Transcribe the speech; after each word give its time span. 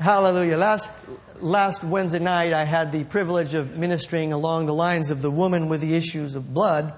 Hallelujah. 0.00 0.56
Last, 0.56 0.94
last 1.40 1.84
Wednesday 1.84 2.20
night, 2.20 2.54
I 2.54 2.64
had 2.64 2.90
the 2.90 3.04
privilege 3.04 3.52
of 3.52 3.76
ministering 3.76 4.32
along 4.32 4.64
the 4.64 4.72
lines 4.72 5.10
of 5.10 5.20
the 5.20 5.30
woman 5.30 5.68
with 5.68 5.82
the 5.82 5.94
issues 5.94 6.36
of 6.36 6.54
blood. 6.54 6.94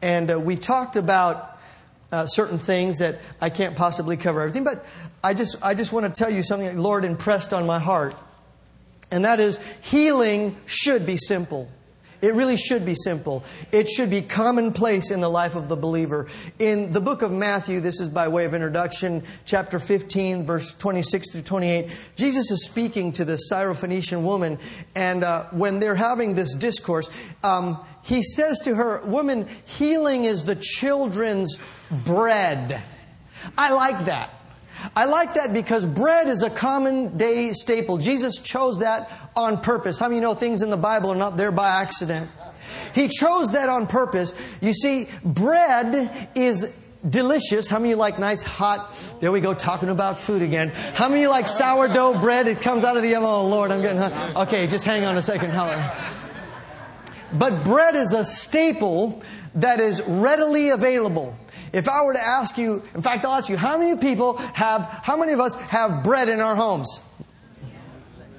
And 0.00 0.30
uh, 0.30 0.40
we 0.40 0.56
talked 0.56 0.96
about 0.96 1.58
uh, 2.10 2.26
certain 2.26 2.58
things 2.58 3.00
that 3.00 3.20
I 3.38 3.50
can't 3.50 3.76
possibly 3.76 4.16
cover 4.16 4.40
everything, 4.40 4.64
but 4.64 4.86
I 5.22 5.34
just, 5.34 5.56
I 5.60 5.74
just 5.74 5.92
want 5.92 6.06
to 6.06 6.10
tell 6.10 6.30
you 6.30 6.42
something 6.42 6.66
that 6.66 6.76
the 6.76 6.80
Lord 6.80 7.04
impressed 7.04 7.52
on 7.52 7.66
my 7.66 7.78
heart. 7.78 8.14
And 9.10 9.26
that 9.26 9.38
is, 9.38 9.60
healing 9.82 10.56
should 10.64 11.04
be 11.04 11.18
simple. 11.18 11.70
It 12.22 12.34
really 12.34 12.56
should 12.56 12.86
be 12.86 12.94
simple. 12.94 13.42
It 13.72 13.88
should 13.88 14.08
be 14.08 14.22
commonplace 14.22 15.10
in 15.10 15.20
the 15.20 15.28
life 15.28 15.56
of 15.56 15.68
the 15.68 15.74
believer. 15.74 16.28
In 16.60 16.92
the 16.92 17.00
book 17.00 17.20
of 17.22 17.32
Matthew, 17.32 17.80
this 17.80 17.98
is 17.98 18.08
by 18.08 18.28
way 18.28 18.44
of 18.44 18.54
introduction, 18.54 19.24
chapter 19.44 19.80
15, 19.80 20.46
verse 20.46 20.72
26 20.74 21.32
through 21.32 21.42
28, 21.42 21.90
Jesus 22.14 22.52
is 22.52 22.64
speaking 22.64 23.10
to 23.12 23.24
the 23.24 23.36
Syrophoenician 23.50 24.22
woman, 24.22 24.60
and 24.94 25.24
uh, 25.24 25.46
when 25.50 25.80
they're 25.80 25.96
having 25.96 26.36
this 26.36 26.54
discourse, 26.54 27.10
um, 27.42 27.76
he 28.04 28.22
says 28.22 28.60
to 28.60 28.76
her, 28.76 29.02
Woman, 29.02 29.48
healing 29.64 30.24
is 30.24 30.44
the 30.44 30.56
children's 30.56 31.58
bread. 31.90 32.82
I 33.58 33.72
like 33.72 34.04
that. 34.04 34.41
I 34.94 35.06
like 35.06 35.34
that 35.34 35.52
because 35.52 35.86
bread 35.86 36.28
is 36.28 36.42
a 36.42 36.50
common 36.50 37.16
day 37.16 37.52
staple. 37.52 37.98
Jesus 37.98 38.38
chose 38.38 38.80
that 38.80 39.10
on 39.36 39.60
purpose. 39.60 39.98
How 39.98 40.08
many 40.08 40.20
know 40.20 40.34
things 40.34 40.62
in 40.62 40.70
the 40.70 40.76
Bible 40.76 41.10
are 41.10 41.16
not 41.16 41.36
there 41.36 41.52
by 41.52 41.82
accident? 41.82 42.30
He 42.94 43.08
chose 43.08 43.52
that 43.52 43.68
on 43.68 43.86
purpose. 43.86 44.34
You 44.60 44.74
see, 44.74 45.08
bread 45.24 46.28
is 46.34 46.72
delicious. 47.08 47.68
How 47.68 47.78
many 47.78 47.94
like 47.94 48.18
nice 48.18 48.42
hot? 48.42 48.94
There 49.20 49.32
we 49.32 49.40
go, 49.40 49.54
talking 49.54 49.88
about 49.88 50.18
food 50.18 50.42
again. 50.42 50.70
How 50.70 51.08
many 51.08 51.26
like 51.26 51.48
sourdough 51.48 52.20
bread? 52.20 52.46
It 52.46 52.60
comes 52.60 52.84
out 52.84 52.96
of 52.96 53.02
the 53.02 53.14
oven. 53.14 53.28
oh 53.28 53.46
Lord, 53.46 53.70
I'm 53.70 53.82
getting. 53.82 54.02
Okay, 54.36 54.66
just 54.66 54.84
hang 54.84 55.04
on 55.04 55.16
a 55.16 55.22
second. 55.22 55.52
But 57.32 57.64
bread 57.64 57.96
is 57.96 58.12
a 58.12 58.24
staple 58.24 59.22
that 59.54 59.80
is 59.80 60.02
readily 60.06 60.70
available. 60.70 61.36
If 61.72 61.88
I 61.88 62.04
were 62.04 62.12
to 62.12 62.20
ask 62.20 62.58
you, 62.58 62.82
in 62.94 63.02
fact, 63.02 63.24
I'll 63.24 63.32
ask 63.32 63.48
you, 63.48 63.56
how 63.56 63.78
many 63.78 63.96
people 63.96 64.36
have, 64.36 64.82
how 65.02 65.16
many 65.16 65.32
of 65.32 65.40
us 65.40 65.54
have 65.54 66.04
bread 66.04 66.28
in 66.28 66.40
our 66.40 66.54
homes? 66.54 67.00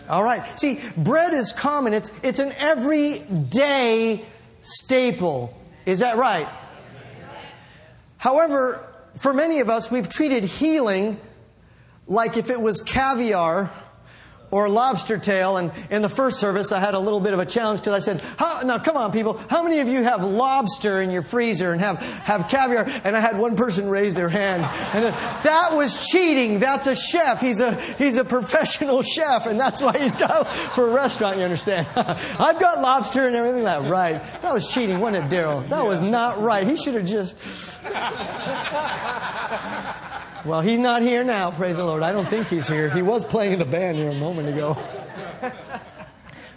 All 0.08 0.23
right. 0.23 0.59
See, 0.59 0.80
bread 0.98 1.34
is 1.34 1.52
common. 1.52 1.94
It's, 1.94 2.11
it's 2.22 2.39
an 2.39 2.54
everyday 2.58 4.23
staple. 4.61 5.58
Is 5.86 6.00
that 6.00 6.17
right? 6.17 6.48
However, 8.17 8.88
for 9.16 9.34
many 9.34 9.59
of 9.59 9.70
us, 9.70 9.92
we've 9.92 10.09
treated 10.09 10.44
healing 10.44 11.20
like 12.08 12.38
if 12.38 12.50
it 12.50 12.59
was 12.59 12.81
caviar 12.81 13.72
or 14.54 14.70
lobster 14.70 15.18
tail. 15.18 15.58
And 15.58 15.72
in 15.90 16.04
the 16.04 16.09
first 16.09 16.40
service, 16.40 16.72
I 16.72 16.80
had 16.80 16.94
a 16.94 17.00
little 17.00 17.20
bit 17.20 17.34
of 17.34 17.40
a 17.40 17.46
challenge 17.46 17.80
because 17.80 17.96
I 17.96 18.00
said, 18.00 18.23
now 18.64 18.78
come 18.78 18.95
on, 18.95 19.12
people, 19.12 19.38
how 19.50 19.64
many 19.64 19.80
of 19.80 19.88
you 19.88 20.04
have 20.04 20.23
lobster 20.23 21.02
in 21.02 21.10
your 21.10 21.23
freezer 21.23 21.72
and 21.72 21.82
have, 21.82 22.00
have 22.00 22.48
caviar? 22.50 22.86
And 23.04 23.18
I 23.18 23.20
had 23.20 23.40
one 23.40 23.56
person 23.56 23.90
raise 23.90 24.14
their 24.14 24.30
hand. 24.30 24.64
And 24.94 25.06
that 25.06 25.72
was 25.73 26.08
cheating. 26.08 26.60
That's 26.60 26.86
a 26.86 26.95
chef. 26.95 27.42
He's 27.42 27.62
a, 27.62 27.73
he's 27.98 28.18
a 28.18 28.23
professional 28.23 29.02
chef. 29.16 29.48
And 29.48 29.60
that's 29.60 29.82
why 29.82 29.98
he's 29.98 30.16
got, 30.16 30.54
for 30.76 30.88
a 30.88 30.94
restaurant, 30.94 31.38
you 31.38 31.44
understand. 31.44 31.88
I've 31.95 32.60
got 32.60 32.80
lobster 32.80 33.26
and 33.26 33.36
everything 33.36 33.64
like 33.64 33.82
that. 33.82 33.90
Right. 33.90 34.22
That 34.44 34.54
was 34.54 34.72
cheating, 34.72 35.00
wasn't 35.00 35.34
it, 35.34 35.36
Daryl? 35.36 35.67
That 35.70 35.84
was 35.84 36.00
not 36.00 36.40
right. 36.40 36.67
He 36.67 36.78
should 36.78 36.94
have 36.94 37.08
just. 37.08 37.36
Well, 40.45 40.61
he's 40.61 40.80
not 40.80 41.02
here 41.02 41.23
now, 41.23 41.52
praise 41.52 41.77
the 41.77 41.86
Lord. 41.86 42.03
I 42.03 42.11
don't 42.11 42.27
think 42.27 42.47
he's 42.47 42.67
here. 42.67 42.89
He 42.89 43.02
was 43.02 43.23
playing 43.23 43.53
in 43.53 43.59
the 43.59 43.66
band 43.66 43.97
here 43.97 44.09
a 44.09 44.13
moment 44.13 44.49
ago. 44.49 44.77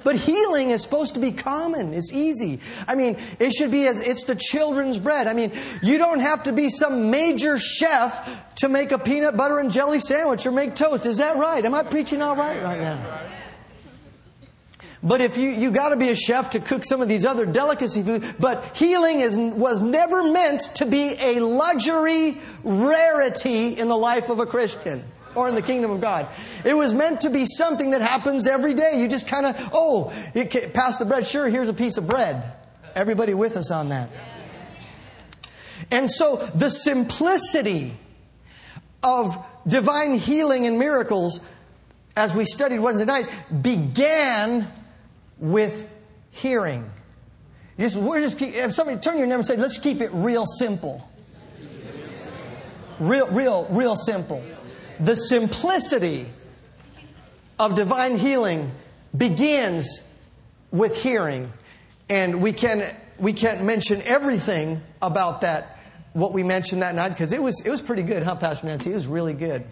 But 0.06 0.14
healing 0.14 0.70
is 0.70 0.84
supposed 0.84 1.14
to 1.14 1.20
be 1.20 1.32
common. 1.32 1.92
It's 1.92 2.12
easy. 2.12 2.60
I 2.86 2.94
mean, 2.94 3.16
it 3.40 3.52
should 3.52 3.72
be 3.72 3.88
as 3.88 4.00
it's 4.00 4.22
the 4.22 4.36
children's 4.36 5.00
bread. 5.00 5.26
I 5.26 5.32
mean, 5.32 5.50
you 5.82 5.98
don't 5.98 6.20
have 6.20 6.44
to 6.44 6.52
be 6.52 6.70
some 6.70 7.10
major 7.10 7.58
chef 7.58 8.54
to 8.58 8.68
make 8.68 8.92
a 8.92 9.00
peanut 9.00 9.36
butter 9.36 9.58
and 9.58 9.68
jelly 9.68 9.98
sandwich 9.98 10.46
or 10.46 10.52
make 10.52 10.76
toast. 10.76 11.06
Is 11.06 11.18
that 11.18 11.38
right? 11.38 11.64
Am 11.64 11.74
I 11.74 11.82
preaching 11.82 12.22
all 12.22 12.36
right 12.36 12.62
right 12.62 12.78
now? 12.78 13.20
But 15.02 15.20
if 15.20 15.36
you, 15.36 15.50
you 15.50 15.70
got 15.70 15.90
to 15.90 15.96
be 15.96 16.08
a 16.08 16.16
chef 16.16 16.50
to 16.50 16.60
cook 16.60 16.84
some 16.84 17.00
of 17.00 17.08
these 17.08 17.24
other 17.24 17.46
delicacy 17.46 18.02
foods. 18.02 18.32
But 18.38 18.76
healing 18.76 19.20
is, 19.20 19.36
was 19.36 19.80
never 19.80 20.30
meant 20.30 20.62
to 20.76 20.86
be 20.86 21.14
a 21.20 21.40
luxury 21.40 22.38
rarity 22.64 23.78
in 23.78 23.88
the 23.88 23.96
life 23.96 24.30
of 24.30 24.40
a 24.40 24.46
Christian 24.46 25.04
or 25.34 25.48
in 25.48 25.54
the 25.54 25.62
kingdom 25.62 25.90
of 25.90 26.00
God. 26.00 26.26
It 26.64 26.74
was 26.74 26.94
meant 26.94 27.20
to 27.20 27.30
be 27.30 27.44
something 27.46 27.90
that 27.90 28.00
happens 28.00 28.46
every 28.46 28.74
day. 28.74 28.98
You 28.98 29.06
just 29.06 29.28
kind 29.28 29.46
of, 29.46 29.70
oh, 29.72 30.12
pass 30.72 30.96
the 30.96 31.04
bread. 31.04 31.26
Sure, 31.26 31.48
here's 31.48 31.68
a 31.68 31.74
piece 31.74 31.98
of 31.98 32.08
bread. 32.08 32.54
Everybody 32.94 33.34
with 33.34 33.56
us 33.56 33.70
on 33.70 33.90
that. 33.90 34.08
And 35.90 36.10
so 36.10 36.36
the 36.36 36.70
simplicity 36.70 37.94
of 39.02 39.36
divine 39.66 40.18
healing 40.18 40.66
and 40.66 40.78
miracles 40.78 41.40
as 42.16 42.34
we 42.34 42.46
studied 42.46 42.78
Wednesday 42.78 43.04
night 43.04 43.26
began 43.62 44.66
with 45.38 45.88
hearing. 46.30 46.90
Just, 47.78 47.96
we're 47.96 48.20
just 48.20 48.38
keep, 48.38 48.54
if 48.54 48.72
somebody 48.72 48.98
turn 48.98 49.18
your 49.18 49.26
number 49.26 49.40
and 49.40 49.46
say, 49.46 49.56
let's 49.56 49.78
keep 49.78 50.00
it 50.00 50.10
real 50.12 50.46
simple. 50.46 51.08
Real, 52.98 53.28
real, 53.28 53.66
real 53.70 53.96
simple. 53.96 54.42
The 55.00 55.14
simplicity 55.14 56.26
of 57.58 57.74
divine 57.74 58.16
healing 58.16 58.72
begins 59.14 60.02
with 60.70 61.02
hearing. 61.02 61.52
And 62.08 62.40
we 62.40 62.52
can 62.52 62.86
we 63.18 63.32
can't 63.32 63.64
mention 63.64 64.02
everything 64.02 64.82
about 65.00 65.40
that 65.40 65.78
what 66.12 66.32
we 66.32 66.42
mentioned 66.42 66.80
that 66.80 66.94
night 66.94 67.10
because 67.10 67.32
it 67.32 67.42
was 67.42 67.60
it 67.64 67.70
was 67.70 67.82
pretty 67.82 68.02
good, 68.02 68.22
huh, 68.22 68.36
Pastor 68.36 68.66
Nancy? 68.66 68.90
It 68.90 68.94
was 68.94 69.06
really 69.06 69.34
good. 69.34 69.64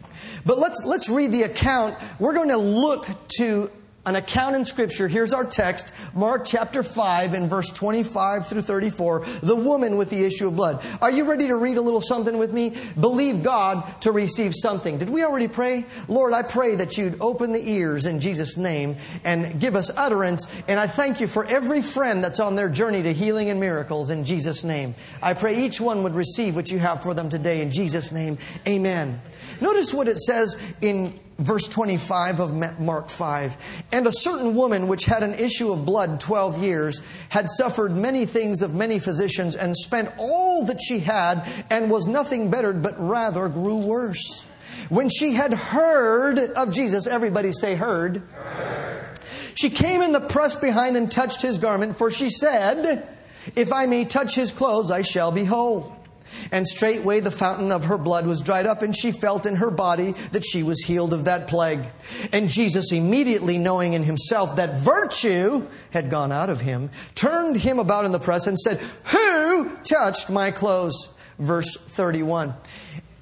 But 0.44 0.58
let's 0.58 0.82
let's 0.84 1.08
read 1.08 1.32
the 1.32 1.42
account. 1.44 1.96
We're 2.18 2.34
going 2.34 2.50
to 2.50 2.58
look 2.58 3.06
to 3.38 3.70
an 4.06 4.16
account 4.16 4.54
in 4.54 4.64
Scripture. 4.64 5.08
Here's 5.08 5.32
our 5.32 5.44
text, 5.44 5.92
Mark 6.14 6.44
chapter 6.44 6.82
5 6.82 7.34
and 7.34 7.48
verse 7.48 7.70
25 7.70 8.46
through 8.46 8.60
34, 8.60 9.24
the 9.42 9.56
woman 9.56 9.96
with 9.96 10.10
the 10.10 10.24
issue 10.24 10.48
of 10.48 10.56
blood. 10.56 10.84
Are 11.00 11.10
you 11.10 11.28
ready 11.28 11.46
to 11.48 11.56
read 11.56 11.78
a 11.78 11.80
little 11.80 12.00
something 12.00 12.36
with 12.36 12.52
me? 12.52 12.74
Believe 13.00 13.42
God 13.42 14.00
to 14.02 14.12
receive 14.12 14.54
something. 14.54 14.98
Did 14.98 15.08
we 15.08 15.24
already 15.24 15.48
pray? 15.48 15.86
Lord, 16.08 16.34
I 16.34 16.42
pray 16.42 16.74
that 16.76 16.98
you'd 16.98 17.20
open 17.20 17.52
the 17.52 17.66
ears 17.66 18.04
in 18.04 18.20
Jesus' 18.20 18.56
name 18.56 18.96
and 19.24 19.58
give 19.58 19.74
us 19.74 19.90
utterance. 19.96 20.46
And 20.68 20.78
I 20.78 20.86
thank 20.86 21.20
you 21.20 21.26
for 21.26 21.46
every 21.46 21.80
friend 21.80 22.22
that's 22.22 22.40
on 22.40 22.56
their 22.56 22.68
journey 22.68 23.02
to 23.02 23.12
healing 23.12 23.48
and 23.48 23.58
miracles 23.58 24.10
in 24.10 24.24
Jesus' 24.24 24.64
name. 24.64 24.94
I 25.22 25.32
pray 25.32 25.64
each 25.64 25.80
one 25.80 26.02
would 26.02 26.14
receive 26.14 26.56
what 26.56 26.70
you 26.70 26.78
have 26.78 27.02
for 27.02 27.14
them 27.14 27.30
today 27.30 27.62
in 27.62 27.70
Jesus' 27.70 28.12
name. 28.12 28.38
Amen. 28.68 29.20
Notice 29.60 29.94
what 29.94 30.08
it 30.08 30.18
says 30.18 30.60
in 30.80 31.18
verse 31.38 31.68
25 31.68 32.40
of 32.40 32.80
Mark 32.80 33.08
5. 33.08 33.84
And 33.92 34.06
a 34.06 34.12
certain 34.12 34.54
woman 34.54 34.88
which 34.88 35.04
had 35.04 35.22
an 35.22 35.34
issue 35.34 35.72
of 35.72 35.84
blood 35.84 36.20
12 36.20 36.62
years 36.62 37.02
had 37.28 37.48
suffered 37.50 37.96
many 37.96 38.26
things 38.26 38.62
of 38.62 38.74
many 38.74 38.98
physicians 38.98 39.56
and 39.56 39.76
spent 39.76 40.12
all 40.18 40.64
that 40.66 40.80
she 40.80 41.00
had 41.00 41.46
and 41.70 41.90
was 41.90 42.06
nothing 42.06 42.50
bettered 42.50 42.82
but 42.82 42.94
rather 42.98 43.48
grew 43.48 43.76
worse. 43.76 44.44
When 44.88 45.08
she 45.08 45.32
had 45.32 45.52
heard 45.52 46.38
of 46.38 46.72
Jesus, 46.72 47.06
everybody 47.06 47.52
say 47.52 47.74
heard. 47.74 48.22
heard. 48.32 49.08
She 49.54 49.70
came 49.70 50.02
in 50.02 50.12
the 50.12 50.20
press 50.20 50.54
behind 50.56 50.96
and 50.96 51.10
touched 51.10 51.40
his 51.40 51.58
garment, 51.58 51.96
for 51.96 52.10
she 52.10 52.28
said, 52.28 53.06
If 53.54 53.72
I 53.72 53.86
may 53.86 54.04
touch 54.04 54.34
his 54.34 54.52
clothes, 54.52 54.90
I 54.90 55.02
shall 55.02 55.30
be 55.30 55.44
whole. 55.44 55.96
And 56.52 56.66
straightway 56.66 57.20
the 57.20 57.30
fountain 57.30 57.72
of 57.72 57.84
her 57.84 57.98
blood 57.98 58.26
was 58.26 58.42
dried 58.42 58.66
up, 58.66 58.82
and 58.82 58.94
she 58.94 59.12
felt 59.12 59.46
in 59.46 59.56
her 59.56 59.70
body 59.70 60.12
that 60.32 60.44
she 60.44 60.62
was 60.62 60.82
healed 60.82 61.12
of 61.12 61.24
that 61.24 61.48
plague. 61.48 61.84
And 62.32 62.48
Jesus, 62.48 62.92
immediately 62.92 63.58
knowing 63.58 63.92
in 63.92 64.02
himself 64.02 64.56
that 64.56 64.80
virtue 64.80 65.66
had 65.90 66.10
gone 66.10 66.32
out 66.32 66.50
of 66.50 66.60
him, 66.60 66.90
turned 67.14 67.56
him 67.56 67.78
about 67.78 68.04
in 68.04 68.12
the 68.12 68.18
press 68.18 68.46
and 68.46 68.58
said, 68.58 68.78
Who 69.04 69.76
touched 69.84 70.30
my 70.30 70.50
clothes? 70.50 71.10
Verse 71.38 71.76
31. 71.76 72.54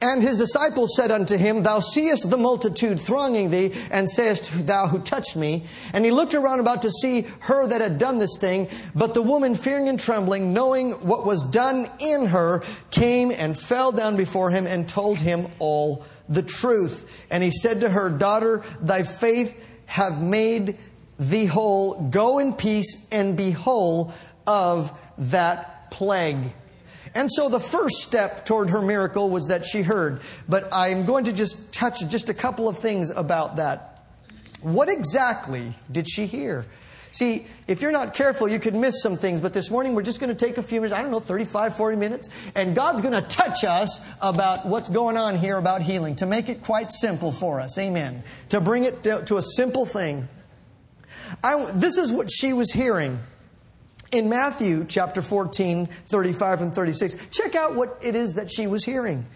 And 0.02 0.20
his 0.20 0.38
disciples 0.38 0.96
said 0.96 1.12
unto 1.12 1.36
him, 1.36 1.62
Thou 1.62 1.78
seest 1.78 2.28
the 2.28 2.36
multitude 2.36 3.00
thronging 3.00 3.50
thee, 3.50 3.72
and 3.88 4.10
sayest, 4.10 4.66
Thou 4.66 4.88
who 4.88 4.98
touched 4.98 5.36
me. 5.36 5.64
And 5.92 6.04
he 6.04 6.10
looked 6.10 6.34
around 6.34 6.58
about 6.58 6.82
to 6.82 6.90
see 6.90 7.22
her 7.38 7.68
that 7.68 7.80
had 7.80 7.98
done 7.98 8.18
this 8.18 8.36
thing. 8.36 8.66
But 8.96 9.14
the 9.14 9.22
woman, 9.22 9.54
fearing 9.54 9.88
and 9.88 10.00
trembling, 10.00 10.52
knowing 10.52 10.90
what 11.06 11.24
was 11.24 11.44
done 11.44 11.88
in 12.00 12.26
her, 12.26 12.64
came 12.90 13.30
and 13.30 13.56
fell 13.56 13.92
down 13.92 14.16
before 14.16 14.50
him 14.50 14.66
and 14.66 14.88
told 14.88 15.18
him 15.18 15.46
all 15.60 16.04
the 16.28 16.42
truth. 16.42 17.08
And 17.30 17.44
he 17.44 17.52
said 17.52 17.82
to 17.82 17.88
her, 17.88 18.10
Daughter, 18.10 18.64
thy 18.80 19.04
faith 19.04 19.56
hath 19.86 20.20
made 20.20 20.78
thee 21.16 21.46
whole. 21.46 22.08
Go 22.08 22.40
in 22.40 22.54
peace 22.54 23.06
and 23.12 23.36
be 23.36 23.52
whole 23.52 24.12
of 24.48 24.92
that 25.16 25.92
plague. 25.92 26.52
And 27.14 27.30
so 27.30 27.48
the 27.48 27.60
first 27.60 27.96
step 27.96 28.46
toward 28.46 28.70
her 28.70 28.80
miracle 28.80 29.28
was 29.28 29.48
that 29.48 29.64
she 29.64 29.82
heard. 29.82 30.20
But 30.48 30.68
I'm 30.72 31.04
going 31.04 31.24
to 31.24 31.32
just 31.32 31.72
touch 31.72 32.06
just 32.08 32.30
a 32.30 32.34
couple 32.34 32.68
of 32.68 32.78
things 32.78 33.10
about 33.10 33.56
that. 33.56 34.04
What 34.62 34.88
exactly 34.88 35.72
did 35.90 36.08
she 36.08 36.26
hear? 36.26 36.66
See, 37.12 37.46
if 37.68 37.82
you're 37.82 37.92
not 37.92 38.14
careful, 38.14 38.48
you 38.48 38.58
could 38.58 38.74
miss 38.74 39.02
some 39.02 39.18
things. 39.18 39.42
But 39.42 39.52
this 39.52 39.70
morning, 39.70 39.94
we're 39.94 40.02
just 40.02 40.18
going 40.18 40.34
to 40.34 40.46
take 40.46 40.56
a 40.56 40.62
few 40.62 40.80
minutes, 40.80 40.98
I 40.98 41.02
don't 41.02 41.10
know, 41.10 41.20
35, 41.20 41.76
40 41.76 41.96
minutes, 41.98 42.30
and 42.54 42.74
God's 42.74 43.02
going 43.02 43.12
to 43.12 43.20
touch 43.20 43.64
us 43.64 44.00
about 44.22 44.64
what's 44.64 44.88
going 44.88 45.18
on 45.18 45.36
here 45.36 45.58
about 45.58 45.82
healing 45.82 46.16
to 46.16 46.26
make 46.26 46.48
it 46.48 46.62
quite 46.62 46.90
simple 46.90 47.30
for 47.30 47.60
us. 47.60 47.78
Amen. 47.78 48.22
To 48.48 48.62
bring 48.62 48.84
it 48.84 49.02
to, 49.02 49.22
to 49.26 49.36
a 49.36 49.42
simple 49.42 49.84
thing. 49.84 50.26
I, 51.44 51.70
this 51.72 51.98
is 51.98 52.12
what 52.12 52.30
she 52.32 52.54
was 52.54 52.72
hearing. 52.72 53.18
In 54.12 54.28
Matthew 54.28 54.84
chapter 54.86 55.22
14, 55.22 55.86
35 55.86 56.60
and 56.60 56.74
36, 56.74 57.16
check 57.30 57.54
out 57.54 57.74
what 57.74 57.98
it 58.02 58.14
is 58.14 58.34
that 58.34 58.50
she 58.52 58.66
was 58.66 58.84
hearing. 58.84 59.26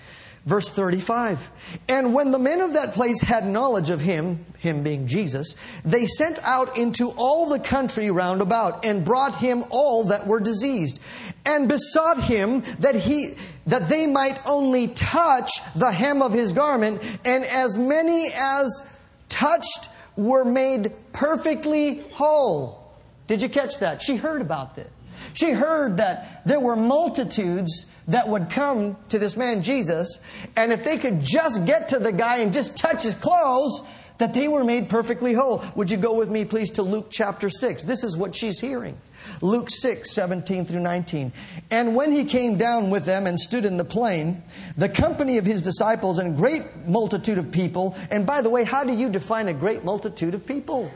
Verse 0.45 0.71
35. 0.71 1.81
And 1.89 2.13
when 2.13 2.31
the 2.31 2.39
men 2.39 2.61
of 2.61 2.75
that 2.75 2.93
place 2.93 3.23
had 3.23 3.47
knowledge 3.47 3.89
of 3.89 4.03
him, 4.03 4.45
him 4.59 4.83
being 4.83 5.07
Jesus, 5.07 5.57
they 5.85 6.05
sent 6.05 6.39
out 6.45 6.77
into 6.77 7.11
all 7.17 7.49
the 7.49 7.59
country 7.59 8.11
round 8.11 8.43
about 8.43 8.85
and 8.85 9.03
brought 9.03 9.37
him 9.37 9.65
all 9.71 10.05
that 10.05 10.27
were 10.27 10.41
diseased 10.41 11.01
and 11.47 11.69
besought 11.69 12.23
him 12.23 12.61
that 12.79 12.95
he, 12.95 13.35
that 13.67 13.89
they 13.89 14.07
might 14.07 14.39
only 14.47 14.89
touch 14.89 15.53
the 15.75 15.91
hem 15.91 16.21
of 16.21 16.35
his 16.35 16.53
garment 16.53 17.03
and 17.25 17.45
as 17.45 17.79
many 17.79 18.29
as 18.37 18.87
touched 19.31 19.89
were 20.17 20.45
made 20.45 20.93
perfectly 21.13 22.05
whole. 22.13 22.86
Did 23.27 23.43
you 23.43 23.49
catch 23.49 23.79
that? 23.81 24.03
She 24.03 24.17
heard 24.17 24.43
about 24.43 24.77
this. 24.77 24.91
She 25.33 25.51
heard 25.51 25.99
that 25.99 26.47
there 26.47 26.61
were 26.61 26.77
multitudes 26.77 27.87
that 28.09 28.29
would 28.29 28.51
come 28.51 28.97
to 29.09 29.19
this 29.19 29.37
man 29.37 29.63
Jesus, 29.63 30.21
and 30.57 30.73
if 30.73 30.85
they 30.85 30.97
could 30.97 31.21
just 31.21 31.67
get 31.67 31.89
to 31.89 31.99
the 31.99 32.13
guy 32.13 32.39
and 32.39 32.53
just 32.53 32.77
touch 32.77 33.03
his 33.03 33.15
clothes, 33.15 33.83
that 34.19 34.33
they 34.33 34.49
were 34.49 34.65
made 34.65 34.89
perfectly 34.89 35.35
whole. 35.35 35.63
Would 35.75 35.91
you 35.91 35.97
go 35.97 36.17
with 36.19 36.31
me, 36.31 36.45
please, 36.45 36.71
to 36.73 36.83
Luke 36.83 37.09
chapter 37.11 37.51
6? 37.51 37.83
This 37.83 38.03
is 38.03 38.17
what 38.17 38.35
she's 38.35 38.61
hearing. 38.61 38.97
Luke 39.43 39.69
6, 39.69 40.11
17 40.11 40.65
through 40.65 40.81
19. 40.81 41.33
And 41.71 41.95
when 41.95 42.13
he 42.13 42.25
came 42.25 42.57
down 42.57 42.91
with 42.91 43.05
them 43.05 43.27
and 43.27 43.39
stood 43.39 43.65
in 43.65 43.77
the 43.77 43.85
plain, 43.85 44.43
the 44.77 44.89
company 44.89 45.37
of 45.39 45.45
his 45.45 45.63
disciples 45.63 46.19
and 46.19 46.37
great 46.37 46.63
multitude 46.87 47.37
of 47.37 47.51
people, 47.51 47.97
and 48.11 48.27
by 48.27 48.41
the 48.41 48.49
way, 48.49 48.65
how 48.65 48.85
do 48.85 48.95
you 48.95 49.11
define 49.11 49.49
a 49.49 49.53
great 49.53 49.85
multitude 49.85 50.33
of 50.35 50.47
people? 50.47 50.91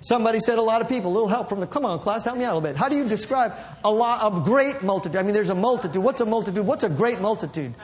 Somebody 0.00 0.40
said 0.40 0.58
a 0.58 0.62
lot 0.62 0.80
of 0.80 0.88
people. 0.88 1.10
A 1.10 1.14
little 1.14 1.28
help 1.28 1.48
from 1.48 1.60
the. 1.60 1.66
Come 1.66 1.84
on, 1.84 1.98
class, 1.98 2.24
help 2.24 2.38
me 2.38 2.44
out 2.44 2.52
a 2.52 2.58
little 2.58 2.68
bit. 2.68 2.76
How 2.76 2.88
do 2.88 2.96
you 2.96 3.08
describe 3.08 3.54
a 3.84 3.90
lot 3.90 4.22
of 4.22 4.44
great 4.44 4.82
multitude? 4.82 5.18
I 5.18 5.22
mean, 5.22 5.34
there's 5.34 5.50
a 5.50 5.54
multitude. 5.54 6.02
What's 6.02 6.20
a 6.20 6.26
multitude? 6.26 6.66
What's 6.66 6.84
a 6.84 6.88
great 6.88 7.20
multitude? 7.20 7.74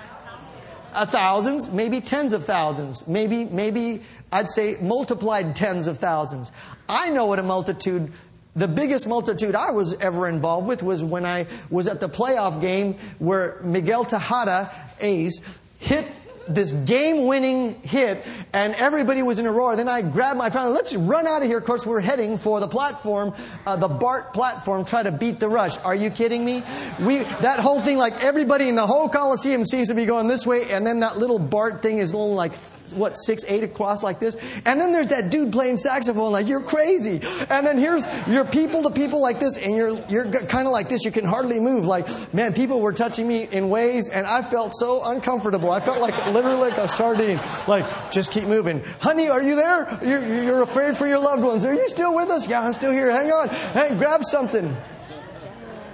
A 0.94 1.06
thousands, 1.06 1.70
maybe 1.72 2.00
tens 2.00 2.32
of 2.32 2.44
thousands, 2.44 3.08
maybe 3.08 3.44
maybe 3.44 4.02
I'd 4.30 4.48
say 4.48 4.76
multiplied 4.80 5.56
tens 5.56 5.88
of 5.88 5.98
thousands. 5.98 6.52
I 6.88 7.10
know 7.10 7.26
what 7.26 7.40
a 7.40 7.42
multitude. 7.42 8.12
The 8.54 8.68
biggest 8.68 9.08
multitude 9.08 9.56
I 9.56 9.72
was 9.72 9.94
ever 9.94 10.28
involved 10.28 10.68
with 10.68 10.84
was 10.84 11.02
when 11.02 11.26
I 11.26 11.46
was 11.68 11.88
at 11.88 11.98
the 11.98 12.08
playoff 12.08 12.60
game 12.60 12.94
where 13.18 13.60
Miguel 13.64 14.04
Tejada 14.04 14.70
A's 15.00 15.42
hit 15.80 16.06
this 16.48 16.72
game 16.72 17.26
winning 17.26 17.80
hit, 17.82 18.24
and 18.52 18.74
everybody 18.74 19.22
was 19.22 19.38
in 19.38 19.46
a 19.46 19.52
roar. 19.52 19.76
Then 19.76 19.88
I 19.88 20.02
grabbed 20.02 20.38
my 20.38 20.50
phone. 20.50 20.74
Let's 20.74 20.94
run 20.94 21.26
out 21.26 21.42
of 21.42 21.48
here. 21.48 21.58
Of 21.58 21.64
course, 21.64 21.86
we're 21.86 22.00
heading 22.00 22.38
for 22.38 22.60
the 22.60 22.68
platform, 22.68 23.34
uh, 23.66 23.76
the 23.76 23.88
BART 23.88 24.32
platform, 24.32 24.84
try 24.84 25.02
to 25.02 25.12
beat 25.12 25.40
the 25.40 25.48
rush. 25.48 25.78
Are 25.78 25.94
you 25.94 26.10
kidding 26.10 26.44
me? 26.44 26.62
We, 27.00 27.18
that 27.18 27.60
whole 27.60 27.80
thing, 27.80 27.98
like 27.98 28.22
everybody 28.22 28.68
in 28.68 28.76
the 28.76 28.86
whole 28.86 29.08
Coliseum 29.08 29.64
seems 29.64 29.88
to 29.88 29.94
be 29.94 30.04
going 30.04 30.28
this 30.28 30.46
way, 30.46 30.70
and 30.70 30.86
then 30.86 31.00
that 31.00 31.16
little 31.16 31.38
BART 31.38 31.82
thing 31.82 31.98
is 31.98 32.14
only 32.14 32.34
like 32.34 32.52
what, 32.92 33.14
six, 33.14 33.44
eight 33.48 33.64
across 33.64 34.02
like 34.02 34.20
this. 34.20 34.36
And 34.66 34.80
then 34.80 34.92
there's 34.92 35.08
that 35.08 35.30
dude 35.30 35.52
playing 35.52 35.78
saxophone 35.78 36.32
like, 36.32 36.46
you're 36.48 36.60
crazy. 36.60 37.20
And 37.48 37.66
then 37.66 37.78
here's 37.78 38.06
your 38.26 38.44
people 38.44 38.82
to 38.82 38.90
people 38.90 39.22
like 39.22 39.40
this, 39.40 39.64
and 39.64 39.76
you're, 39.76 39.98
you're 40.08 40.30
kind 40.46 40.66
of 40.66 40.72
like 40.72 40.88
this. 40.88 41.04
You 41.04 41.10
can 41.10 41.24
hardly 41.24 41.60
move. 41.60 41.84
Like, 41.84 42.06
man, 42.34 42.52
people 42.52 42.80
were 42.80 42.92
touching 42.92 43.26
me 43.26 43.48
in 43.50 43.70
ways, 43.70 44.08
and 44.08 44.26
I 44.26 44.42
felt 44.42 44.72
so 44.74 45.02
uncomfortable. 45.04 45.70
I 45.70 45.80
felt 45.80 46.00
like 46.00 46.14
literally 46.26 46.58
like 46.58 46.78
a 46.78 46.88
sardine. 46.88 47.40
Like, 47.66 48.12
just 48.12 48.32
keep 48.32 48.44
moving. 48.44 48.82
Honey, 49.00 49.28
are 49.28 49.42
you 49.42 49.56
there? 49.56 49.98
You're, 50.02 50.44
you're 50.44 50.62
afraid 50.62 50.96
for 50.96 51.06
your 51.06 51.18
loved 51.20 51.42
ones. 51.42 51.64
Are 51.64 51.74
you 51.74 51.88
still 51.88 52.14
with 52.14 52.28
us? 52.28 52.48
Yeah, 52.48 52.62
I'm 52.62 52.72
still 52.72 52.92
here. 52.92 53.10
Hang 53.10 53.30
on. 53.30 53.48
Hey, 53.48 53.94
grab 53.96 54.24
something. 54.24 54.76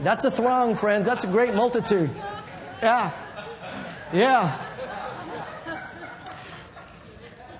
That's 0.03 0.25
a 0.25 0.31
throng, 0.31 0.75
friends. 0.75 1.07
That's 1.07 1.25
a 1.25 1.29
great 1.29 1.55
multitude. 1.55 2.11
Yeah. 2.83 3.13
Yeah. 4.13 4.59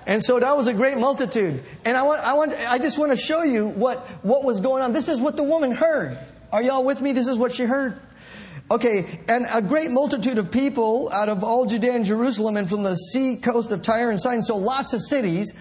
And 0.07 0.21
so 0.21 0.39
that 0.39 0.57
was 0.57 0.67
a 0.67 0.73
great 0.73 0.97
multitude. 0.97 1.63
And 1.85 1.95
I 1.95 2.03
want, 2.03 2.21
I 2.21 2.33
want, 2.33 2.53
I 2.69 2.79
just 2.79 2.97
want 2.97 3.11
to 3.11 3.17
show 3.17 3.43
you 3.43 3.67
what, 3.67 3.99
what 4.23 4.43
was 4.43 4.59
going 4.59 4.81
on. 4.81 4.93
This 4.93 5.07
is 5.07 5.19
what 5.19 5.37
the 5.37 5.43
woman 5.43 5.71
heard. 5.71 6.17
Are 6.51 6.61
y'all 6.63 6.83
with 6.83 7.01
me? 7.01 7.13
This 7.13 7.27
is 7.27 7.37
what 7.37 7.51
she 7.51 7.63
heard. 7.63 8.01
Okay, 8.71 9.19
and 9.27 9.45
a 9.51 9.61
great 9.61 9.91
multitude 9.91 10.37
of 10.37 10.49
people 10.49 11.09
out 11.11 11.27
of 11.27 11.43
all 11.43 11.65
Judea 11.65 11.93
and 11.93 12.05
Jerusalem 12.05 12.55
and 12.55 12.69
from 12.69 12.83
the 12.83 12.95
sea 12.95 13.35
coast 13.35 13.69
of 13.71 13.81
Tyre 13.81 14.09
and 14.09 14.19
Sidon, 14.19 14.43
so 14.43 14.55
lots 14.55 14.93
of 14.93 15.01
cities, 15.01 15.53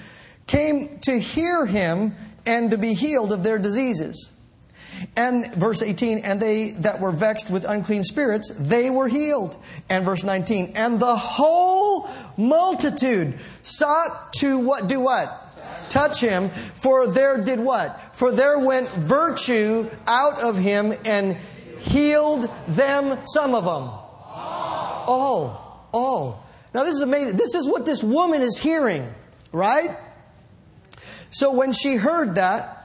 came 0.46 1.00
to 1.00 1.18
hear 1.18 1.66
him 1.66 2.14
and 2.46 2.70
to 2.70 2.78
be 2.78 2.94
healed 2.94 3.32
of 3.32 3.42
their 3.42 3.58
diseases. 3.58 4.30
And 5.16 5.52
verse 5.54 5.82
18, 5.82 6.18
and 6.18 6.40
they 6.40 6.72
that 6.72 7.00
were 7.00 7.12
vexed 7.12 7.50
with 7.50 7.64
unclean 7.64 8.04
spirits, 8.04 8.52
they 8.58 8.90
were 8.90 9.08
healed. 9.08 9.56
And 9.88 10.04
verse 10.04 10.24
19, 10.24 10.72
and 10.74 11.00
the 11.00 11.16
whole 11.16 12.08
multitude 12.36 13.38
sought 13.62 14.32
to 14.34 14.58
what 14.58 14.88
do 14.88 15.00
what? 15.00 15.36
Touch 15.90 16.20
him, 16.20 16.50
for 16.50 17.08
there 17.08 17.42
did 17.42 17.58
what? 17.58 18.14
For 18.14 18.30
there 18.30 18.58
went 18.58 18.88
virtue 18.90 19.90
out 20.06 20.42
of 20.42 20.56
him 20.56 20.92
and 21.04 21.36
healed 21.78 22.48
them, 22.68 23.18
some 23.24 23.54
of 23.54 23.64
them. 23.64 23.90
All. 25.06 25.88
All. 25.92 26.46
Now 26.72 26.84
this 26.84 26.94
is 26.94 27.02
amazing. 27.02 27.36
This 27.36 27.54
is 27.54 27.66
what 27.66 27.84
this 27.84 28.04
woman 28.04 28.42
is 28.42 28.56
hearing, 28.56 29.12
right? 29.50 29.96
So 31.30 31.52
when 31.52 31.72
she 31.72 31.96
heard 31.96 32.36
that, 32.36 32.79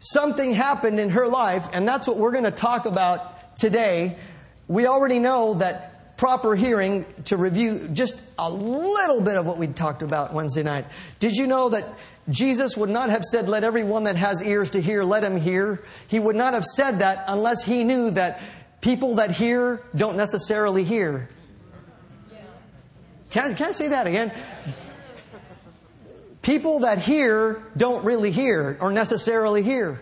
something 0.00 0.54
happened 0.54 1.00
in 1.00 1.10
her 1.10 1.28
life, 1.28 1.68
and 1.72 1.86
that's 1.86 2.06
what 2.06 2.16
we're 2.16 2.32
going 2.32 2.44
to 2.44 2.50
talk 2.50 2.86
about 2.86 3.56
today. 3.56 4.16
We 4.66 4.86
already 4.86 5.18
know 5.18 5.54
that 5.54 6.16
proper 6.18 6.56
hearing, 6.56 7.06
to 7.26 7.36
review 7.36 7.88
just 7.92 8.20
a 8.38 8.50
little 8.50 9.20
bit 9.20 9.36
of 9.36 9.46
what 9.46 9.56
we 9.56 9.68
talked 9.68 10.02
about 10.02 10.34
Wednesday 10.34 10.64
night. 10.64 10.84
Did 11.20 11.36
you 11.36 11.46
know 11.46 11.68
that 11.70 11.84
Jesus 12.28 12.76
would 12.76 12.90
not 12.90 13.08
have 13.08 13.22
said, 13.22 13.48
Let 13.48 13.64
everyone 13.64 14.04
that 14.04 14.16
has 14.16 14.44
ears 14.44 14.70
to 14.70 14.82
hear, 14.82 15.04
let 15.04 15.22
him 15.22 15.36
hear? 15.36 15.82
He 16.08 16.18
would 16.18 16.36
not 16.36 16.54
have 16.54 16.64
said 16.64 16.98
that 16.98 17.24
unless 17.28 17.64
he 17.64 17.84
knew 17.84 18.10
that 18.10 18.40
people 18.80 19.16
that 19.16 19.30
hear 19.30 19.82
don't 19.94 20.16
necessarily 20.16 20.84
hear. 20.84 21.28
Can 23.30 23.52
I, 23.52 23.54
can 23.54 23.68
I 23.68 23.72
say 23.72 23.88
that 23.88 24.06
again? 24.06 24.32
People 26.48 26.78
that 26.78 26.96
hear 26.96 27.62
don't 27.76 28.06
really 28.06 28.30
hear 28.30 28.78
or 28.80 28.90
necessarily 28.90 29.62
hear. 29.62 30.00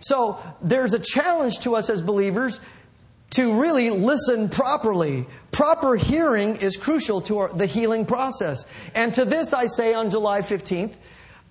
So 0.00 0.38
there's 0.60 0.92
a 0.92 0.98
challenge 0.98 1.60
to 1.60 1.74
us 1.74 1.88
as 1.88 2.02
believers 2.02 2.60
to 3.30 3.58
really 3.58 3.88
listen 3.88 4.50
properly. 4.50 5.24
Proper 5.52 5.96
hearing 5.96 6.56
is 6.56 6.76
crucial 6.76 7.22
to 7.22 7.38
our, 7.38 7.48
the 7.48 7.64
healing 7.64 8.04
process. 8.04 8.66
And 8.94 9.14
to 9.14 9.24
this 9.24 9.54
I 9.54 9.68
say 9.68 9.94
on 9.94 10.10
July 10.10 10.42
15th, 10.42 10.96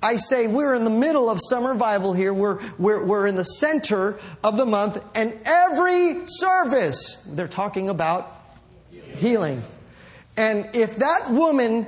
I 0.04 0.18
say 0.18 0.46
we're 0.46 0.75
in 0.75 0.84
the 0.84 0.92
middle 0.92 1.28
of 1.28 1.40
summer 1.42 1.72
revival 1.72 2.14
here. 2.14 2.32
We're, 2.32 2.62
we're, 2.78 3.04
we're 3.04 3.25
in 3.25 3.38
the 3.38 3.46
center 3.46 4.20
of 4.44 4.58
the 4.58 4.66
month, 4.68 5.04
and 5.16 5.40
every 5.44 6.28
service, 6.28 7.18
they're 7.25 7.48
talking 7.48 7.90
about 7.90 8.32
healing. 9.16 9.64
And 10.38 10.70
if 10.75 10.98
that 10.98 11.32
woman 11.32 11.88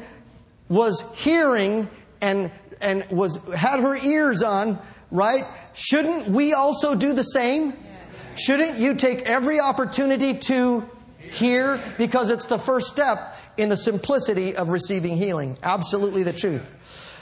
was 0.69 1.03
hearing 1.13 1.87
and, 2.21 2.51
and 2.81 3.05
was, 3.09 3.37
had 3.53 3.79
her 3.79 3.95
ears 3.95 4.43
on, 4.43 4.79
right? 5.11 5.45
Shouldn't 5.73 6.27
we 6.27 6.53
also 6.53 6.95
do 6.95 7.13
the 7.13 7.23
same? 7.23 7.73
Shouldn't 8.35 8.77
you 8.77 8.95
take 8.95 9.21
every 9.21 9.59
opportunity 9.59 10.37
to 10.37 10.87
hear? 11.19 11.81
Because 11.97 12.29
it's 12.29 12.45
the 12.45 12.59
first 12.59 12.87
step 12.87 13.35
in 13.57 13.69
the 13.69 13.77
simplicity 13.77 14.55
of 14.55 14.69
receiving 14.69 15.17
healing. 15.17 15.57
Absolutely 15.63 16.23
the 16.23 16.33
truth. 16.33 16.73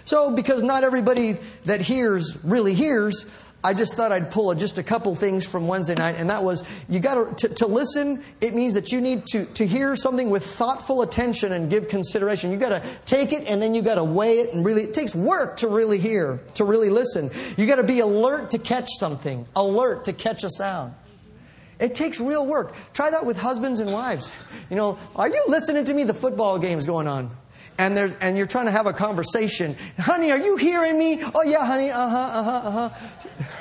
So, 0.06 0.36
because 0.36 0.62
not 0.62 0.84
everybody 0.84 1.38
that 1.64 1.82
hears 1.82 2.38
really 2.44 2.76
hears, 2.76 3.26
I 3.66 3.74
just 3.74 3.96
thought 3.96 4.12
I'd 4.12 4.30
pull 4.30 4.54
just 4.54 4.78
a 4.78 4.84
couple 4.84 5.16
things 5.16 5.48
from 5.48 5.68
Wednesday 5.68 5.96
night, 5.96 6.18
and 6.20 6.30
that 6.30 6.44
was 6.44 6.64
you 6.88 7.00
got 7.00 7.40
to, 7.40 7.50
to 7.50 7.66
listen. 7.66 8.24
It 8.40 8.54
means 8.54 8.76
that 8.76 8.92
you 8.92 9.02
need 9.02 9.26
to, 9.32 9.46
to 9.46 9.66
hear 9.66 9.96
something 9.96 10.30
with 10.30 10.46
thoughtful 10.46 11.02
attention 11.02 11.52
and 11.52 11.68
give 11.68 11.88
consideration. 11.88 12.52
You 12.52 12.58
got 12.58 12.70
to 12.70 12.84
take 13.06 13.34
it 13.34 13.50
and 13.50 13.60
then 13.60 13.74
you 13.74 13.82
got 13.82 13.96
to 13.96 14.04
weigh 14.04 14.38
it 14.38 14.54
and 14.54 14.64
really. 14.64 14.84
It 14.84 14.94
takes 14.94 15.16
work 15.16 15.58
to 15.58 15.68
really 15.68 15.98
hear, 15.98 16.42
to 16.54 16.64
really 16.64 16.92
listen. 16.92 17.32
You 17.58 17.66
got 17.66 17.78
to 17.78 17.84
be 17.84 18.02
alert 18.02 18.52
to 18.52 18.60
catch 18.60 18.88
something, 19.00 19.48
alert 19.56 20.06
to 20.06 20.14
catch 20.14 20.44
a 20.44 20.50
sound. 20.52 20.94
It 21.80 21.96
takes 21.96 22.20
real 22.20 22.46
work. 22.46 22.76
Try 22.94 23.10
that 23.10 23.26
with 23.26 23.36
husbands 23.36 23.80
and 23.80 23.92
wives. 23.92 24.32
You 24.70 24.76
know, 24.76 25.00
are 25.16 25.28
you 25.28 25.44
listening 25.48 25.86
to 25.86 25.94
me? 25.96 26.04
The 26.04 26.14
football 26.14 26.60
game's 26.60 26.86
going 26.86 27.08
on. 27.08 27.32
And, 27.78 27.98
and 28.22 28.38
you're 28.38 28.48
trying 28.48 28.66
to 28.66 28.72
have 28.72 28.88
a 28.88 28.94
conversation. 28.94 29.76
Honey, 30.00 30.32
are 30.32 30.38
you 30.38 30.58
hearing 30.58 30.98
me? 30.98 31.22
Oh, 31.24 31.44
yeah, 31.44 31.66
honey. 31.66 31.90
Uh 31.90 32.10
huh, 32.10 32.18
uh 32.18 32.44
huh, 32.44 32.52
uh 32.52 32.90
huh. 32.90 33.44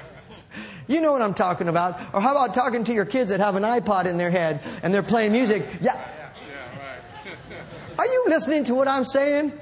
You 0.87 1.01
know 1.01 1.13
what 1.13 1.23
I'm 1.23 1.33
talking 1.33 1.69
about. 1.69 1.99
Or 2.15 2.21
how 2.21 2.33
about 2.33 2.53
talking 2.53 2.85
to 2.85 2.93
your 2.93 3.07
kids 3.07 3.31
that 3.31 3.41
have 3.41 3.57
an 3.57 3.63
iPod 3.63 4.05
in 4.05 4.19
their 4.19 4.31
head 4.31 4.61
and 4.83 4.93
they're 4.93 5.03
playing 5.03 5.33
music? 5.33 5.67
Yeah. 5.81 5.95
Are 7.99 8.07
you 8.07 8.25
listening 8.29 8.65
to 8.65 8.75
what 8.75 8.87
I'm 8.87 9.05
saying? 9.05 9.59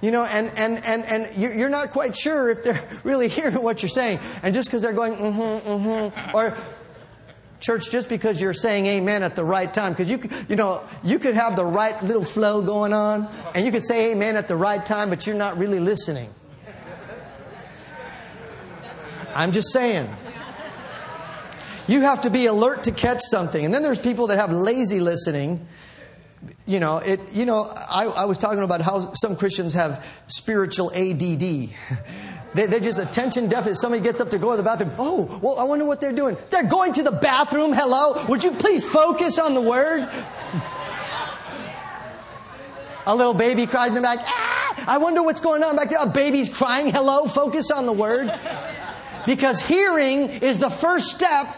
You 0.00 0.10
know, 0.10 0.24
and, 0.24 0.50
and, 0.56 0.82
and, 0.84 1.04
and 1.04 1.36
you're 1.36 1.68
not 1.68 1.90
quite 1.90 2.16
sure 2.16 2.50
if 2.50 2.62
they're 2.62 2.80
really 3.04 3.28
hearing 3.28 3.62
what 3.62 3.82
you're 3.82 3.90
saying. 3.90 4.20
And 4.42 4.54
just 4.54 4.68
because 4.68 4.82
they're 4.82 4.92
going, 4.92 5.14
mm-hmm, 5.14 5.68
mm-hmm, 5.68 6.36
or 6.36 6.56
church, 7.60 7.90
just 7.90 8.08
because 8.08 8.40
you're 8.40 8.54
saying 8.54 8.86
amen 8.86 9.22
at 9.22 9.36
the 9.36 9.44
right 9.44 9.72
time, 9.72 9.92
because 9.92 10.10
you, 10.10 10.22
you 10.48 10.56
know, 10.56 10.84
you 11.02 11.18
could 11.18 11.34
have 11.34 11.56
the 11.56 11.64
right 11.64 12.00
little 12.02 12.24
flow 12.24 12.62
going 12.62 12.92
on, 12.92 13.28
and 13.54 13.64
you 13.64 13.72
could 13.72 13.84
say 13.84 14.12
amen 14.12 14.36
at 14.36 14.48
the 14.48 14.56
right 14.56 14.84
time, 14.84 15.10
but 15.10 15.26
you're 15.26 15.36
not 15.36 15.58
really 15.58 15.80
listening. 15.80 16.30
I'm 19.34 19.52
just 19.52 19.72
saying. 19.72 20.08
You 21.86 22.02
have 22.02 22.22
to 22.22 22.30
be 22.30 22.46
alert 22.46 22.84
to 22.84 22.92
catch 22.92 23.20
something. 23.22 23.64
And 23.64 23.72
then 23.72 23.82
there's 23.82 23.98
people 23.98 24.26
that 24.26 24.38
have 24.38 24.52
lazy 24.52 25.00
listening. 25.00 25.66
You 26.66 26.80
know, 26.80 26.98
it, 26.98 27.20
you 27.32 27.46
know 27.46 27.64
I, 27.64 28.04
I 28.04 28.24
was 28.26 28.36
talking 28.36 28.62
about 28.62 28.82
how 28.82 29.14
some 29.14 29.36
Christians 29.36 29.74
have 29.74 30.06
spiritual 30.26 30.92
ADD. 30.94 31.70
They, 32.54 32.64
are 32.64 32.80
just 32.80 32.98
attention 32.98 33.48
deficit. 33.48 33.78
Somebody 33.78 34.02
gets 34.02 34.20
up 34.20 34.30
to 34.30 34.38
go 34.38 34.52
to 34.52 34.56
the 34.56 34.62
bathroom. 34.62 34.92
Oh, 34.98 35.38
well, 35.42 35.58
I 35.58 35.64
wonder 35.64 35.84
what 35.84 36.00
they're 36.00 36.12
doing. 36.12 36.36
They're 36.50 36.64
going 36.64 36.94
to 36.94 37.02
the 37.02 37.12
bathroom. 37.12 37.72
Hello? 37.72 38.24
Would 38.28 38.42
you 38.42 38.52
please 38.52 38.84
focus 38.84 39.38
on 39.38 39.54
the 39.54 39.60
word? 39.60 40.08
A 43.06 43.14
little 43.16 43.34
baby 43.34 43.66
cries 43.66 43.88
in 43.88 43.94
the 43.94 44.00
back. 44.02 44.18
Ah, 44.22 44.84
I 44.86 44.98
wonder 44.98 45.22
what's 45.22 45.40
going 45.40 45.62
on 45.62 45.76
back 45.76 45.90
there. 45.90 45.98
A 45.98 46.06
baby's 46.06 46.54
crying. 46.54 46.90
Hello? 46.90 47.26
Focus 47.26 47.70
on 47.70 47.86
the 47.86 47.92
word. 47.92 48.32
Because 49.24 49.62
hearing 49.62 50.28
is 50.28 50.58
the 50.58 50.70
first 50.70 51.10
step 51.10 51.54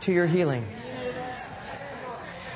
to 0.00 0.12
your 0.12 0.26
healing. 0.26 0.66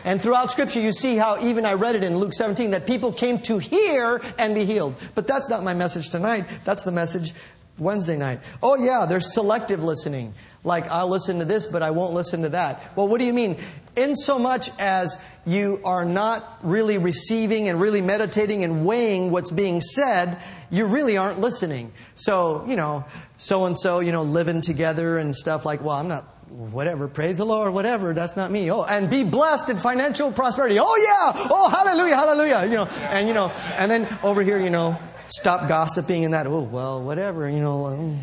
And 0.09 0.23
throughout 0.23 0.51
Scripture, 0.51 0.81
you 0.81 0.93
see 0.93 1.17
how 1.17 1.39
even 1.43 1.67
I 1.67 1.75
read 1.75 1.95
it 1.95 2.03
in 2.03 2.17
Luke 2.17 2.33
17 2.33 2.71
that 2.71 2.87
people 2.87 3.13
came 3.13 3.41
to 3.41 3.59
hear 3.59 4.23
and 4.39 4.55
be 4.55 4.65
healed. 4.65 4.95
But 5.15 5.27
that's 5.27 5.51
not 5.51 5.63
my 5.63 5.75
message 5.75 6.09
tonight. 6.09 6.47
That's 6.65 6.83
the 6.83 6.93
message 6.93 7.35
Wednesday 7.77 8.17
night. 8.17 8.41
Oh, 8.63 8.83
yeah, 8.83 9.05
there's 9.07 9.35
selective 9.35 9.83
listening. 9.83 10.33
Like, 10.65 10.89
I'll 10.91 11.11
listen 11.11 11.41
to 11.41 11.45
this, 11.45 11.67
but 11.67 11.83
I 11.83 11.91
won't 11.91 12.15
listen 12.15 12.41
to 12.41 12.49
that. 12.49 12.97
Well, 12.97 13.07
what 13.07 13.19
do 13.19 13.27
you 13.27 13.35
mean? 13.35 13.59
In 13.97 14.17
so 14.17 14.39
much 14.39 14.71
as 14.79 15.19
you 15.45 15.79
are 15.85 16.07
not 16.07 16.59
really 16.63 16.97
receiving 16.97 17.69
and 17.69 17.79
really 17.79 18.01
meditating 18.01 18.65
and 18.65 18.87
weighing 18.87 19.31
what's 19.31 19.51
being 19.51 19.83
said, 19.83 20.39
you 20.71 20.87
really 20.87 21.19
aren't 21.19 21.41
listening. 21.41 21.93
So, 22.15 22.65
you 22.67 22.77
know, 22.77 23.05
so 23.37 23.67
and 23.67 23.79
so, 23.79 24.01
you 24.01 24.13
know, 24.13 24.23
living 24.23 24.63
together 24.63 25.19
and 25.19 25.37
stuff 25.37 25.67
like, 25.67 25.83
well, 25.83 25.97
I'm 25.97 26.09
not 26.09 26.25
whatever, 26.51 27.09
praise 27.09 27.37
the 27.37 27.47
Lord, 27.47 27.73
whatever, 27.73 28.15
that's 28.15 28.37
not 28.37 28.51
me. 28.51 28.71
Oh, 28.71 28.85
and 28.85 29.11
be 29.11 29.25
blessed 29.25 29.71
in 29.71 29.77
financial 29.77 30.33
prosperity. 30.33 30.79
Oh 30.81 30.97
yeah, 31.35 31.49
oh 31.51 31.69
hallelujah, 31.69 32.17
hallelujah. 32.17 32.65
You 32.65 32.77
know, 32.77 32.87
and 33.11 33.29
you 33.29 33.35
know, 33.35 33.53
and 33.73 33.91
then 33.91 34.09
over 34.23 34.43
here, 34.43 34.59
you 34.59 34.71
know, 34.71 34.99
stop 35.29 35.69
gossiping 35.69 36.25
and 36.25 36.35
that. 36.35 36.47
Oh 36.47 36.63
well, 36.63 37.03
whatever, 37.03 37.49
you 37.49 37.61
know. 37.61 37.87
Um, 37.87 38.19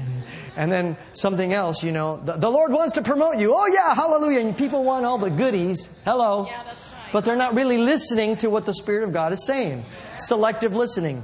and 0.57 0.71
then 0.71 0.97
something 1.11 1.53
else, 1.53 1.83
you 1.83 1.91
know, 1.91 2.17
the, 2.17 2.33
the, 2.33 2.49
Lord 2.49 2.71
wants 2.71 2.93
to 2.93 3.01
promote 3.01 3.37
you. 3.39 3.53
Oh 3.53 3.67
yeah, 3.67 3.93
hallelujah. 3.93 4.39
And 4.39 4.57
people 4.57 4.83
want 4.83 5.05
all 5.05 5.17
the 5.17 5.29
goodies. 5.29 5.89
Hello. 6.05 6.45
Yeah, 6.45 6.65
right. 6.65 6.75
But 7.11 7.25
they're 7.25 7.35
not 7.35 7.55
really 7.55 7.77
listening 7.77 8.37
to 8.37 8.49
what 8.49 8.65
the 8.65 8.73
Spirit 8.73 9.03
of 9.03 9.13
God 9.13 9.33
is 9.33 9.45
saying. 9.45 9.85
Selective 10.17 10.75
listening. 10.75 11.23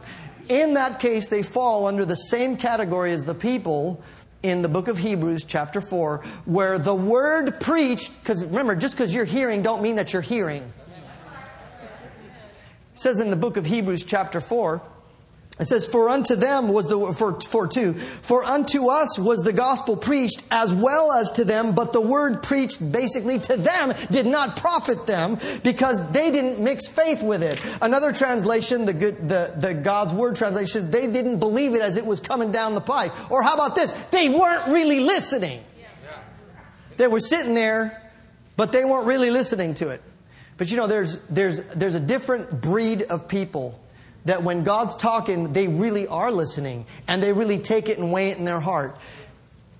In 0.49 0.73
that 0.73 0.99
case, 0.99 1.29
they 1.29 1.43
fall 1.43 1.85
under 1.85 2.03
the 2.03 2.15
same 2.15 2.57
category 2.57 3.13
as 3.13 3.23
the 3.23 3.35
people 3.35 4.01
in 4.43 4.61
the 4.61 4.69
book 4.69 4.87
of 4.87 4.97
Hebrews, 4.97 5.45
chapter 5.47 5.81
4, 5.81 6.23
where 6.45 6.79
the 6.79 6.95
word 6.95 7.59
preached, 7.59 8.17
because 8.19 8.43
remember, 8.45 8.75
just 8.75 8.95
because 8.95 9.13
you're 9.13 9.25
hearing 9.25 9.61
don't 9.61 9.81
mean 9.81 9.95
that 9.97 10.13
you're 10.13 10.21
hearing. 10.21 10.63
It 12.93 12.99
says 12.99 13.19
in 13.19 13.29
the 13.29 13.35
book 13.35 13.57
of 13.57 13.65
Hebrews, 13.65 14.03
chapter 14.03 14.41
4, 14.41 14.81
it 15.61 15.67
says, 15.67 15.85
For 15.85 16.09
unto 16.09 16.35
them 16.35 16.69
was 16.69 16.87
the, 16.87 17.13
for, 17.13 17.39
for 17.39 17.67
two, 17.67 17.93
for 17.93 18.43
unto 18.43 18.89
us 18.89 19.19
was 19.19 19.41
the 19.41 19.53
gospel 19.53 19.95
preached 19.95 20.41
as 20.49 20.73
well 20.73 21.11
as 21.11 21.31
to 21.33 21.45
them, 21.45 21.75
but 21.75 21.93
the 21.93 22.01
word 22.01 22.41
preached 22.41 22.91
basically 22.91 23.37
to 23.37 23.57
them 23.57 23.93
did 24.09 24.25
not 24.25 24.57
profit 24.57 25.05
them 25.05 25.37
because 25.63 26.11
they 26.11 26.31
didn't 26.31 26.63
mix 26.63 26.87
faith 26.87 27.21
with 27.21 27.43
it. 27.43 27.61
Another 27.79 28.11
translation, 28.11 28.85
the, 28.85 28.93
good, 28.93 29.29
the, 29.29 29.53
the 29.55 29.75
God's 29.75 30.15
word 30.15 30.35
translation, 30.35 30.89
they 30.89 31.05
didn't 31.05 31.37
believe 31.37 31.75
it 31.75 31.81
as 31.81 31.95
it 31.95 32.07
was 32.07 32.19
coming 32.19 32.51
down 32.51 32.73
the 32.73 32.81
pike. 32.81 33.11
Or 33.31 33.43
how 33.43 33.53
about 33.53 33.75
this? 33.75 33.91
They 34.09 34.29
weren't 34.29 34.67
really 34.67 34.99
listening. 34.99 35.63
They 36.97 37.05
were 37.07 37.19
sitting 37.19 37.53
there, 37.53 38.01
but 38.57 38.71
they 38.71 38.83
weren't 38.83 39.05
really 39.05 39.29
listening 39.29 39.75
to 39.75 39.89
it. 39.89 40.01
But 40.57 40.71
you 40.71 40.77
know, 40.77 40.87
there's, 40.87 41.17
there's, 41.29 41.63
there's 41.65 41.95
a 41.95 41.99
different 41.99 42.61
breed 42.61 43.03
of 43.03 43.27
people 43.27 43.79
that 44.25 44.43
when 44.43 44.63
God's 44.63 44.95
talking, 44.95 45.53
they 45.53 45.67
really 45.67 46.07
are 46.07 46.31
listening 46.31 46.85
and 47.07 47.21
they 47.21 47.33
really 47.33 47.59
take 47.59 47.89
it 47.89 47.97
and 47.97 48.11
weigh 48.11 48.31
it 48.31 48.37
in 48.37 48.45
their 48.45 48.59
heart. 48.59 48.97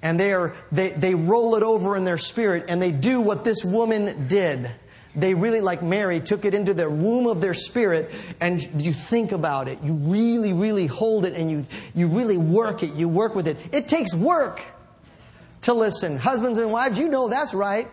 And 0.02 0.20
they, 0.20 0.34
are, 0.34 0.56
they, 0.72 0.90
they 0.90 1.14
roll 1.14 1.56
it 1.56 1.64
over 1.64 1.96
in 1.96 2.06
their 2.06 2.18
spirit 2.18 2.66
and 2.70 2.82
they 2.82 2.92
do 2.92 3.22
what 3.22 3.44
this 3.44 3.64
woman 3.64 4.28
did. 4.28 4.72
They 5.16 5.34
really, 5.34 5.62
like 5.62 5.84
Mary, 5.84 6.22
took 6.22 6.46
it 6.46 6.54
into 6.54 6.74
their 6.74 6.90
womb 6.90 7.28
of 7.28 7.42
their 7.42 7.54
spirit 7.54 8.12
and 8.40 8.62
you 8.82 8.94
think 8.94 9.32
about 9.32 9.68
it. 9.68 9.84
You 9.84 9.94
really, 9.94 10.54
really 10.54 10.88
hold 10.88 11.26
it 11.26 11.34
and 11.34 11.52
you, 11.52 11.66
you 11.94 12.08
really 12.08 12.38
work 12.38 12.82
it. 12.82 12.94
You 12.94 13.10
work 13.10 13.36
with 13.36 13.48
it. 13.48 13.58
It 13.72 13.88
takes 13.88 14.16
work 14.16 14.64
to 15.62 15.74
listen. 15.74 16.18
Husbands 16.18 16.58
and 16.58 16.72
wives, 16.72 16.98
you 16.98 17.10
know 17.10 17.30
that's 17.30 17.54
right. 17.54 17.88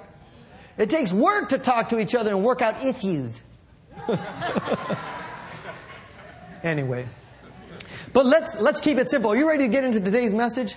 It 0.79 0.91
takes 0.91 1.13
work 1.13 1.51
to 1.51 1.59
talk 1.59 1.91
to 1.91 1.99
each 1.99 2.15
other 2.15 2.31
and 2.31 2.43
work 2.43 2.63
out 2.63 2.83
issues. 2.83 3.43
Anyway. 6.63 7.07
But 8.13 8.27
let's, 8.27 8.61
let's 8.61 8.81
keep 8.81 8.99
it 8.99 9.11
simple. 9.11 9.31
Are 9.31 9.37
you 9.37 9.49
ready 9.49 9.67
to 9.67 9.73
get 9.73 9.85
into 9.85 10.01
today's 10.01 10.35
message? 10.35 10.75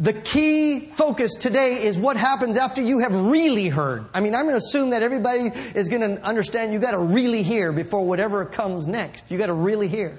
The 0.00 0.14
key 0.14 0.86
focus 0.86 1.36
today 1.36 1.82
is 1.82 1.98
what 1.98 2.16
happens 2.16 2.56
after 2.56 2.80
you 2.80 3.00
have 3.00 3.14
really 3.14 3.68
heard. 3.68 4.06
I 4.14 4.20
mean, 4.20 4.34
I'm 4.34 4.46
going 4.46 4.54
to 4.54 4.64
assume 4.64 4.90
that 4.90 5.02
everybody 5.02 5.50
is 5.74 5.90
going 5.90 6.00
to 6.00 6.22
understand 6.24 6.72
you 6.72 6.78
got 6.78 6.92
to 6.92 6.98
really 6.98 7.42
hear 7.42 7.70
before 7.70 8.06
whatever 8.06 8.46
comes 8.46 8.86
next. 8.86 9.30
You 9.30 9.36
got 9.36 9.46
to 9.46 9.52
really 9.52 9.88
hear. 9.88 10.18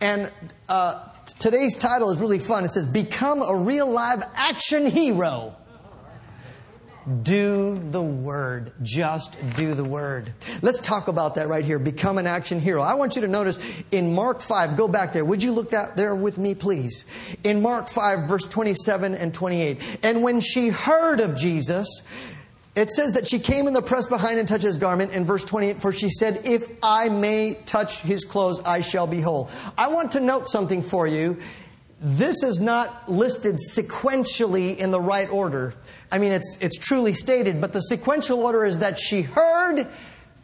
And 0.00 0.32
uh, 0.68 1.08
today's 1.38 1.76
title 1.76 2.10
is 2.10 2.18
really 2.18 2.40
fun. 2.40 2.64
It 2.64 2.70
says, 2.70 2.84
Become 2.84 3.42
a 3.42 3.54
real 3.54 3.88
live 3.88 4.24
action 4.34 4.86
hero. 4.86 5.54
Do 7.22 7.78
the 7.90 8.02
word. 8.02 8.72
Just 8.82 9.36
do 9.56 9.74
the 9.74 9.84
word. 9.84 10.32
Let's 10.62 10.80
talk 10.80 11.08
about 11.08 11.34
that 11.34 11.48
right 11.48 11.64
here. 11.64 11.78
Become 11.78 12.18
an 12.18 12.26
action 12.26 12.60
hero. 12.60 12.80
I 12.80 12.94
want 12.94 13.16
you 13.16 13.22
to 13.22 13.28
notice 13.28 13.58
in 13.90 14.14
Mark 14.14 14.40
5, 14.40 14.76
go 14.76 14.86
back 14.86 15.12
there. 15.12 15.24
Would 15.24 15.42
you 15.42 15.52
look 15.52 15.70
that 15.70 15.96
there 15.96 16.14
with 16.14 16.38
me, 16.38 16.54
please? 16.54 17.06
In 17.42 17.60
Mark 17.62 17.88
5, 17.88 18.28
verse 18.28 18.46
27 18.46 19.14
and 19.14 19.34
28. 19.34 19.98
And 20.02 20.22
when 20.22 20.40
she 20.40 20.68
heard 20.68 21.20
of 21.20 21.36
Jesus, 21.36 22.02
it 22.74 22.88
says 22.88 23.12
that 23.12 23.28
she 23.28 23.38
came 23.38 23.66
in 23.66 23.74
the 23.74 23.82
press 23.82 24.06
behind 24.06 24.38
and 24.38 24.48
touched 24.48 24.64
his 24.64 24.78
garment 24.78 25.12
in 25.12 25.26
verse 25.26 25.44
28, 25.44 25.82
for 25.82 25.92
she 25.92 26.08
said, 26.08 26.40
If 26.44 26.66
I 26.82 27.10
may 27.10 27.54
touch 27.66 28.00
his 28.00 28.24
clothes, 28.24 28.62
I 28.64 28.80
shall 28.80 29.06
be 29.06 29.20
whole. 29.20 29.50
I 29.76 29.88
want 29.88 30.12
to 30.12 30.20
note 30.20 30.48
something 30.48 30.80
for 30.80 31.06
you. 31.06 31.38
This 32.04 32.42
is 32.42 32.60
not 32.60 33.08
listed 33.08 33.54
sequentially 33.70 34.76
in 34.76 34.90
the 34.90 35.00
right 35.00 35.30
order. 35.30 35.72
I 36.10 36.18
mean, 36.18 36.32
it's, 36.32 36.58
it's 36.60 36.76
truly 36.76 37.14
stated, 37.14 37.60
but 37.60 37.72
the 37.72 37.80
sequential 37.80 38.40
order 38.40 38.64
is 38.64 38.80
that 38.80 38.98
she 38.98 39.22
heard, 39.22 39.86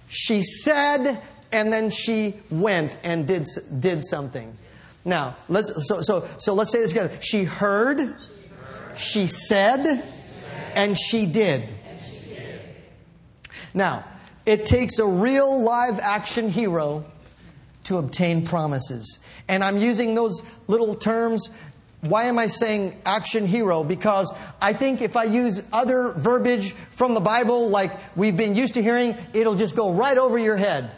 she 0.06 0.42
said, 0.42 1.20
and 1.50 1.72
then 1.72 1.90
she 1.90 2.36
went 2.48 2.96
and 3.02 3.26
did, 3.26 3.44
did 3.80 4.04
something. 4.04 4.56
Now, 5.04 5.34
let's, 5.48 5.72
so, 5.88 6.00
so, 6.00 6.28
so 6.38 6.54
let's 6.54 6.70
say 6.70 6.78
this 6.78 6.92
together. 6.92 7.20
She 7.20 7.42
heard, 7.42 8.14
she 8.96 9.26
said, 9.26 10.04
and 10.76 10.96
she 10.96 11.26
did. 11.26 11.68
Now, 13.74 14.04
it 14.46 14.64
takes 14.64 15.00
a 15.00 15.06
real 15.06 15.60
live 15.60 15.98
action 15.98 16.50
hero 16.50 17.04
to 17.88 17.98
obtain 17.98 18.46
promises. 18.46 19.18
And 19.48 19.62
I'm 19.64 19.78
using 19.78 20.14
those 20.14 20.42
little 20.66 20.94
terms 20.94 21.50
why 22.00 22.24
am 22.24 22.38
I 22.38 22.46
saying 22.46 22.96
action 23.04 23.44
hero? 23.44 23.82
Because 23.82 24.32
I 24.62 24.72
think 24.72 25.02
if 25.02 25.16
I 25.16 25.24
use 25.24 25.60
other 25.72 26.12
verbiage 26.12 26.70
from 26.72 27.14
the 27.14 27.20
Bible, 27.20 27.70
like 27.70 27.90
we've 28.16 28.36
been 28.36 28.54
used 28.54 28.74
to 28.74 28.82
hearing, 28.82 29.16
it'll 29.32 29.56
just 29.56 29.74
go 29.74 29.92
right 29.92 30.16
over 30.16 30.38
your 30.38 30.56
head. 30.56 30.92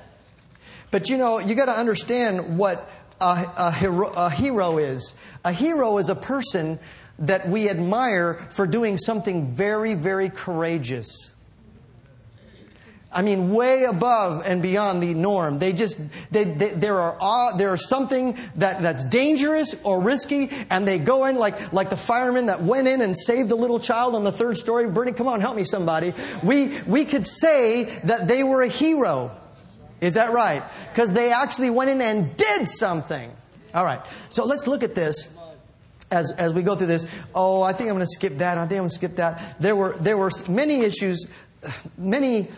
But 0.91 1.09
you 1.09 1.17
know, 1.17 1.39
you 1.39 1.55
got 1.55 1.67
to 1.67 1.73
understand 1.73 2.59
what 2.59 2.87
a, 3.21 3.45
a, 3.57 3.73
hero, 3.73 4.13
a 4.15 4.29
hero 4.29 4.77
is. 4.77 5.15
A 5.43 5.53
hero 5.53 5.97
is 5.97 6.11
a 6.11 6.15
person 6.15 6.79
that 7.21 7.49
we 7.49 7.71
admire 7.71 8.35
for 8.35 8.67
doing 8.67 8.99
something 8.99 9.47
very, 9.47 9.95
very 9.95 10.29
courageous. 10.29 11.35
I 13.13 13.23
mean, 13.23 13.53
way 13.53 13.85
above 13.85 14.45
and 14.47 14.63
beyond 14.63 15.03
the 15.03 15.15
norm. 15.15 15.59
They 15.59 15.73
just, 15.73 15.99
they, 16.31 16.45
they, 16.45 16.69
there 16.69 17.01
are, 17.01 17.57
there 17.57 17.71
are 17.71 17.77
something 17.77 18.39
that, 18.57 18.83
that's 18.83 19.03
dangerous 19.03 19.75
or 19.83 20.01
risky, 20.01 20.51
and 20.71 20.87
they 20.87 20.99
go 20.99 21.25
in 21.25 21.35
like, 21.35 21.73
like 21.73 21.91
the 21.91 21.97
firemen 21.97 22.47
that 22.47 22.63
went 22.63 22.87
in 22.87 23.01
and 23.03 23.17
saved 23.17 23.49
the 23.49 23.57
little 23.57 23.81
child 23.81 24.15
on 24.15 24.23
the 24.23 24.31
third 24.31 24.57
story. 24.57 24.87
Bernie, 24.87 25.13
come 25.13 25.27
on, 25.27 25.41
help 25.41 25.57
me 25.57 25.65
somebody. 25.65 26.15
We, 26.45 26.81
we 26.83 27.05
could 27.05 27.27
say 27.27 27.85
that 28.05 28.29
they 28.29 28.45
were 28.45 28.63
a 28.63 28.69
hero. 28.69 29.37
Is 30.01 30.15
that 30.15 30.33
right? 30.33 30.63
Because 30.93 31.13
they 31.13 31.33
actually 31.33 31.71
went 31.71 31.91
in 31.91 32.01
and 32.01 32.37
did 32.37 32.69
something. 32.69 33.31
All 33.75 33.85
right. 33.85 34.01
So 34.29 34.45
let's 34.45 34.69
look 34.69 34.85
at 34.85 34.95
this 34.95 35.29
as, 36.13 36.33
as 36.39 36.53
we 36.53 36.63
go 36.63 36.77
through 36.77 36.87
this. 36.87 37.07
Oh, 37.35 37.61
I 37.61 37.73
think 37.73 37.89
I'm 37.89 37.97
going 37.97 38.07
to 38.07 38.13
skip 38.13 38.39
that. 38.39 38.57
I 38.57 38.63
think 38.63 38.73
I'm 38.73 38.79
going 38.79 38.89
to 38.89 38.95
skip 38.95 39.17
that. 39.17 39.61
There 39.61 39.75
were, 39.75 39.97
there 39.99 40.17
were 40.17 40.31
many 40.49 40.81
issues, 40.83 41.27
many 41.99 42.49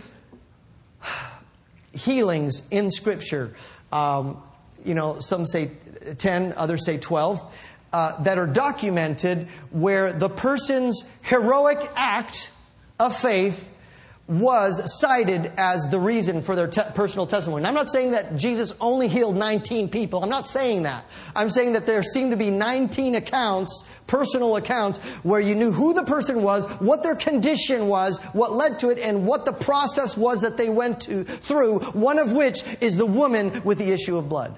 healings 1.93 2.63
in 2.71 2.91
Scripture. 2.91 3.55
Um, 3.91 4.43
you 4.85 4.95
know, 4.95 5.19
some 5.21 5.47
say 5.47 5.71
10, 6.19 6.55
others 6.57 6.85
say 6.85 6.99
12, 6.99 7.57
uh, 7.93 8.23
that 8.23 8.39
are 8.39 8.47
documented 8.47 9.49
where 9.71 10.13
the 10.13 10.29
person's 10.29 11.05
heroic 11.23 11.91
act 11.95 12.51
of 12.99 13.15
faith 13.15 13.69
was 14.29 15.01
cited 15.01 15.53
as 15.57 15.91
the 15.91 15.99
reason 15.99 16.43
for 16.43 16.55
their 16.55 16.69
te- 16.69 16.83
personal 16.95 17.27
testimony. 17.27 17.61
And 17.61 17.67
I'm 17.67 17.75
not 17.75 17.91
saying 17.91 18.13
that 18.13 18.37
Jesus 18.37 18.73
only 18.81 19.09
healed 19.09 19.37
19 19.37 19.89
people. 19.89 20.23
I'm 20.23 20.31
not 20.31 20.47
saying 20.47 20.85
that. 20.85 21.05
I'm 21.35 21.51
saying 21.51 21.73
that 21.73 21.87
there 21.87 22.03
seem 22.03 22.31
to 22.31 22.37
be 22.37 22.49
19 22.51 23.17
accounts, 23.17 23.85
personal 24.07 24.57
accounts, 24.57 24.99
where 25.25 25.41
you 25.41 25.55
knew 25.55 25.73
who 25.73 25.93
the 25.93 26.05
person 26.05 26.43
was, 26.43 26.67
what 26.81 27.03
their 27.03 27.17
condition 27.17 27.89
was, 27.89 28.21
what 28.33 28.53
led 28.53 28.79
to 28.81 28.91
it, 28.91 28.99
and 28.99 29.27
what 29.27 29.45
the 29.45 29.53
process 29.53 30.17
was 30.17 30.43
that 30.43 30.57
they 30.57 30.69
went 30.69 31.01
to, 31.03 31.25
through, 31.25 31.81
one 31.91 32.19
of 32.19 32.33
which 32.33 32.63
is 32.81 32.97
the 32.97 33.07
woman 33.07 33.63
with 33.65 33.79
the 33.79 33.91
issue 33.93 34.17
of 34.17 34.29
blood. 34.29 34.57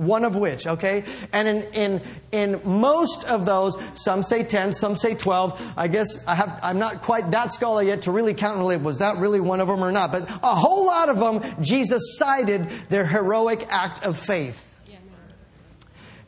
One 0.00 0.24
of 0.24 0.34
which, 0.34 0.66
okay? 0.66 1.04
And 1.30 1.46
in, 1.46 1.62
in, 1.74 2.02
in 2.32 2.60
most 2.64 3.28
of 3.28 3.44
those, 3.44 3.76
some 3.92 4.22
say 4.22 4.42
10, 4.44 4.72
some 4.72 4.96
say 4.96 5.14
12. 5.14 5.74
I 5.76 5.88
guess 5.88 6.26
I 6.26 6.34
have, 6.36 6.58
I'm 6.62 6.78
not 6.78 7.02
quite 7.02 7.30
that 7.32 7.52
scholar 7.52 7.82
yet 7.82 8.02
to 8.02 8.10
really 8.10 8.32
count 8.32 8.56
and 8.56 8.66
really, 8.66 8.78
was 8.78 9.00
that 9.00 9.18
really 9.18 9.40
one 9.40 9.60
of 9.60 9.68
them 9.68 9.84
or 9.84 9.92
not? 9.92 10.10
But 10.10 10.22
a 10.42 10.54
whole 10.54 10.86
lot 10.86 11.10
of 11.10 11.18
them, 11.18 11.62
Jesus 11.62 12.16
cited 12.16 12.70
their 12.88 13.04
heroic 13.04 13.66
act 13.68 14.06
of 14.06 14.16
faith. 14.16 14.66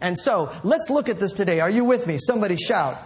And 0.02 0.18
so, 0.18 0.52
let's 0.64 0.90
look 0.90 1.08
at 1.08 1.18
this 1.18 1.32
today. 1.32 1.60
Are 1.60 1.70
you 1.70 1.86
with 1.86 2.06
me? 2.06 2.18
Somebody 2.18 2.56
shout. 2.56 2.98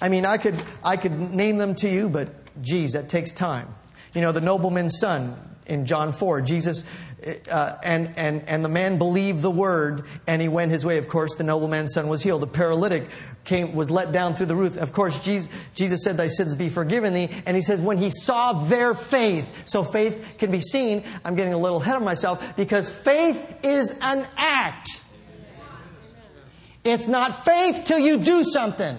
I 0.00 0.08
mean, 0.08 0.24
I 0.24 0.36
could, 0.36 0.54
I 0.84 0.96
could 0.96 1.18
name 1.34 1.56
them 1.56 1.74
to 1.76 1.88
you, 1.88 2.08
but 2.08 2.30
geez, 2.62 2.92
that 2.92 3.08
takes 3.08 3.32
time. 3.32 3.74
You 4.14 4.20
know, 4.20 4.30
the 4.30 4.40
nobleman's 4.40 5.00
son 5.00 5.36
in 5.66 5.84
John 5.84 6.12
4, 6.12 6.40
Jesus 6.42 6.84
uh, 7.50 7.76
and, 7.82 8.12
and, 8.16 8.42
and 8.48 8.64
the 8.64 8.68
man 8.68 8.98
believed 8.98 9.42
the 9.42 9.50
word 9.50 10.04
and 10.26 10.40
he 10.40 10.48
went 10.48 10.70
his 10.70 10.86
way. 10.86 10.98
Of 10.98 11.08
course, 11.08 11.34
the 11.34 11.44
nobleman's 11.44 11.94
son 11.94 12.08
was 12.08 12.22
healed. 12.22 12.42
The 12.42 12.46
paralytic 12.46 13.08
came, 13.44 13.74
was 13.74 13.90
let 13.90 14.12
down 14.12 14.34
through 14.34 14.46
the 14.46 14.56
roof. 14.56 14.76
Of 14.76 14.92
course, 14.92 15.18
Jesus, 15.24 15.52
Jesus 15.74 16.04
said, 16.04 16.16
Thy 16.16 16.28
sins 16.28 16.54
be 16.54 16.68
forgiven 16.68 17.14
thee. 17.14 17.28
And 17.44 17.56
he 17.56 17.62
says, 17.62 17.80
when 17.80 17.98
he 17.98 18.10
saw 18.10 18.64
their 18.64 18.94
faith, 18.94 19.68
so 19.68 19.82
faith 19.82 20.36
can 20.38 20.50
be 20.50 20.60
seen. 20.60 21.02
I'm 21.24 21.34
getting 21.34 21.54
a 21.54 21.58
little 21.58 21.82
ahead 21.82 21.96
of 21.96 22.02
myself 22.02 22.56
because 22.56 22.88
faith 22.88 23.64
is 23.64 23.96
an 24.00 24.26
act. 24.36 25.02
It's 26.84 27.08
not 27.08 27.44
faith 27.44 27.82
till 27.84 27.98
you 27.98 28.18
do 28.18 28.44
something. 28.44 28.96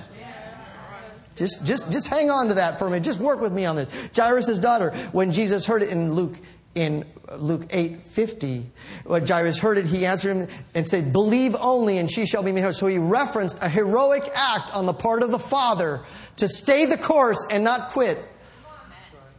Just, 1.36 1.64
just, 1.64 1.90
just 1.90 2.08
hang 2.08 2.30
on 2.30 2.50
to 2.50 2.56
that 2.56 2.80
for 2.80 2.86
a 2.86 2.90
minute. 2.90 3.06
Just 3.06 3.22
work 3.22 3.40
with 3.40 3.54
me 3.54 3.66
on 3.66 3.78
this. 3.78 4.10
Jairus' 4.14 4.60
daughter, 4.60 4.92
when 5.14 5.32
Jesus 5.32 5.66
heard 5.66 5.82
it 5.82 5.90
in 5.90 6.14
Luke 6.14 6.36
in 6.79 7.05
Luke 7.38 7.67
8 7.71 8.01
50. 8.03 8.65
When 9.03 9.27
Jairus 9.27 9.59
heard 9.59 9.77
it, 9.77 9.86
he 9.86 10.05
answered 10.05 10.36
him 10.36 10.48
and 10.74 10.88
said, 10.88 11.12
Believe 11.12 11.55
only, 11.59 11.98
and 11.98 12.09
she 12.09 12.25
shall 12.25 12.41
be 12.41 12.53
made 12.53 12.63
whole. 12.63 12.71
So 12.71 12.88
he 12.88 12.98
referenced 12.98 13.57
a 13.62 13.67
heroic 13.67 14.24
act 14.33 14.74
on 14.74 14.85
the 14.85 14.94
part 14.94 15.22
of 15.22 15.31
the 15.31 15.39
Father 15.39 16.01
to 16.37 16.48
stay 16.48 16.85
the 16.85 16.98
course 16.98 17.46
and 17.51 17.65
not 17.65 17.89
quit. 17.92 18.18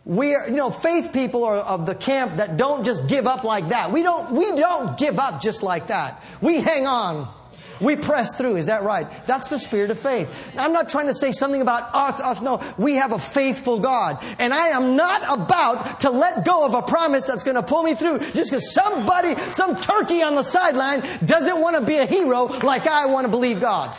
We 0.04 0.34
are, 0.34 0.48
you 0.48 0.56
know, 0.56 0.70
faith 0.70 1.12
people 1.12 1.44
are 1.44 1.56
of 1.56 1.86
the 1.86 1.94
camp 1.94 2.36
that 2.36 2.56
don't 2.56 2.84
just 2.84 3.08
give 3.08 3.26
up 3.26 3.44
like 3.44 3.68
that. 3.70 3.90
We 3.90 4.02
don't, 4.02 4.32
we 4.32 4.52
don't 4.52 4.98
give 4.98 5.18
up 5.18 5.40
just 5.40 5.62
like 5.62 5.86
that. 5.86 6.22
We 6.42 6.60
hang 6.60 6.86
on. 6.86 7.32
We 7.80 7.96
press 7.96 8.36
through. 8.36 8.56
Is 8.56 8.66
that 8.66 8.82
right? 8.82 9.06
That's 9.26 9.48
the 9.48 9.58
spirit 9.58 9.90
of 9.90 9.98
faith. 9.98 10.28
I'm 10.56 10.72
not 10.72 10.88
trying 10.88 11.06
to 11.06 11.14
say 11.14 11.32
something 11.32 11.62
about 11.62 11.94
us, 11.94 12.20
us. 12.20 12.42
No, 12.42 12.62
we 12.78 12.94
have 12.96 13.12
a 13.12 13.18
faithful 13.18 13.80
God. 13.80 14.22
And 14.38 14.52
I 14.52 14.68
am 14.68 14.96
not 14.96 15.22
about 15.40 16.00
to 16.00 16.10
let 16.10 16.44
go 16.44 16.66
of 16.66 16.74
a 16.74 16.82
promise 16.82 17.24
that's 17.24 17.42
going 17.42 17.56
to 17.56 17.62
pull 17.62 17.82
me 17.82 17.94
through 17.94 18.18
just 18.18 18.50
because 18.50 18.72
somebody, 18.74 19.34
some 19.36 19.76
turkey 19.76 20.22
on 20.22 20.34
the 20.34 20.42
sideline 20.42 21.00
doesn't 21.24 21.60
want 21.60 21.76
to 21.76 21.82
be 21.82 21.96
a 21.96 22.06
hero 22.06 22.44
like 22.62 22.86
I 22.86 23.06
want 23.06 23.24
to 23.24 23.30
believe 23.30 23.60
God. 23.60 23.96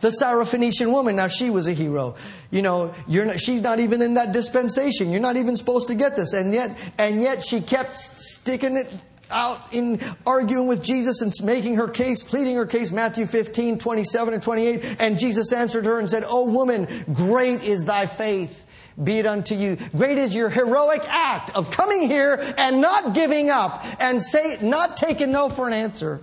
The 0.00 0.10
Syrophoenician 0.10 0.92
woman, 0.92 1.16
now 1.16 1.26
she 1.26 1.50
was 1.50 1.66
a 1.66 1.72
hero. 1.72 2.14
You 2.52 2.62
know, 2.62 2.94
you're 3.08 3.24
not, 3.24 3.40
she's 3.40 3.60
not 3.60 3.80
even 3.80 4.00
in 4.00 4.14
that 4.14 4.32
dispensation. 4.32 5.10
You're 5.10 5.20
not 5.20 5.36
even 5.36 5.56
supposed 5.56 5.88
to 5.88 5.96
get 5.96 6.14
this. 6.14 6.32
And 6.34 6.54
yet, 6.54 6.70
and 6.98 7.20
yet 7.20 7.44
she 7.44 7.60
kept 7.60 7.94
sticking 7.94 8.76
it 8.76 8.92
out 9.30 9.72
in 9.72 10.00
arguing 10.26 10.66
with 10.66 10.82
Jesus 10.82 11.20
and 11.22 11.32
making 11.44 11.76
her 11.76 11.88
case, 11.88 12.22
pleading 12.22 12.56
her 12.56 12.66
case, 12.66 12.92
Matthew 12.92 13.26
15, 13.26 13.78
27 13.78 14.34
and 14.34 14.42
28. 14.42 14.96
And 15.00 15.18
Jesus 15.18 15.52
answered 15.52 15.86
her 15.86 15.98
and 15.98 16.08
said, 16.08 16.24
Oh 16.26 16.50
woman, 16.50 16.86
great 17.12 17.62
is 17.62 17.84
thy 17.84 18.06
faith. 18.06 18.64
Be 19.02 19.18
it 19.18 19.26
unto 19.26 19.54
you. 19.54 19.76
Great 19.96 20.18
is 20.18 20.34
your 20.34 20.50
heroic 20.50 21.02
act 21.06 21.54
of 21.54 21.70
coming 21.70 22.02
here 22.02 22.52
and 22.58 22.80
not 22.80 23.14
giving 23.14 23.48
up 23.48 23.84
and 24.00 24.20
say, 24.20 24.58
not 24.60 24.96
taking 24.96 25.30
no 25.30 25.48
for 25.48 25.68
an 25.68 25.72
answer. 25.72 26.20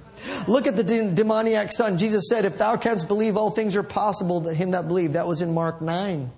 Look 0.47 0.67
at 0.67 0.75
the 0.75 0.83
demoniac 0.83 1.71
son. 1.71 1.97
Jesus 1.97 2.27
said, 2.27 2.43
If 2.43 2.57
thou 2.57 2.75
canst 2.75 3.07
believe, 3.07 3.37
all 3.37 3.49
things 3.49 3.75
are 3.77 3.83
possible 3.83 4.41
to 4.41 4.53
him 4.53 4.71
that 4.71 4.87
believe. 4.87 5.13
That 5.13 5.27
was 5.27 5.41
in 5.41 5.53
Mark 5.53 5.81
9, 5.81 6.31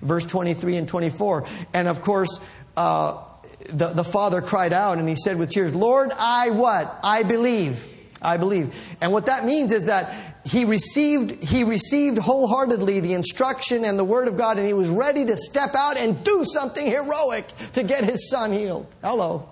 verse 0.00 0.24
23 0.24 0.76
and 0.76 0.88
24. 0.88 1.46
And 1.74 1.88
of 1.88 2.00
course, 2.00 2.40
uh, 2.76 3.22
the, 3.70 3.88
the 3.88 4.04
father 4.04 4.40
cried 4.40 4.72
out 4.72 4.98
and 4.98 5.08
he 5.08 5.16
said 5.16 5.38
with 5.38 5.50
tears, 5.50 5.74
Lord, 5.74 6.12
I 6.16 6.50
what? 6.50 6.98
I 7.02 7.22
believe. 7.22 7.92
I 8.22 8.36
believe. 8.36 8.74
And 9.00 9.12
what 9.12 9.26
that 9.26 9.44
means 9.44 9.72
is 9.72 9.86
that 9.86 10.36
he 10.44 10.64
received, 10.64 11.42
he 11.42 11.64
received 11.64 12.18
wholeheartedly 12.18 13.00
the 13.00 13.14
instruction 13.14 13.84
and 13.84 13.98
the 13.98 14.04
word 14.04 14.28
of 14.28 14.36
God 14.36 14.58
and 14.58 14.66
he 14.66 14.72
was 14.72 14.88
ready 14.88 15.24
to 15.26 15.36
step 15.36 15.74
out 15.74 15.96
and 15.96 16.22
do 16.24 16.44
something 16.44 16.86
heroic 16.86 17.46
to 17.72 17.82
get 17.82 18.04
his 18.04 18.30
son 18.30 18.52
healed. 18.52 18.86
Hello. 19.02 19.48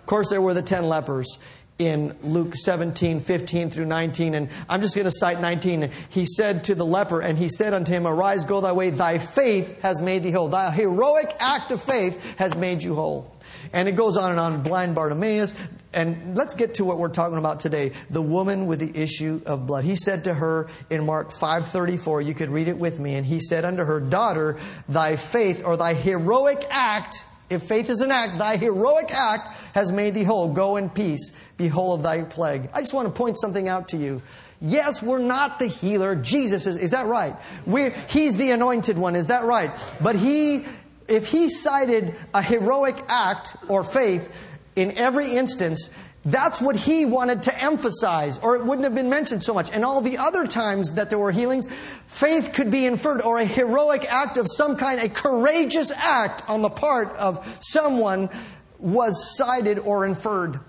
Of 0.00 0.06
course, 0.06 0.30
there 0.30 0.40
were 0.40 0.54
the 0.54 0.62
10 0.62 0.84
lepers 0.84 1.38
in 1.86 2.16
Luke 2.22 2.54
17, 2.54 3.20
15 3.20 3.70
through 3.70 3.86
19. 3.86 4.34
And 4.34 4.48
I'm 4.68 4.80
just 4.80 4.94
going 4.94 5.06
to 5.06 5.12
cite 5.12 5.40
19. 5.40 5.90
He 6.08 6.26
said 6.26 6.64
to 6.64 6.74
the 6.74 6.86
leper, 6.86 7.20
and 7.20 7.38
he 7.38 7.48
said 7.48 7.74
unto 7.74 7.92
him, 7.92 8.06
Arise, 8.06 8.44
go 8.44 8.60
thy 8.60 8.72
way. 8.72 8.90
Thy 8.90 9.18
faith 9.18 9.82
has 9.82 10.00
made 10.00 10.22
thee 10.22 10.30
whole. 10.30 10.48
Thy 10.48 10.70
heroic 10.70 11.34
act 11.38 11.70
of 11.72 11.82
faith 11.82 12.38
has 12.38 12.56
made 12.56 12.82
you 12.82 12.94
whole. 12.94 13.32
And 13.72 13.88
it 13.88 13.92
goes 13.92 14.16
on 14.16 14.30
and 14.30 14.40
on. 14.40 14.62
Blind 14.62 14.94
Bartimaeus. 14.94 15.54
And 15.92 16.36
let's 16.36 16.54
get 16.54 16.76
to 16.76 16.84
what 16.84 16.98
we're 16.98 17.08
talking 17.08 17.38
about 17.38 17.60
today. 17.60 17.92
The 18.10 18.22
woman 18.22 18.66
with 18.66 18.80
the 18.80 19.00
issue 19.00 19.42
of 19.44 19.66
blood. 19.66 19.84
He 19.84 19.96
said 19.96 20.24
to 20.24 20.34
her 20.34 20.68
in 20.90 21.04
Mark 21.04 21.30
5:34, 21.30 22.22
you 22.22 22.34
could 22.34 22.50
read 22.50 22.68
it 22.68 22.78
with 22.78 22.98
me, 22.98 23.14
and 23.14 23.26
he 23.26 23.40
said 23.40 23.64
unto 23.64 23.84
her, 23.84 24.00
Daughter, 24.00 24.58
thy 24.88 25.16
faith 25.16 25.62
or 25.64 25.76
thy 25.76 25.94
heroic 25.94 26.66
act, 26.70 27.24
if 27.52 27.62
faith 27.62 27.90
is 27.90 28.00
an 28.00 28.10
act, 28.10 28.38
thy 28.38 28.56
heroic 28.56 29.12
act 29.12 29.54
has 29.74 29.92
made 29.92 30.14
thee 30.14 30.24
whole. 30.24 30.52
Go 30.52 30.76
in 30.76 30.90
peace, 30.90 31.32
be 31.56 31.68
whole 31.68 31.94
of 31.94 32.02
thy 32.02 32.22
plague. 32.22 32.68
I 32.72 32.80
just 32.80 32.94
want 32.94 33.08
to 33.08 33.14
point 33.14 33.38
something 33.38 33.68
out 33.68 33.88
to 33.88 33.96
you. 33.96 34.22
Yes, 34.60 35.02
we're 35.02 35.18
not 35.18 35.58
the 35.58 35.66
healer. 35.66 36.14
Jesus 36.14 36.66
is. 36.66 36.76
Is 36.76 36.92
that 36.92 37.06
right? 37.06 37.34
We're, 37.66 37.90
he's 38.08 38.36
the 38.36 38.52
anointed 38.52 38.96
one. 38.96 39.16
Is 39.16 39.26
that 39.26 39.44
right? 39.44 39.70
But 40.00 40.16
he 40.16 40.64
if 41.08 41.30
he 41.30 41.48
cited 41.48 42.14
a 42.32 42.42
heroic 42.42 42.96
act 43.08 43.56
or 43.68 43.84
faith 43.84 44.50
in 44.76 44.96
every 44.96 45.36
instance, 45.36 45.90
that's 46.24 46.60
what 46.60 46.76
he 46.76 47.04
wanted 47.04 47.44
to 47.44 47.62
emphasize, 47.62 48.38
or 48.38 48.54
it 48.56 48.64
wouldn't 48.64 48.84
have 48.84 48.94
been 48.94 49.10
mentioned 49.10 49.42
so 49.42 49.52
much. 49.52 49.72
And 49.72 49.84
all 49.84 50.00
the 50.00 50.18
other 50.18 50.46
times 50.46 50.92
that 50.92 51.10
there 51.10 51.18
were 51.18 51.32
healings, 51.32 51.66
faith 52.06 52.52
could 52.52 52.70
be 52.70 52.86
inferred, 52.86 53.22
or 53.22 53.38
a 53.38 53.44
heroic 53.44 54.06
act 54.08 54.36
of 54.36 54.46
some 54.48 54.76
kind, 54.76 55.00
a 55.00 55.08
courageous 55.08 55.90
act 55.90 56.48
on 56.48 56.62
the 56.62 56.70
part 56.70 57.12
of 57.16 57.58
someone 57.60 58.30
was 58.78 59.36
cited 59.36 59.80
or 59.80 60.06
inferred. 60.06 60.60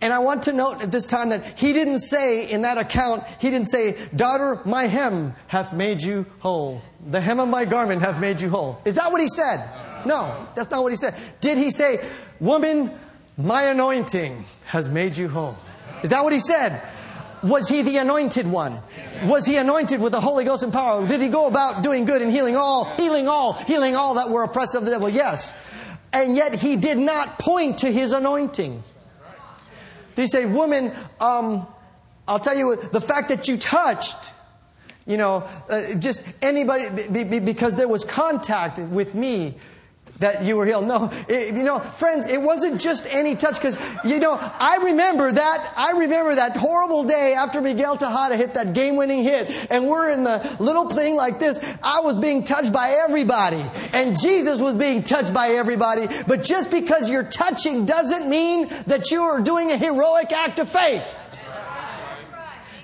And 0.00 0.12
I 0.12 0.18
want 0.18 0.44
to 0.44 0.52
note 0.52 0.82
at 0.82 0.92
this 0.92 1.06
time 1.06 1.30
that 1.30 1.58
he 1.58 1.72
didn't 1.72 2.00
say 2.00 2.50
in 2.50 2.62
that 2.62 2.76
account, 2.76 3.24
he 3.40 3.50
didn't 3.50 3.68
say, 3.68 3.96
Daughter, 4.14 4.60
my 4.64 4.84
hem 4.84 5.34
hath 5.46 5.72
made 5.72 6.02
you 6.02 6.26
whole. 6.40 6.82
The 7.08 7.20
hem 7.20 7.40
of 7.40 7.48
my 7.48 7.64
garment 7.64 8.02
hath 8.02 8.20
made 8.20 8.40
you 8.40 8.50
whole. 8.50 8.80
Is 8.84 8.96
that 8.96 9.10
what 9.10 9.20
he 9.20 9.28
said? 9.28 9.64
No, 10.04 10.48
that's 10.54 10.70
not 10.70 10.82
what 10.82 10.92
he 10.92 10.96
said. 10.96 11.14
Did 11.40 11.56
he 11.56 11.70
say, 11.70 12.04
Woman, 12.40 12.90
my 13.44 13.64
anointing 13.64 14.44
has 14.66 14.88
made 14.88 15.16
you 15.16 15.28
whole? 15.28 15.56
Is 16.02 16.10
that 16.10 16.24
what 16.24 16.32
he 16.32 16.40
said? 16.40 16.82
Was 17.42 17.68
he 17.68 17.82
the 17.82 17.96
anointed 17.98 18.46
one? 18.46 18.80
Was 19.24 19.46
he 19.46 19.56
anointed 19.56 20.00
with 20.00 20.12
the 20.12 20.20
Holy 20.20 20.44
Ghost 20.44 20.62
and 20.62 20.72
power? 20.72 21.06
Did 21.06 21.22
he 21.22 21.28
go 21.28 21.46
about 21.46 21.82
doing 21.82 22.04
good 22.04 22.20
and 22.20 22.30
healing 22.30 22.56
all, 22.56 22.84
healing 22.96 23.28
all, 23.28 23.54
healing 23.54 23.96
all 23.96 24.14
that 24.14 24.28
were 24.28 24.44
oppressed 24.44 24.74
of 24.74 24.84
the 24.84 24.90
devil? 24.90 25.08
Yes. 25.08 25.54
And 26.12 26.36
yet 26.36 26.54
he 26.54 26.76
did 26.76 26.98
not 26.98 27.38
point 27.38 27.78
to 27.78 27.90
his 27.90 28.12
anointing. 28.12 28.82
They 30.16 30.26
say, 30.26 30.44
woman, 30.44 30.92
um, 31.20 31.66
I'll 32.28 32.40
tell 32.40 32.56
you 32.56 32.76
the 32.76 33.00
fact 33.00 33.28
that 33.28 33.48
you 33.48 33.56
touched, 33.56 34.32
you 35.06 35.16
know, 35.16 35.48
uh, 35.70 35.94
just 35.94 36.26
anybody, 36.42 36.90
because 37.40 37.76
there 37.76 37.88
was 37.88 38.04
contact 38.04 38.78
with 38.78 39.14
me, 39.14 39.54
that 40.20 40.44
you 40.44 40.56
were 40.56 40.66
healed. 40.66 40.86
No, 40.86 41.10
it, 41.28 41.54
you 41.54 41.62
know, 41.62 41.78
friends, 41.78 42.28
it 42.28 42.40
wasn't 42.40 42.80
just 42.80 43.06
any 43.10 43.34
touch 43.34 43.56
because, 43.56 43.78
you 44.04 44.18
know, 44.18 44.36
I 44.38 44.78
remember 44.84 45.32
that, 45.32 45.72
I 45.76 45.92
remember 45.92 46.34
that 46.34 46.56
horrible 46.56 47.04
day 47.04 47.34
after 47.34 47.60
Miguel 47.62 47.96
Tejada 47.96 48.36
hit 48.36 48.54
that 48.54 48.74
game 48.74 48.96
winning 48.96 49.24
hit 49.24 49.50
and 49.70 49.88
we're 49.88 50.12
in 50.12 50.22
the 50.22 50.56
little 50.60 50.90
thing 50.90 51.16
like 51.16 51.38
this. 51.38 51.58
I 51.82 52.00
was 52.00 52.18
being 52.18 52.44
touched 52.44 52.72
by 52.72 52.90
everybody 53.02 53.64
and 53.94 54.18
Jesus 54.18 54.60
was 54.60 54.76
being 54.76 55.02
touched 55.02 55.32
by 55.32 55.48
everybody. 55.48 56.06
But 56.26 56.44
just 56.44 56.70
because 56.70 57.10
you're 57.10 57.24
touching 57.24 57.86
doesn't 57.86 58.28
mean 58.28 58.68
that 58.86 59.10
you 59.10 59.22
are 59.22 59.40
doing 59.40 59.72
a 59.72 59.78
heroic 59.78 60.32
act 60.32 60.58
of 60.58 60.68
faith. 60.68 61.18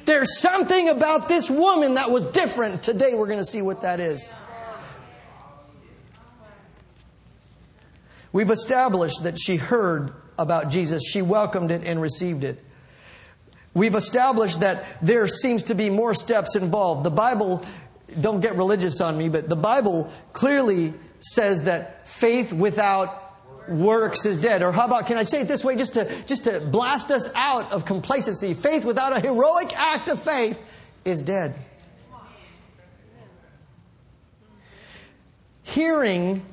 There's 0.06 0.38
something 0.38 0.88
about 0.88 1.28
this 1.28 1.50
woman 1.50 1.94
that 1.94 2.10
was 2.10 2.24
different. 2.26 2.82
Today 2.82 3.10
we're 3.14 3.26
going 3.26 3.40
to 3.40 3.44
see 3.44 3.60
what 3.60 3.82
that 3.82 4.00
is. 4.00 4.30
We've 8.36 8.50
established 8.50 9.22
that 9.22 9.40
she 9.40 9.56
heard 9.56 10.12
about 10.38 10.68
Jesus, 10.68 11.02
she 11.02 11.22
welcomed 11.22 11.70
it 11.70 11.86
and 11.86 12.02
received 12.02 12.44
it. 12.44 12.62
We've 13.72 13.94
established 13.94 14.60
that 14.60 14.84
there 15.00 15.26
seems 15.26 15.62
to 15.64 15.74
be 15.74 15.88
more 15.88 16.14
steps 16.14 16.54
involved. 16.54 17.04
The 17.04 17.10
Bible, 17.10 17.64
don't 18.20 18.42
get 18.42 18.56
religious 18.56 19.00
on 19.00 19.16
me, 19.16 19.30
but 19.30 19.48
the 19.48 19.56
Bible 19.56 20.12
clearly 20.34 20.92
says 21.20 21.62
that 21.62 22.06
faith 22.10 22.52
without 22.52 23.22
works 23.70 24.26
is 24.26 24.36
dead. 24.36 24.62
Or 24.62 24.70
how 24.70 24.84
about, 24.84 25.06
can 25.06 25.16
I 25.16 25.24
say 25.24 25.40
it 25.40 25.48
this 25.48 25.64
way, 25.64 25.74
just 25.74 25.94
to, 25.94 26.04
just 26.26 26.44
to 26.44 26.60
blast 26.60 27.10
us 27.10 27.30
out 27.34 27.72
of 27.72 27.86
complacency? 27.86 28.52
Faith 28.52 28.84
without 28.84 29.16
a 29.16 29.20
heroic 29.20 29.74
act 29.74 30.10
of 30.10 30.22
faith 30.22 30.62
is 31.06 31.22
dead. 31.22 31.54
Hearing 35.62 36.44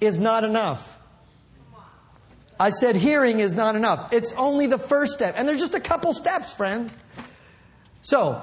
is 0.00 0.20
not 0.20 0.44
enough. 0.44 0.95
I 2.58 2.70
said 2.70 2.96
hearing 2.96 3.40
is 3.40 3.54
not 3.54 3.76
enough. 3.76 4.12
It's 4.12 4.32
only 4.32 4.66
the 4.66 4.78
first 4.78 5.12
step. 5.12 5.34
And 5.36 5.46
there's 5.46 5.60
just 5.60 5.74
a 5.74 5.80
couple 5.80 6.14
steps, 6.14 6.54
friends. 6.54 6.96
So, 8.02 8.42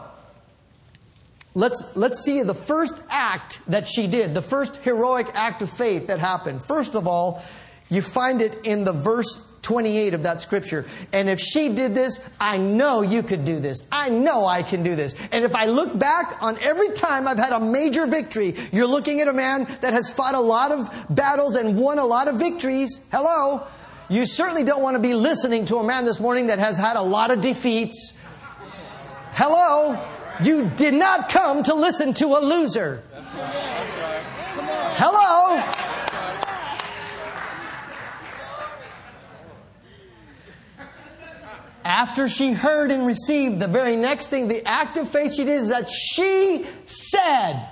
let's, 1.54 1.96
let's 1.96 2.24
see 2.24 2.44
the 2.44 2.54
first 2.54 3.00
act 3.10 3.60
that 3.68 3.88
she 3.88 4.08
did, 4.08 4.36
the 4.36 4.42
first 4.42 4.78
heroic 4.78 5.28
act 5.34 5.62
of 5.62 5.70
faith 5.70 6.08
that 6.08 6.20
happened. 6.20 6.64
First 6.64 6.96
of 6.96 7.08
all, 7.08 7.44
you 7.90 8.02
find 8.02 8.42
it 8.42 8.66
in 8.66 8.84
the 8.84 8.94
verse 8.94 9.42
28 9.64 10.14
of 10.14 10.24
that 10.24 10.42
scripture. 10.42 10.86
And 11.12 11.30
if 11.30 11.40
she 11.40 11.70
did 11.70 11.96
this, 11.96 12.20
I 12.40 12.58
know 12.58 13.02
you 13.02 13.24
could 13.24 13.46
do 13.46 13.60
this. 13.60 13.82
I 13.92 14.10
know 14.10 14.46
I 14.46 14.62
can 14.62 14.84
do 14.84 14.96
this. 14.96 15.16
And 15.32 15.46
if 15.46 15.56
I 15.56 15.66
look 15.66 15.98
back 15.98 16.36
on 16.42 16.58
every 16.62 16.90
time 16.90 17.28
I've 17.28 17.38
had 17.38 17.54
a 17.54 17.60
major 17.60 18.06
victory, 18.06 18.56
you're 18.72 18.88
looking 18.88 19.22
at 19.22 19.28
a 19.28 19.34
man 19.34 19.64
that 19.82 19.94
has 19.94 20.10
fought 20.10 20.36
a 20.36 20.42
lot 20.42 20.72
of 20.72 21.08
battles 21.10 21.56
and 21.56 21.78
won 21.78 21.98
a 21.98 22.06
lot 22.06 22.28
of 22.28 22.36
victories. 22.36 23.02
Hello. 23.10 23.66
You 24.10 24.26
certainly 24.26 24.64
don't 24.64 24.82
want 24.82 24.96
to 24.96 25.02
be 25.02 25.14
listening 25.14 25.66
to 25.66 25.78
a 25.78 25.84
man 25.84 26.06
this 26.06 26.20
morning 26.20 26.48
that 26.48 26.60
has 26.60 26.78
had 26.78 26.98
a 26.98 27.02
lot 27.02 27.32
of 27.32 27.42
defeats. 27.42 28.14
Hello? 29.34 30.00
You 30.44 30.70
did 30.76 30.94
not 30.94 31.30
come 31.30 31.64
to 31.64 31.74
listen 31.74 32.14
to 32.16 32.26
a 32.26 32.40
loser. 32.40 33.04
Hello? 34.96 35.64
After 41.86 42.30
she 42.30 42.54
heard 42.54 42.92
and 42.92 43.06
received, 43.06 43.60
the 43.60 43.68
very 43.68 43.96
next 43.96 44.28
thing, 44.28 44.48
the 44.48 44.66
act 44.66 44.98
of 44.98 45.10
faith 45.10 45.34
she 45.34 45.44
did 45.44 45.62
is 45.62 45.70
that 45.70 45.90
she 45.90 46.66
said, 46.86 47.70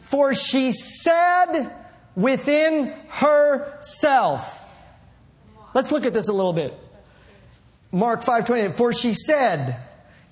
For 0.00 0.34
she 0.34 0.72
said 0.72 1.70
within 2.16 2.88
herself, 3.08 4.55
Let's 5.76 5.92
look 5.92 6.06
at 6.06 6.14
this 6.14 6.28
a 6.28 6.32
little 6.32 6.54
bit. 6.54 6.72
Mark 7.92 8.24
5:28 8.24 8.78
For 8.78 8.94
she 8.94 9.12
said, 9.12 9.76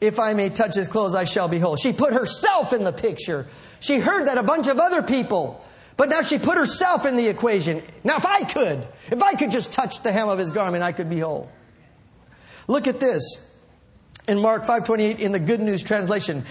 if 0.00 0.18
I 0.18 0.32
may 0.32 0.48
touch 0.48 0.74
his 0.74 0.88
clothes 0.88 1.14
I 1.14 1.24
shall 1.24 1.48
be 1.48 1.58
whole. 1.58 1.76
She 1.76 1.92
put 1.92 2.14
herself 2.14 2.72
in 2.72 2.82
the 2.82 2.94
picture. 2.94 3.46
She 3.78 3.98
heard 3.98 4.26
that 4.28 4.38
a 4.38 4.42
bunch 4.42 4.68
of 4.68 4.80
other 4.80 5.02
people 5.02 5.62
but 5.98 6.08
now 6.08 6.22
she 6.22 6.38
put 6.38 6.56
herself 6.56 7.04
in 7.04 7.16
the 7.16 7.28
equation. 7.28 7.82
Now, 8.02 8.16
if 8.16 8.24
I 8.24 8.42
could, 8.44 8.86
if 9.10 9.22
I 9.22 9.34
could 9.34 9.50
just 9.50 9.70
touch 9.70 10.02
the 10.02 10.10
hem 10.10 10.30
of 10.30 10.38
his 10.38 10.50
garment, 10.50 10.82
I 10.82 10.92
could 10.92 11.10
be 11.10 11.20
whole. 11.20 11.50
Look 12.66 12.86
at 12.86 12.98
this 12.98 13.22
in 14.26 14.40
Mark 14.40 14.64
5:28 14.64 15.20
in 15.20 15.32
the 15.32 15.38
Good 15.38 15.60
News 15.60 15.82
translation. 15.82 16.46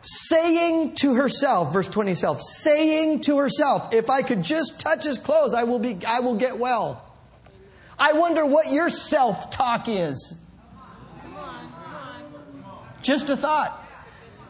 Saying 0.00 0.94
to 0.96 1.16
herself, 1.16 1.70
verse 1.74 1.88
20 1.88 2.14
self, 2.14 2.40
saying 2.40 3.20
to 3.20 3.36
herself, 3.36 3.92
if 3.92 4.08
I 4.08 4.22
could 4.22 4.42
just 4.42 4.80
touch 4.80 5.04
his 5.04 5.18
clothes, 5.18 5.52
I 5.52 5.64
will 5.64 5.78
be 5.78 5.98
I 6.06 6.20
will 6.20 6.36
get 6.36 6.58
well. 6.58 7.11
I 8.02 8.14
wonder 8.14 8.44
what 8.44 8.66
your 8.66 8.90
self 8.90 9.50
talk 9.50 9.84
is. 9.86 10.34
Just 13.00 13.30
a 13.30 13.36
thought. 13.36 13.78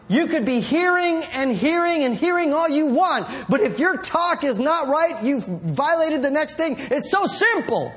You 0.08 0.26
could 0.26 0.46
be 0.46 0.60
hearing 0.60 1.22
and 1.34 1.54
hearing 1.54 2.02
and 2.02 2.14
hearing 2.14 2.54
all 2.54 2.66
you 2.66 2.86
want, 2.86 3.28
but 3.50 3.60
if 3.60 3.78
your 3.78 3.98
talk 3.98 4.42
is 4.42 4.58
not 4.58 4.88
right, 4.88 5.22
you've 5.22 5.44
violated 5.44 6.22
the 6.22 6.30
next 6.30 6.56
thing. 6.56 6.76
It's 6.78 7.10
so 7.10 7.26
simple. 7.26 7.92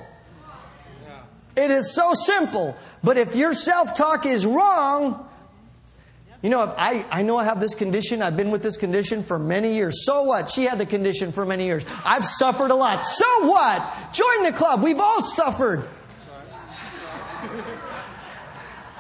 It 1.56 1.72
is 1.72 1.96
so 1.96 2.14
simple. 2.14 2.76
But 3.02 3.18
if 3.18 3.38
your 3.38 3.54
self 3.54 3.96
talk 3.96 4.26
is 4.26 4.46
wrong, 4.46 5.25
you 6.46 6.52
know, 6.52 6.76
I, 6.78 7.04
I 7.10 7.24
know 7.24 7.38
I 7.38 7.44
have 7.46 7.60
this 7.60 7.74
condition. 7.74 8.22
I've 8.22 8.38
been 8.38 8.52
with 8.52 8.62
this 8.62 8.78
condition 8.78 9.24
for 9.24 9.40
many 9.40 9.74
years. 9.74 10.06
So 10.06 10.26
what? 10.26 10.52
She 10.52 10.66
had 10.66 10.78
the 10.78 10.86
condition 10.86 11.32
for 11.32 11.44
many 11.44 11.66
years. 11.66 11.84
I've 12.06 12.24
suffered 12.24 12.70
a 12.70 12.76
lot. 12.76 13.04
So 13.04 13.26
what? 13.48 14.14
Join 14.14 14.44
the 14.44 14.52
club. 14.52 14.84
We've 14.84 15.00
all 15.00 15.24
suffered. 15.24 15.90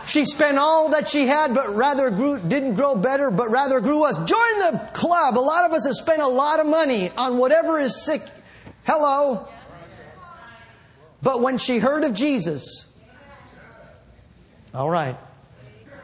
She 0.07 0.25
spent 0.25 0.57
all 0.57 0.89
that 0.89 1.07
she 1.07 1.27
had, 1.27 1.53
but 1.53 1.75
rather 1.75 2.09
grew, 2.09 2.39
didn't 2.39 2.73
grow 2.73 2.95
better, 2.95 3.29
but 3.29 3.51
rather 3.51 3.79
grew 3.79 4.05
us. 4.05 4.17
Join 4.17 4.59
the 4.61 4.89
club. 4.93 5.37
A 5.37 5.39
lot 5.39 5.65
of 5.65 5.71
us 5.71 5.85
have 5.85 5.93
spent 5.93 6.23
a 6.23 6.27
lot 6.27 6.59
of 6.59 6.65
money 6.65 7.11
on 7.11 7.37
whatever 7.37 7.79
is 7.79 8.03
sick. 8.03 8.23
Hello. 8.87 9.47
But 11.21 11.43
when 11.43 11.59
she 11.59 11.77
heard 11.77 12.05
of 12.05 12.13
Jesus, 12.13 12.87
all 14.73 14.89
right, 14.89 15.15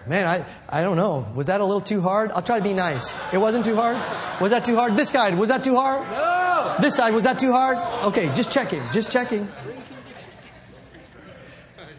Man, 0.07 0.25
I, 0.25 0.45
I 0.67 0.81
don't 0.81 0.97
know. 0.97 1.27
Was 1.35 1.47
that 1.47 1.61
a 1.61 1.65
little 1.65 1.81
too 1.81 2.01
hard? 2.01 2.31
I'll 2.31 2.41
try 2.41 2.57
to 2.57 2.63
be 2.63 2.73
nice. 2.73 3.15
It 3.31 3.37
wasn't 3.37 3.65
too 3.65 3.75
hard? 3.75 3.97
Was 4.41 4.51
that 4.51 4.65
too 4.65 4.75
hard? 4.75 4.97
This 4.97 5.11
side, 5.11 5.37
was 5.37 5.49
that 5.49 5.63
too 5.63 5.75
hard? 5.75 6.09
No! 6.09 6.75
This 6.81 6.95
side, 6.95 7.13
was 7.13 7.23
that 7.23 7.39
too 7.39 7.51
hard? 7.51 7.77
Okay, 8.05 8.33
just 8.33 8.51
checking, 8.51 8.81
just 8.91 9.11
checking. 9.11 9.47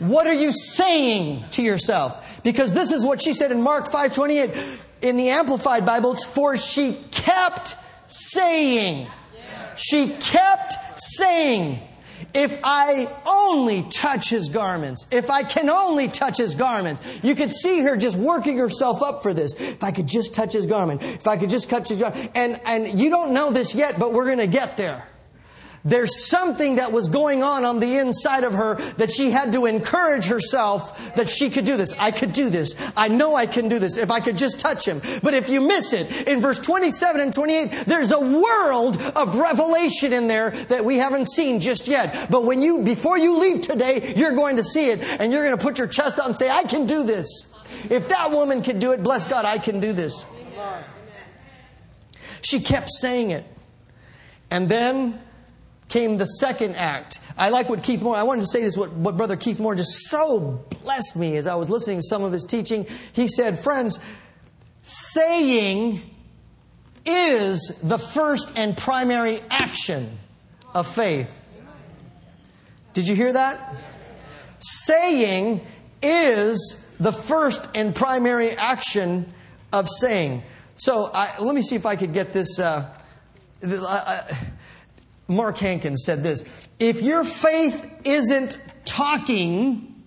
What 0.01 0.27
are 0.27 0.35
you 0.35 0.51
saying 0.51 1.45
to 1.53 1.63
yourself? 1.63 2.43
Because 2.43 2.73
this 2.73 2.91
is 2.91 3.05
what 3.05 3.23
she 3.23 3.33
said 3.33 3.53
in 3.53 3.63
Mark 3.63 3.87
5:28 3.87 4.81
in 5.01 5.17
the 5.17 5.31
Amplified 5.31 5.87
Bibles, 5.87 6.25
for 6.25 6.57
she 6.57 6.95
kept 7.13 7.77
saying. 8.09 9.07
She 9.77 10.09
kept 10.09 10.75
saying. 10.97 11.81
If 12.35 12.59
I 12.63 13.09
only 13.27 13.83
touch 13.83 14.29
his 14.29 14.49
garments, 14.49 15.07
if 15.11 15.31
I 15.31 15.43
can 15.43 15.69
only 15.69 16.09
touch 16.09 16.39
his 16.39 16.55
garments, 16.55 17.03
you 17.23 17.35
could 17.35 17.53
see 17.53 17.83
her 17.83 17.97
just 17.97 18.17
working 18.17 18.59
herself 18.59 19.03
up 19.03 19.23
for 19.23 19.35
this. 19.35 19.55
If 19.61 19.85
I 19.85 19.93
could 19.93 20.07
just 20.07 20.35
touch 20.35 20.53
his 20.53 20.67
garment, 20.67 21.03
if 21.03 21.27
I 21.27 21.37
could 21.37 21.51
just 21.51 21.71
touch 21.71 21.89
his 21.89 22.01
garment. 22.01 22.31
And, 22.35 22.61
and 22.65 23.01
you 23.01 23.11
don't 23.11 23.33
know 23.33 23.51
this 23.51 23.75
yet, 23.75 23.99
but 23.99 24.13
we're 24.13 24.25
going 24.25 24.39
to 24.39 24.47
get 24.47 24.77
there. 24.77 25.07
There's 25.85 26.29
something 26.29 26.77
that 26.77 26.93
was 26.93 27.09
going 27.09 27.43
on 27.43 27.65
on 27.65 27.81
the 27.81 27.99
inside 27.99 28.45
of 28.45 28.53
her 28.53 28.77
that 28.93 29.11
she 29.11 29.31
had 29.31 29.53
to 29.55 29.67
encourage 29.67 30.27
herself 30.27 31.15
that 31.17 31.29
she 31.29 31.51
could 31.51 31.65
do 31.65 31.77
this. 31.77 31.93
I 31.99 32.13
could 32.13 32.33
do 32.33 32.51
this. 32.51 32.77
I 32.97 33.09
know 33.09 33.35
I 33.35 33.47
can 33.47 33.69
do 33.69 33.81
this 33.81 33.97
if 33.97 34.11
I 34.11 34.21
could 34.21 34.37
just 34.37 34.61
touch 34.61 34.87
him. 34.87 35.03
But 35.23 35.35
if 35.35 35.49
you 35.49 35.61
miss 35.61 35.93
it, 35.93 36.29
in 36.29 36.41
verse 36.41 36.61
27 36.61 37.21
and 37.21 37.35
28, 37.35 37.71
there's 37.87 38.13
a 38.13 38.21
world 38.21 39.01
of 39.17 39.37
revelation 39.37 40.13
in 40.13 40.29
there 40.29 40.51
that 40.51 40.85
we 40.85 40.99
haven't 40.99 41.29
seen 41.29 41.61
just 41.61 41.89
yet. 41.89 42.29
But 42.31 42.45
when 42.45 42.63
you, 42.63 42.83
before 42.83 43.19
you 43.19 43.39
leave 43.39 43.63
today, 43.63 44.15
you're 44.17 44.37
going 44.37 44.57
to 44.57 44.65
see 44.65 44.89
it 44.91 45.03
and 45.03 45.33
you're 45.33 45.45
going 45.45 45.57
to 45.57 45.63
put 45.63 45.79
your 45.79 45.89
chest 45.89 46.21
out 46.21 46.27
and 46.27 46.37
say, 46.37 46.49
I 46.49 46.63
can 46.63 46.87
do 46.87 47.03
this. 47.03 47.49
If 47.91 48.09
that 48.09 48.31
woman 48.31 48.63
can 48.63 48.79
do 48.79 48.93
it, 48.93 49.03
bless 49.03 49.27
God, 49.27 49.45
I 49.45 49.59
can 49.59 49.81
do 49.81 49.93
this. 49.93 50.25
She 52.43 52.61
kept 52.61 52.91
saying 52.93 53.31
it. 53.31 53.45
And 54.51 54.69
then 54.69 55.21
came 55.93 56.17
the 56.17 56.25
second 56.25 56.75
act. 56.75 57.21
I 57.37 57.51
like 57.51 57.69
what 57.69 57.83
Keith 57.83 58.01
Moore, 58.01 58.17
I 58.17 58.23
wanted 58.23 58.41
to 58.41 58.47
say 58.47 58.63
this, 58.63 58.79
what, 58.79 58.93
what 58.93 59.19
Brother 59.19 59.37
Keith 59.37 59.61
Moore 59.61 59.75
just 59.75 60.09
so 60.09 60.65
blessed 60.83 61.17
me 61.17 61.37
as 61.37 61.47
I 61.47 61.55
was 61.55 61.69
listening 61.69 61.99
to 61.99 62.03
some 62.03 62.25
of 62.25 62.33
his 62.33 62.45
teaching. 62.45 62.87
He 63.13 63.29
said, 63.29 63.59
Friends, 63.59 64.01
saying 64.81 66.01
is 67.05 67.75
the 67.83 67.99
first 67.99 68.51
and 68.57 68.75
primary 68.75 69.41
action 69.51 70.19
of 70.75 70.87
faith. 70.87 71.39
Did 72.95 73.07
you 73.07 73.15
hear 73.15 73.35
that? 73.35 73.77
Saying 74.61 75.61
is 76.03 76.83
the 76.99 77.13
first 77.13 77.69
and 77.75 77.95
primary 77.95 78.53
action 78.53 79.31
of 79.75 79.89
saying. 80.01 80.43
So 80.75 81.11
I, 81.13 81.39
let 81.39 81.55
me 81.55 81.61
see 81.61 81.77
if 81.77 81.85
I 81.85 81.97
could 81.97 82.15
get 82.15 82.33
this. 82.33 82.59
Uh, 82.59 82.89
uh, 83.63 84.35
Mark 85.37 85.59
Hankins 85.59 86.05
said 86.05 86.23
this 86.23 86.69
If 86.79 87.03
your 87.03 87.25
faith 87.25 87.91
isn't 88.05 88.57
talking, 88.85 90.03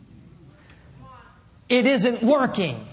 it 1.69 1.85
isn't 1.85 2.23
working. 2.23 2.87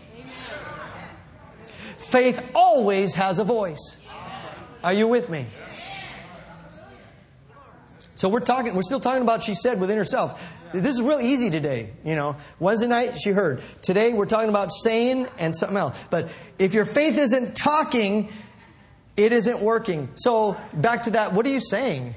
Faith 1.99 2.51
always 2.55 3.15
has 3.15 3.39
a 3.39 3.45
voice. 3.45 3.99
Are 4.85 4.93
you 4.93 5.09
with 5.09 5.31
me? 5.31 5.47
So 8.17 8.29
we're 8.29 8.41
talking, 8.41 8.75
we're 8.75 8.83
still 8.83 9.01
talking 9.01 9.23
about 9.23 9.43
she 9.43 9.55
said 9.55 9.81
within 9.81 9.97
herself. 9.97 10.41
This 10.73 10.95
is 10.95 11.03
real 11.03 11.21
easy 11.21 11.51
today, 11.51 11.91
you 12.05 12.15
know. 12.15 12.37
Wednesday 12.59 12.87
night 12.87 13.19
she 13.21 13.31
heard. 13.31 13.63
Today 13.83 14.13
we're 14.13 14.27
talking 14.27 14.49
about 14.49 14.73
saying 14.73 15.27
and 15.39 15.57
something 15.57 15.77
else. 15.77 16.03
But 16.09 16.29
if 16.59 16.73
your 16.73 16.85
faith 16.85 17.19
isn't 17.19 17.57
talking, 17.57 18.31
it 19.17 19.33
isn't 19.33 19.61
working. 19.61 20.09
So 20.15 20.59
back 20.73 21.03
to 21.05 21.11
that, 21.13 21.33
what 21.33 21.47
are 21.47 21.51
you 21.51 21.61
saying? 21.61 22.15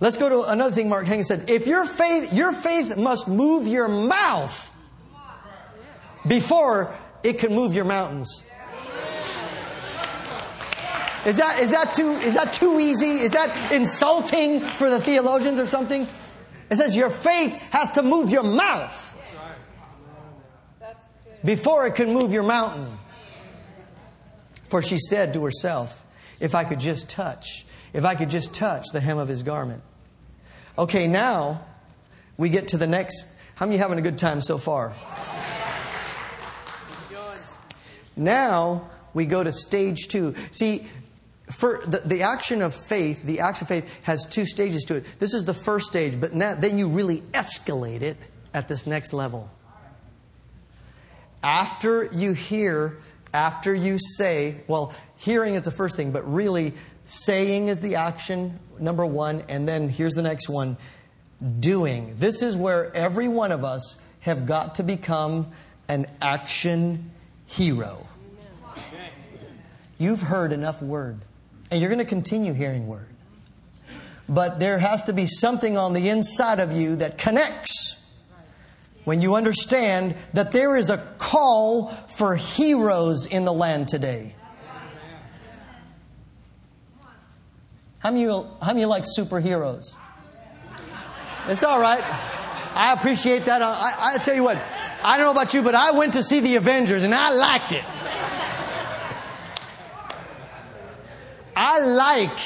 Let's 0.00 0.18
go 0.18 0.28
to 0.28 0.52
another 0.52 0.74
thing 0.74 0.88
Mark 0.88 1.06
Hankins 1.06 1.28
said. 1.28 1.50
If 1.50 1.66
your 1.66 1.86
faith, 1.86 2.32
your 2.32 2.52
faith 2.52 2.96
must 2.96 3.28
move 3.28 3.66
your 3.66 3.88
mouth 3.88 4.70
before 6.26 6.94
it 7.22 7.38
can 7.38 7.54
move 7.54 7.74
your 7.74 7.84
mountains. 7.84 8.42
Is 11.24 11.38
that, 11.38 11.60
is 11.60 11.72
that 11.72 11.92
too, 11.92 12.12
is 12.12 12.34
that 12.34 12.52
too 12.52 12.78
easy? 12.78 13.10
Is 13.10 13.32
that 13.32 13.72
insulting 13.72 14.60
for 14.60 14.88
the 14.88 15.00
theologians 15.00 15.58
or 15.58 15.66
something? 15.66 16.06
It 16.70 16.76
says 16.76 16.94
your 16.94 17.10
faith 17.10 17.60
has 17.72 17.92
to 17.92 18.02
move 18.02 18.30
your 18.30 18.44
mouth 18.44 19.02
before 21.44 21.86
it 21.86 21.94
can 21.96 22.12
move 22.12 22.32
your 22.32 22.42
mountain. 22.44 22.96
For 24.68 24.82
she 24.82 24.98
said 24.98 25.34
to 25.34 25.44
herself, 25.44 26.04
If 26.40 26.54
I 26.54 26.64
could 26.64 26.80
just 26.80 27.08
touch, 27.08 27.66
if 27.92 28.04
I 28.04 28.14
could 28.14 28.30
just 28.30 28.54
touch 28.54 28.86
the 28.92 29.00
hem 29.00 29.18
of 29.18 29.28
his 29.28 29.42
garment. 29.42 29.82
Okay, 30.78 31.06
now 31.08 31.64
we 32.36 32.48
get 32.48 32.68
to 32.68 32.76
the 32.76 32.86
next. 32.86 33.28
How 33.54 33.66
many 33.66 33.78
having 33.78 33.98
a 33.98 34.02
good 34.02 34.18
time 34.18 34.40
so 34.40 34.58
far? 34.58 34.94
Now 38.16 38.88
we 39.14 39.26
go 39.26 39.44
to 39.44 39.52
stage 39.52 40.08
two. 40.08 40.34
See, 40.50 40.86
for 41.50 41.82
the, 41.86 41.98
the 42.04 42.22
action 42.22 42.62
of 42.62 42.74
faith, 42.74 43.22
the 43.22 43.40
action 43.40 43.64
of 43.64 43.68
faith 43.68 44.00
has 44.02 44.26
two 44.26 44.46
stages 44.46 44.84
to 44.84 44.96
it. 44.96 45.06
This 45.18 45.34
is 45.34 45.44
the 45.44 45.54
first 45.54 45.86
stage, 45.86 46.20
but 46.20 46.34
now, 46.34 46.54
then 46.54 46.78
you 46.78 46.88
really 46.88 47.20
escalate 47.32 48.02
it 48.02 48.16
at 48.52 48.68
this 48.68 48.86
next 48.86 49.12
level. 49.12 49.50
After 51.42 52.04
you 52.04 52.32
hear, 52.32 52.98
after 53.36 53.74
you 53.74 53.98
say, 53.98 54.56
well, 54.66 54.94
hearing 55.16 55.54
is 55.56 55.62
the 55.62 55.70
first 55.70 55.94
thing, 55.94 56.10
but 56.10 56.26
really 56.26 56.72
saying 57.04 57.68
is 57.68 57.80
the 57.80 57.96
action, 57.96 58.58
number 58.80 59.04
one, 59.04 59.44
and 59.50 59.68
then 59.68 59.90
here's 59.90 60.14
the 60.14 60.22
next 60.22 60.48
one 60.48 60.78
doing. 61.60 62.14
This 62.16 62.40
is 62.40 62.56
where 62.56 62.90
every 62.96 63.28
one 63.28 63.52
of 63.52 63.62
us 63.62 63.98
have 64.20 64.46
got 64.46 64.76
to 64.76 64.82
become 64.82 65.48
an 65.86 66.06
action 66.22 67.10
hero. 67.44 68.08
You've 69.98 70.22
heard 70.22 70.52
enough 70.52 70.80
word. 70.80 71.20
And 71.70 71.80
you're 71.80 71.90
going 71.90 71.98
to 71.98 72.06
continue 72.06 72.54
hearing 72.54 72.86
word. 72.86 73.08
But 74.30 74.58
there 74.60 74.78
has 74.78 75.04
to 75.04 75.12
be 75.12 75.26
something 75.26 75.76
on 75.76 75.92
the 75.92 76.08
inside 76.08 76.58
of 76.58 76.72
you 76.72 76.96
that 76.96 77.18
connects 77.18 78.02
when 79.06 79.22
you 79.22 79.36
understand 79.36 80.16
that 80.32 80.50
there 80.50 80.76
is 80.76 80.90
a 80.90 80.98
call 81.18 81.86
for 81.86 82.34
heroes 82.34 83.24
in 83.24 83.44
the 83.44 83.52
land 83.52 83.86
today. 83.86 84.34
How 88.00 88.10
many, 88.10 88.24
how 88.24 88.56
many 88.66 88.84
like 88.84 89.04
superheroes? 89.04 89.94
It's 91.46 91.62
all 91.62 91.80
right. 91.80 92.02
I 92.74 92.94
appreciate 92.94 93.44
that. 93.44 93.62
I, 93.62 94.14
I 94.14 94.18
tell 94.18 94.34
you 94.34 94.42
what, 94.42 94.58
I 95.04 95.16
don't 95.16 95.26
know 95.26 95.40
about 95.40 95.54
you, 95.54 95.62
but 95.62 95.76
I 95.76 95.92
went 95.92 96.14
to 96.14 96.22
see 96.24 96.40
the 96.40 96.56
Avengers 96.56 97.04
and 97.04 97.14
I 97.14 97.30
liked 97.30 97.70
it. 97.70 97.84
I 101.54 101.78
like 101.78 102.38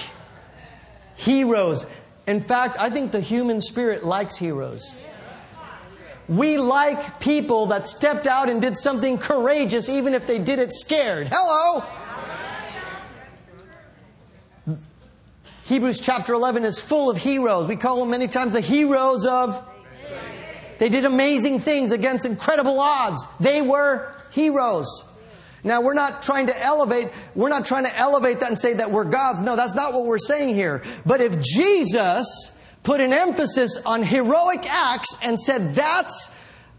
heroes. 1.16 1.86
In 2.26 2.42
fact, 2.42 2.78
I 2.78 2.90
think 2.90 3.12
the 3.12 3.20
human 3.20 3.62
spirit 3.62 4.04
likes 4.04 4.36
heroes. 4.36 4.94
We 6.30 6.58
like 6.58 7.18
people 7.18 7.66
that 7.66 7.88
stepped 7.88 8.28
out 8.28 8.48
and 8.48 8.62
did 8.62 8.78
something 8.78 9.18
courageous, 9.18 9.88
even 9.88 10.14
if 10.14 10.28
they 10.28 10.38
did 10.38 10.60
it 10.60 10.72
scared. 10.72 11.28
Hello! 11.28 11.84
Hebrews 15.64 15.98
chapter 15.98 16.32
11 16.32 16.64
is 16.64 16.78
full 16.78 17.10
of 17.10 17.16
heroes. 17.16 17.66
We 17.66 17.74
call 17.74 17.98
them 17.98 18.10
many 18.10 18.28
times 18.28 18.52
the 18.52 18.60
heroes 18.60 19.26
of. 19.26 19.68
They 20.78 20.88
did 20.88 21.04
amazing 21.04 21.58
things 21.58 21.90
against 21.90 22.24
incredible 22.24 22.78
odds. 22.78 23.26
They 23.40 23.60
were 23.60 24.14
heroes. 24.30 25.04
Now, 25.64 25.80
we're 25.80 25.94
not 25.94 26.22
trying 26.22 26.46
to 26.46 26.62
elevate, 26.62 27.08
we're 27.34 27.48
not 27.48 27.64
trying 27.64 27.86
to 27.86 27.98
elevate 27.98 28.38
that 28.38 28.50
and 28.50 28.58
say 28.58 28.74
that 28.74 28.92
we're 28.92 29.04
gods. 29.04 29.42
No, 29.42 29.56
that's 29.56 29.74
not 29.74 29.94
what 29.94 30.04
we're 30.04 30.18
saying 30.18 30.54
here. 30.54 30.82
But 31.04 31.20
if 31.20 31.42
Jesus 31.42 32.52
put 32.82 33.00
an 33.00 33.12
emphasis 33.12 33.76
on 33.84 34.02
heroic 34.02 34.68
acts 34.70 35.16
and 35.22 35.38
said 35.38 35.74
that's 35.74 36.36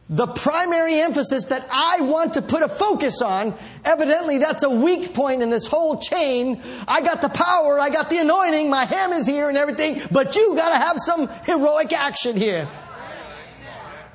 the 0.09 0.27
primary 0.27 0.99
emphasis 0.99 1.45
that 1.45 1.65
I 1.71 2.01
want 2.01 2.33
to 2.33 2.41
put 2.41 2.61
a 2.61 2.67
focus 2.67 3.21
on, 3.21 3.53
evidently 3.85 4.39
that's 4.39 4.61
a 4.61 4.69
weak 4.69 5.13
point 5.13 5.41
in 5.41 5.49
this 5.49 5.67
whole 5.67 5.97
chain. 5.99 6.61
I 6.85 7.01
got 7.01 7.21
the 7.21 7.29
power, 7.29 7.79
I 7.79 7.89
got 7.89 8.09
the 8.09 8.17
anointing, 8.17 8.69
my 8.69 8.83
ham 8.83 9.13
is 9.13 9.25
here 9.25 9.47
and 9.47 9.57
everything, 9.57 10.01
but 10.11 10.35
you 10.35 10.53
got 10.55 10.69
to 10.69 10.85
have 10.85 10.97
some 10.97 11.29
heroic 11.45 11.93
action 11.93 12.35
here. 12.35 12.67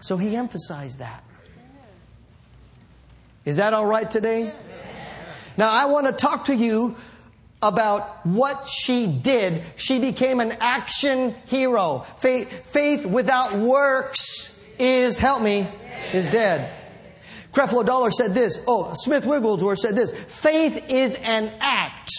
So 0.01 0.18
he 0.18 0.37
emphasized 0.37 0.99
that. 0.99 1.25
Is 3.46 3.57
that 3.57 3.72
all 3.72 3.87
right 3.87 4.11
today? 4.11 4.53
Now, 5.57 5.70
I 5.70 5.87
want 5.87 6.07
to 6.07 6.12
talk 6.12 6.44
to 6.46 6.55
you 6.55 6.96
about 7.62 8.27
what 8.27 8.69
she 8.69 9.07
did. 9.07 9.62
She 9.77 9.99
became 9.99 10.40
an 10.40 10.53
action 10.61 11.35
hero. 11.49 12.01
Faith, 12.19 12.66
faith 12.66 13.07
without 13.07 13.55
works 13.55 14.64
is, 14.79 15.19
help 15.19 15.42
me, 15.42 15.69
is 16.12 16.27
dead. 16.27 16.73
Creflo 17.53 17.85
Dollar 17.85 18.11
said 18.11 18.35
this. 18.35 18.61
Oh, 18.69 18.92
Smith 18.95 19.25
Wigglesworth 19.25 19.79
said 19.79 19.97
this. 19.97 20.12
Faith 20.12 20.90
is 20.90 21.14
an 21.14 21.53
act. 21.59 22.11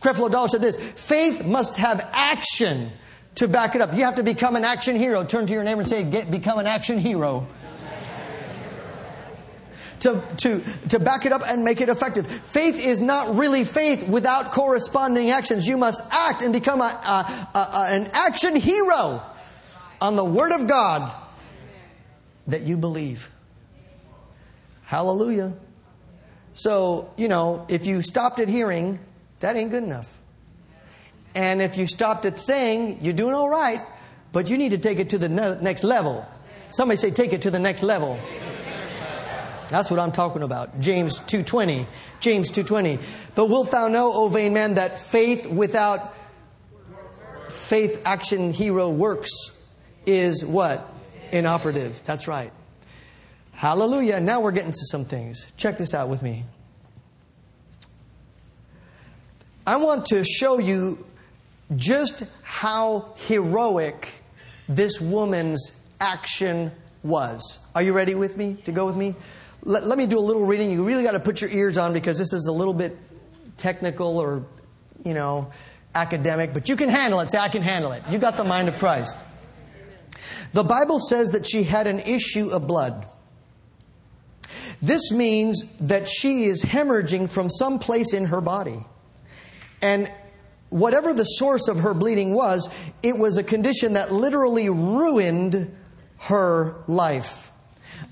Creflo 0.00 0.30
Dollar 0.30 0.48
said 0.48 0.60
this. 0.60 0.76
Faith 0.76 1.44
must 1.46 1.78
have 1.78 2.06
action 2.12 2.90
to 3.36 3.48
back 3.48 3.74
it 3.74 3.80
up. 3.80 3.94
You 3.94 4.04
have 4.04 4.16
to 4.16 4.22
become 4.22 4.56
an 4.56 4.64
action 4.64 4.96
hero. 4.96 5.24
Turn 5.24 5.46
to 5.46 5.52
your 5.54 5.64
neighbor 5.64 5.80
and 5.80 5.88
say, 5.88 6.04
Get, 6.04 6.30
become 6.30 6.58
an 6.58 6.66
action 6.66 6.98
hero 6.98 7.46
to, 10.02 10.22
to, 10.38 10.60
to 10.88 10.98
back 10.98 11.26
it 11.26 11.32
up 11.32 11.42
and 11.46 11.64
make 11.64 11.80
it 11.80 11.88
effective. 11.88 12.26
Faith 12.26 12.84
is 12.84 13.00
not 13.00 13.34
really 13.36 13.64
faith 13.64 14.06
without 14.08 14.52
corresponding 14.52 15.30
actions. 15.30 15.66
You 15.66 15.76
must 15.76 16.02
act 16.10 16.42
and 16.42 16.52
become 16.52 16.80
a, 16.80 16.84
a, 16.84 17.58
a, 17.58 17.86
an 17.90 18.10
action 18.12 18.56
hero 18.56 19.22
on 20.00 20.16
the 20.16 20.24
Word 20.24 20.52
of 20.52 20.66
God 20.66 21.14
that 22.48 22.62
you 22.62 22.76
believe. 22.76 23.30
Hallelujah. 24.84 25.54
So, 26.54 27.12
you 27.16 27.28
know, 27.28 27.64
if 27.68 27.86
you 27.86 28.02
stopped 28.02 28.40
at 28.40 28.48
hearing, 28.48 28.98
that 29.40 29.56
ain't 29.56 29.70
good 29.70 29.84
enough. 29.84 30.18
And 31.34 31.62
if 31.62 31.78
you 31.78 31.86
stopped 31.86 32.26
at 32.26 32.36
saying, 32.36 32.98
you're 33.00 33.14
doing 33.14 33.34
all 33.34 33.48
right, 33.48 33.80
but 34.32 34.50
you 34.50 34.58
need 34.58 34.70
to 34.70 34.78
take 34.78 34.98
it 34.98 35.10
to 35.10 35.18
the 35.18 35.28
next 35.28 35.84
level. 35.84 36.26
Somebody 36.70 36.98
say, 36.98 37.10
take 37.10 37.32
it 37.32 37.42
to 37.42 37.50
the 37.50 37.58
next 37.58 37.82
level. 37.82 38.18
That's 39.72 39.90
what 39.90 39.98
I'm 39.98 40.12
talking 40.12 40.42
about. 40.42 40.80
James 40.80 41.20
2:20. 41.20 41.86
James 42.20 42.50
2:20. 42.50 42.98
But 43.34 43.46
wilt 43.46 43.70
thou 43.70 43.88
know, 43.88 44.12
O 44.12 44.28
vain 44.28 44.52
man, 44.52 44.74
that 44.74 44.98
faith 44.98 45.46
without 45.46 46.14
faith 47.48 47.98
action 48.04 48.52
hero 48.52 48.90
works 48.90 49.30
is 50.04 50.44
what? 50.44 50.86
Inoperative. 51.32 52.02
That's 52.04 52.28
right. 52.28 52.52
Hallelujah. 53.52 54.20
Now 54.20 54.40
we're 54.40 54.52
getting 54.52 54.72
to 54.72 54.86
some 54.90 55.06
things. 55.06 55.46
Check 55.56 55.78
this 55.78 55.94
out 55.94 56.10
with 56.10 56.22
me. 56.22 56.44
I 59.66 59.76
want 59.76 60.04
to 60.06 60.22
show 60.22 60.58
you 60.58 61.02
just 61.76 62.24
how 62.42 63.14
heroic 63.26 64.06
this 64.68 65.00
woman's 65.00 65.72
action 65.98 66.72
was. 67.02 67.58
Are 67.74 67.80
you 67.80 67.94
ready 67.94 68.14
with 68.14 68.36
me 68.36 68.58
to 68.64 68.72
go 68.72 68.84
with 68.84 68.96
me? 68.96 69.14
Let, 69.62 69.84
let 69.84 69.96
me 69.98 70.06
do 70.06 70.18
a 70.18 70.20
little 70.20 70.44
reading. 70.44 70.70
You 70.70 70.84
really 70.84 71.04
got 71.04 71.12
to 71.12 71.20
put 71.20 71.40
your 71.40 71.50
ears 71.50 71.78
on 71.78 71.92
because 71.92 72.18
this 72.18 72.32
is 72.32 72.46
a 72.46 72.52
little 72.52 72.74
bit 72.74 72.98
technical 73.56 74.18
or, 74.18 74.44
you 75.04 75.14
know, 75.14 75.50
academic, 75.94 76.52
but 76.52 76.68
you 76.68 76.76
can 76.76 76.88
handle 76.88 77.20
it. 77.20 77.30
Say, 77.30 77.38
I 77.38 77.48
can 77.48 77.62
handle 77.62 77.92
it. 77.92 78.02
You 78.10 78.18
got 78.18 78.36
the 78.36 78.44
mind 78.44 78.68
of 78.68 78.78
Christ. 78.78 79.16
The 80.52 80.64
Bible 80.64 80.98
says 80.98 81.30
that 81.30 81.46
she 81.46 81.62
had 81.62 81.86
an 81.86 82.00
issue 82.00 82.50
of 82.50 82.66
blood. 82.66 83.06
This 84.80 85.12
means 85.12 85.64
that 85.80 86.08
she 86.08 86.44
is 86.44 86.64
hemorrhaging 86.64 87.30
from 87.30 87.48
some 87.48 87.78
place 87.78 88.12
in 88.12 88.26
her 88.26 88.40
body. 88.40 88.80
And 89.80 90.10
whatever 90.70 91.14
the 91.14 91.24
source 91.24 91.68
of 91.68 91.80
her 91.80 91.94
bleeding 91.94 92.34
was, 92.34 92.68
it 93.02 93.16
was 93.16 93.36
a 93.36 93.44
condition 93.44 93.92
that 93.92 94.12
literally 94.12 94.68
ruined 94.68 95.74
her 96.18 96.82
life. 96.88 97.51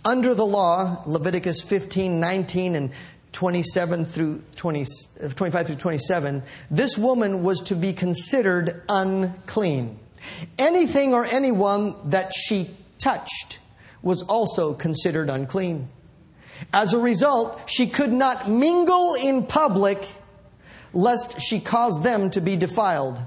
Under 0.05 0.35
the 0.35 0.47
law, 0.47 1.03
Leviticus 1.07 1.61
15, 1.63 2.19
19, 2.19 2.75
and 2.75 2.91
27 3.33 4.05
through 4.05 4.43
20, 4.57 4.87
uh, 5.23 5.29
25 5.29 5.67
through 5.67 5.77
27, 5.77 6.43
this 6.71 6.97
woman 6.97 7.43
was 7.43 7.61
to 7.61 7.75
be 7.75 7.93
considered 7.93 8.83
unclean. 8.89 9.99
Anything 10.59 11.15
or 11.15 11.25
anyone 11.25 11.95
that 12.09 12.33
she 12.33 12.71
touched 12.99 13.59
was 14.03 14.23
also 14.23 14.75
considered 14.75 15.29
unclean. 15.29 15.89
As 16.73 16.93
a 16.93 16.99
result, 16.99 17.69
she 17.69 17.87
could 17.87 18.13
not 18.13 18.49
mingle 18.49 19.15
in 19.15 19.47
public 19.47 20.07
lest 20.93 21.41
she 21.41 21.61
cause 21.61 22.03
them 22.03 22.31
to 22.31 22.41
be 22.41 22.57
defiled. 22.57 23.19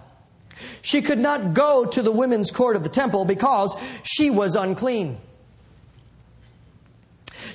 She 0.82 1.02
could 1.02 1.20
not 1.20 1.54
go 1.54 1.86
to 1.86 2.02
the 2.02 2.12
women's 2.12 2.52
court 2.52 2.76
of 2.76 2.84
the 2.84 2.90
temple 2.90 3.26
because 3.26 3.76
she 4.04 4.30
was 4.30 4.56
unclean. 4.56 5.18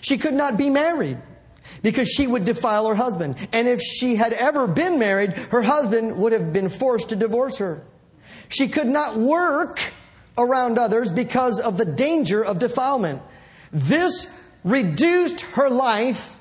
She 0.00 0.18
could 0.18 0.34
not 0.34 0.56
be 0.56 0.70
married 0.70 1.18
because 1.82 2.08
she 2.08 2.26
would 2.26 2.44
defile 2.44 2.86
her 2.86 2.94
husband. 2.94 3.36
And 3.52 3.68
if 3.68 3.80
she 3.80 4.16
had 4.16 4.32
ever 4.32 4.66
been 4.66 4.98
married, 4.98 5.32
her 5.32 5.62
husband 5.62 6.18
would 6.18 6.32
have 6.32 6.52
been 6.52 6.68
forced 6.68 7.10
to 7.10 7.16
divorce 7.16 7.58
her. 7.58 7.82
She 8.48 8.68
could 8.68 8.86
not 8.86 9.16
work 9.16 9.92
around 10.36 10.78
others 10.78 11.12
because 11.12 11.60
of 11.60 11.76
the 11.76 11.84
danger 11.84 12.44
of 12.44 12.58
defilement. 12.58 13.22
This 13.72 14.32
reduced 14.64 15.42
her 15.42 15.68
life 15.68 16.38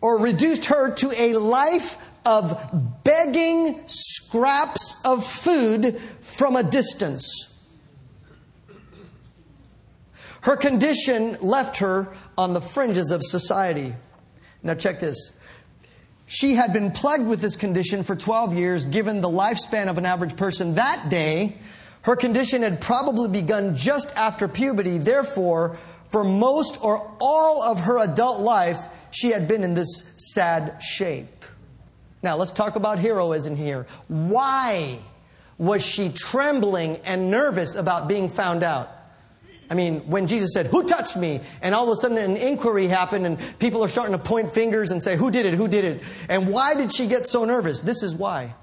or 0.00 0.18
reduced 0.18 0.66
her 0.66 0.94
to 0.94 1.12
a 1.16 1.34
life 1.38 1.96
of 2.24 3.02
begging 3.04 3.82
scraps 3.86 4.96
of 5.04 5.26
food 5.26 5.98
from 6.20 6.56
a 6.56 6.62
distance. 6.62 7.47
Her 10.42 10.56
condition 10.56 11.36
left 11.40 11.78
her 11.78 12.08
on 12.36 12.52
the 12.52 12.60
fringes 12.60 13.10
of 13.10 13.22
society. 13.22 13.94
Now, 14.62 14.74
check 14.74 15.00
this. 15.00 15.32
She 16.26 16.54
had 16.54 16.72
been 16.72 16.90
plagued 16.90 17.26
with 17.26 17.40
this 17.40 17.56
condition 17.56 18.04
for 18.04 18.14
12 18.14 18.54
years, 18.54 18.84
given 18.84 19.20
the 19.20 19.30
lifespan 19.30 19.88
of 19.88 19.98
an 19.98 20.04
average 20.04 20.36
person 20.36 20.74
that 20.74 21.08
day. 21.08 21.56
Her 22.02 22.16
condition 22.16 22.62
had 22.62 22.80
probably 22.80 23.28
begun 23.28 23.74
just 23.74 24.14
after 24.14 24.46
puberty. 24.46 24.98
Therefore, 24.98 25.78
for 26.10 26.24
most 26.24 26.82
or 26.82 27.14
all 27.20 27.62
of 27.62 27.80
her 27.80 27.98
adult 27.98 28.40
life, 28.40 28.78
she 29.10 29.30
had 29.30 29.48
been 29.48 29.64
in 29.64 29.74
this 29.74 30.04
sad 30.16 30.82
shape. 30.82 31.44
Now, 32.22 32.36
let's 32.36 32.52
talk 32.52 32.76
about 32.76 32.98
heroism 32.98 33.56
here. 33.56 33.86
Why 34.08 34.98
was 35.56 35.84
she 35.84 36.10
trembling 36.10 36.98
and 37.04 37.30
nervous 37.30 37.74
about 37.74 38.06
being 38.08 38.28
found 38.28 38.62
out? 38.62 38.90
I 39.70 39.74
mean, 39.74 40.00
when 40.08 40.26
Jesus 40.26 40.52
said, 40.54 40.66
Who 40.66 40.86
touched 40.88 41.16
me? 41.16 41.40
And 41.60 41.74
all 41.74 41.84
of 41.84 41.90
a 41.90 41.96
sudden 41.96 42.18
an 42.18 42.36
inquiry 42.36 42.86
happened 42.86 43.26
and 43.26 43.38
people 43.58 43.84
are 43.84 43.88
starting 43.88 44.16
to 44.16 44.22
point 44.22 44.52
fingers 44.52 44.90
and 44.90 45.02
say, 45.02 45.16
Who 45.16 45.30
did 45.30 45.46
it? 45.46 45.54
Who 45.54 45.68
did 45.68 45.84
it? 45.84 46.02
And 46.28 46.48
why 46.48 46.74
did 46.74 46.92
she 46.92 47.06
get 47.06 47.26
so 47.26 47.44
nervous? 47.44 47.80
This 47.80 48.02
is 48.02 48.14
why. 48.14 48.54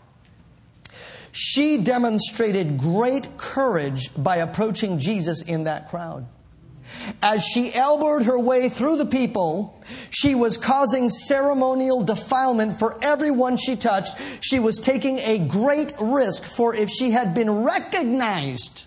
She 1.31 1.79
demonstrated 1.79 2.77
great 2.79 3.37
courage 3.37 4.09
by 4.17 4.37
approaching 4.37 4.99
Jesus 4.99 5.41
in 5.41 5.65
that 5.65 5.89
crowd. 5.89 6.25
As 7.21 7.43
she 7.43 7.73
elbowed 7.73 8.23
her 8.23 8.39
way 8.39 8.69
through 8.69 8.97
the 8.97 9.05
people, 9.05 9.83
she 10.09 10.33
was 10.33 10.57
causing 10.57 11.09
ceremonial 11.09 12.03
defilement 12.03 12.79
for 12.79 12.97
everyone 13.01 13.57
she 13.57 13.75
touched. 13.75 14.15
She 14.41 14.59
was 14.59 14.77
taking 14.77 15.19
a 15.19 15.39
great 15.39 15.93
risk, 15.99 16.43
for 16.43 16.73
if 16.73 16.89
she 16.89 17.11
had 17.11 17.35
been 17.35 17.63
recognized, 17.63 18.85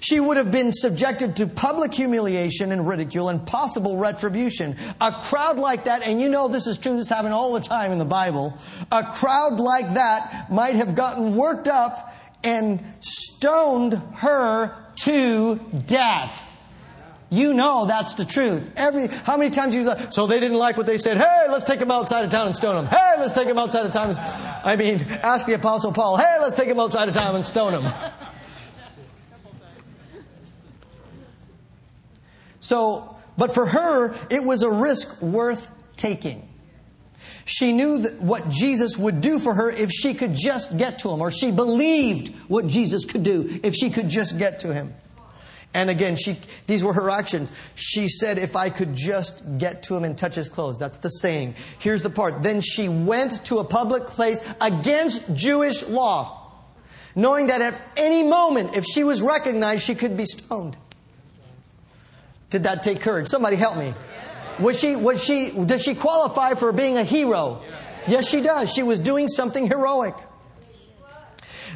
she 0.00 0.20
would 0.20 0.36
have 0.36 0.52
been 0.52 0.72
subjected 0.72 1.36
to 1.36 1.46
public 1.46 1.92
humiliation 1.92 2.72
and 2.72 2.86
ridicule 2.86 3.28
and 3.28 3.44
possible 3.46 3.96
retribution. 3.96 4.76
A 5.00 5.12
crowd 5.12 5.58
like 5.58 5.84
that, 5.84 6.06
and 6.06 6.20
you 6.20 6.28
know 6.28 6.48
this 6.48 6.66
is 6.66 6.78
true, 6.78 6.96
this 6.96 7.08
happens 7.08 7.32
all 7.32 7.52
the 7.52 7.60
time 7.60 7.92
in 7.92 7.98
the 7.98 8.04
Bible, 8.04 8.56
a 8.92 9.02
crowd 9.04 9.58
like 9.60 9.94
that 9.94 10.50
might 10.50 10.74
have 10.74 10.94
gotten 10.94 11.36
worked 11.36 11.68
up 11.68 12.14
and 12.42 12.82
stoned 13.00 13.94
her 14.16 14.74
to 14.96 15.56
death. 15.86 16.46
You 17.32 17.54
know 17.54 17.86
that's 17.86 18.14
the 18.14 18.24
truth. 18.24 18.72
Every 18.76 19.06
how 19.06 19.36
many 19.36 19.50
times 19.50 19.76
you 19.76 19.88
so 20.10 20.26
they 20.26 20.40
didn't 20.40 20.58
like 20.58 20.76
what 20.76 20.86
they 20.86 20.98
said. 20.98 21.16
Hey, 21.16 21.46
let's 21.48 21.64
take 21.64 21.78
them 21.78 21.90
outside 21.90 22.24
of 22.24 22.30
town 22.30 22.48
and 22.48 22.56
stone 22.56 22.74
them. 22.74 22.86
Hey, 22.86 23.14
let's 23.20 23.34
take 23.34 23.46
them 23.46 23.56
outside 23.56 23.86
of 23.86 23.92
town. 23.92 24.16
I 24.64 24.74
mean, 24.74 25.00
ask 25.22 25.46
the 25.46 25.54
apostle 25.54 25.92
Paul. 25.92 26.16
Hey, 26.16 26.38
let's 26.40 26.56
take 26.56 26.68
them 26.68 26.80
outside 26.80 27.08
of 27.08 27.14
town 27.14 27.36
and 27.36 27.44
stone 27.44 27.84
them. 27.84 27.92
So, 32.70 33.16
but 33.36 33.52
for 33.52 33.66
her, 33.66 34.14
it 34.30 34.44
was 34.44 34.62
a 34.62 34.70
risk 34.70 35.20
worth 35.20 35.68
taking. 35.96 36.48
She 37.44 37.72
knew 37.72 38.04
what 38.20 38.48
Jesus 38.48 38.96
would 38.96 39.20
do 39.20 39.40
for 39.40 39.52
her 39.54 39.72
if 39.72 39.90
she 39.90 40.14
could 40.14 40.36
just 40.36 40.78
get 40.78 41.00
to 41.00 41.10
him, 41.10 41.20
or 41.20 41.32
she 41.32 41.50
believed 41.50 42.32
what 42.46 42.68
Jesus 42.68 43.04
could 43.06 43.24
do 43.24 43.58
if 43.64 43.74
she 43.74 43.90
could 43.90 44.08
just 44.08 44.38
get 44.38 44.60
to 44.60 44.72
him. 44.72 44.94
And 45.74 45.90
again, 45.90 46.14
she, 46.14 46.36
these 46.68 46.84
were 46.84 46.92
her 46.92 47.10
actions. 47.10 47.50
She 47.74 48.06
said, 48.06 48.38
If 48.38 48.54
I 48.54 48.70
could 48.70 48.94
just 48.94 49.42
get 49.58 49.82
to 49.84 49.96
him 49.96 50.04
and 50.04 50.16
touch 50.16 50.36
his 50.36 50.48
clothes. 50.48 50.78
That's 50.78 50.98
the 50.98 51.08
saying. 51.08 51.56
Here's 51.80 52.02
the 52.02 52.10
part. 52.10 52.44
Then 52.44 52.60
she 52.60 52.88
went 52.88 53.44
to 53.46 53.58
a 53.58 53.64
public 53.64 54.06
place 54.06 54.44
against 54.60 55.34
Jewish 55.34 55.82
law, 55.88 56.52
knowing 57.16 57.48
that 57.48 57.62
at 57.62 57.82
any 57.96 58.22
moment, 58.22 58.76
if 58.76 58.84
she 58.84 59.02
was 59.02 59.22
recognized, 59.22 59.82
she 59.82 59.96
could 59.96 60.16
be 60.16 60.24
stoned. 60.24 60.76
Did 62.50 62.64
that 62.64 62.82
take 62.82 63.00
courage? 63.00 63.28
Somebody 63.28 63.56
help 63.56 63.76
me. 63.78 63.94
Was 64.58 64.78
she, 64.78 64.96
was 64.96 65.22
she, 65.22 65.50
does 65.50 65.82
she 65.82 65.94
qualify 65.94 66.54
for 66.54 66.72
being 66.72 66.98
a 66.98 67.04
hero? 67.04 67.62
Yes, 68.06 68.28
she 68.28 68.40
does. 68.42 68.72
She 68.72 68.82
was 68.82 68.98
doing 68.98 69.28
something 69.28 69.66
heroic. 69.66 70.14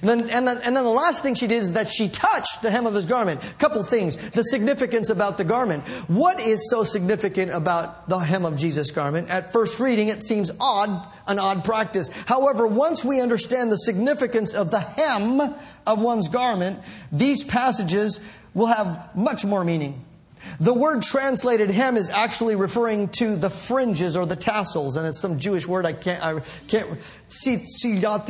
And 0.00 0.10
then, 0.10 0.30
and, 0.30 0.46
then, 0.46 0.60
and 0.62 0.76
then 0.76 0.84
the 0.84 0.90
last 0.90 1.22
thing 1.22 1.34
she 1.34 1.46
did 1.46 1.62
is 1.62 1.72
that 1.72 1.88
she 1.88 2.08
touched 2.08 2.60
the 2.60 2.70
hem 2.70 2.84
of 2.84 2.92
his 2.92 3.06
garment. 3.06 3.40
Couple 3.58 3.82
things. 3.82 4.16
The 4.30 4.42
significance 4.42 5.08
about 5.08 5.38
the 5.38 5.44
garment. 5.44 5.84
What 6.08 6.40
is 6.40 6.68
so 6.68 6.84
significant 6.84 7.52
about 7.52 8.08
the 8.08 8.18
hem 8.18 8.44
of 8.44 8.56
Jesus' 8.56 8.90
garment? 8.90 9.30
At 9.30 9.52
first 9.52 9.80
reading, 9.80 10.08
it 10.08 10.20
seems 10.20 10.50
odd, 10.60 11.08
an 11.26 11.38
odd 11.38 11.64
practice. 11.64 12.10
However, 12.26 12.66
once 12.66 13.02
we 13.02 13.20
understand 13.20 13.72
the 13.72 13.78
significance 13.78 14.52
of 14.52 14.70
the 14.70 14.80
hem 14.80 15.40
of 15.86 16.02
one's 16.02 16.28
garment, 16.28 16.80
these 17.10 17.44
passages 17.44 18.20
will 18.52 18.66
have 18.66 19.16
much 19.16 19.44
more 19.44 19.64
meaning. 19.64 20.03
The 20.60 20.74
word 20.74 21.02
translated 21.02 21.70
hem 21.70 21.96
is 21.96 22.10
actually 22.10 22.56
referring 22.56 23.08
to 23.18 23.36
the 23.36 23.50
fringes 23.50 24.16
or 24.16 24.26
the 24.26 24.36
tassels, 24.36 24.96
and 24.96 25.06
it's 25.06 25.20
some 25.20 25.38
Jewish 25.38 25.66
word 25.66 25.86
I 25.86 25.92
can't, 25.92 26.22
I 26.22 26.40
can't 26.68 26.88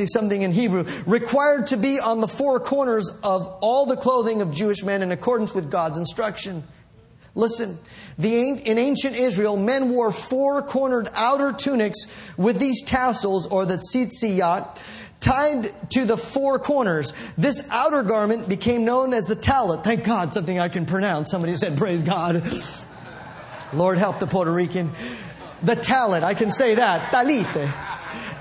something 0.07 0.41
in 0.41 0.51
Hebrew, 0.51 0.85
required 1.05 1.67
to 1.67 1.77
be 1.77 1.99
on 1.99 2.21
the 2.21 2.27
four 2.27 2.59
corners 2.59 3.09
of 3.23 3.47
all 3.61 3.85
the 3.85 3.97
clothing 3.97 4.41
of 4.41 4.51
Jewish 4.51 4.83
men 4.83 5.01
in 5.01 5.11
accordance 5.11 5.53
with 5.53 5.69
God's 5.69 5.97
instruction. 5.97 6.63
Listen, 7.35 7.77
the, 8.17 8.49
in 8.49 8.77
ancient 8.77 9.15
Israel, 9.17 9.57
men 9.57 9.89
wore 9.89 10.13
four 10.13 10.61
cornered 10.61 11.09
outer 11.13 11.51
tunics 11.51 12.05
with 12.37 12.59
these 12.59 12.81
tassels 12.81 13.45
or 13.45 13.65
the 13.65 13.75
tzitziyat 13.75 14.79
tied 15.19 15.67
to 15.91 16.05
the 16.05 16.17
four 16.17 16.59
corners. 16.59 17.13
This 17.37 17.67
outer 17.71 18.03
garment 18.03 18.47
became 18.47 18.85
known 18.85 19.13
as 19.13 19.25
the 19.25 19.35
talit. 19.35 19.83
Thank 19.83 20.03
God, 20.03 20.33
something 20.33 20.59
I 20.59 20.69
can 20.69 20.85
pronounce. 20.85 21.31
Somebody 21.31 21.55
said, 21.55 21.77
Praise 21.77 22.03
God. 22.03 22.47
Lord 23.73 23.97
help 23.97 24.19
the 24.19 24.27
Puerto 24.27 24.51
Rican. 24.51 24.91
The 25.63 25.75
talit, 25.75 26.23
I 26.23 26.33
can 26.33 26.51
say 26.51 26.75
that. 26.75 27.11
Talite. 27.11 27.71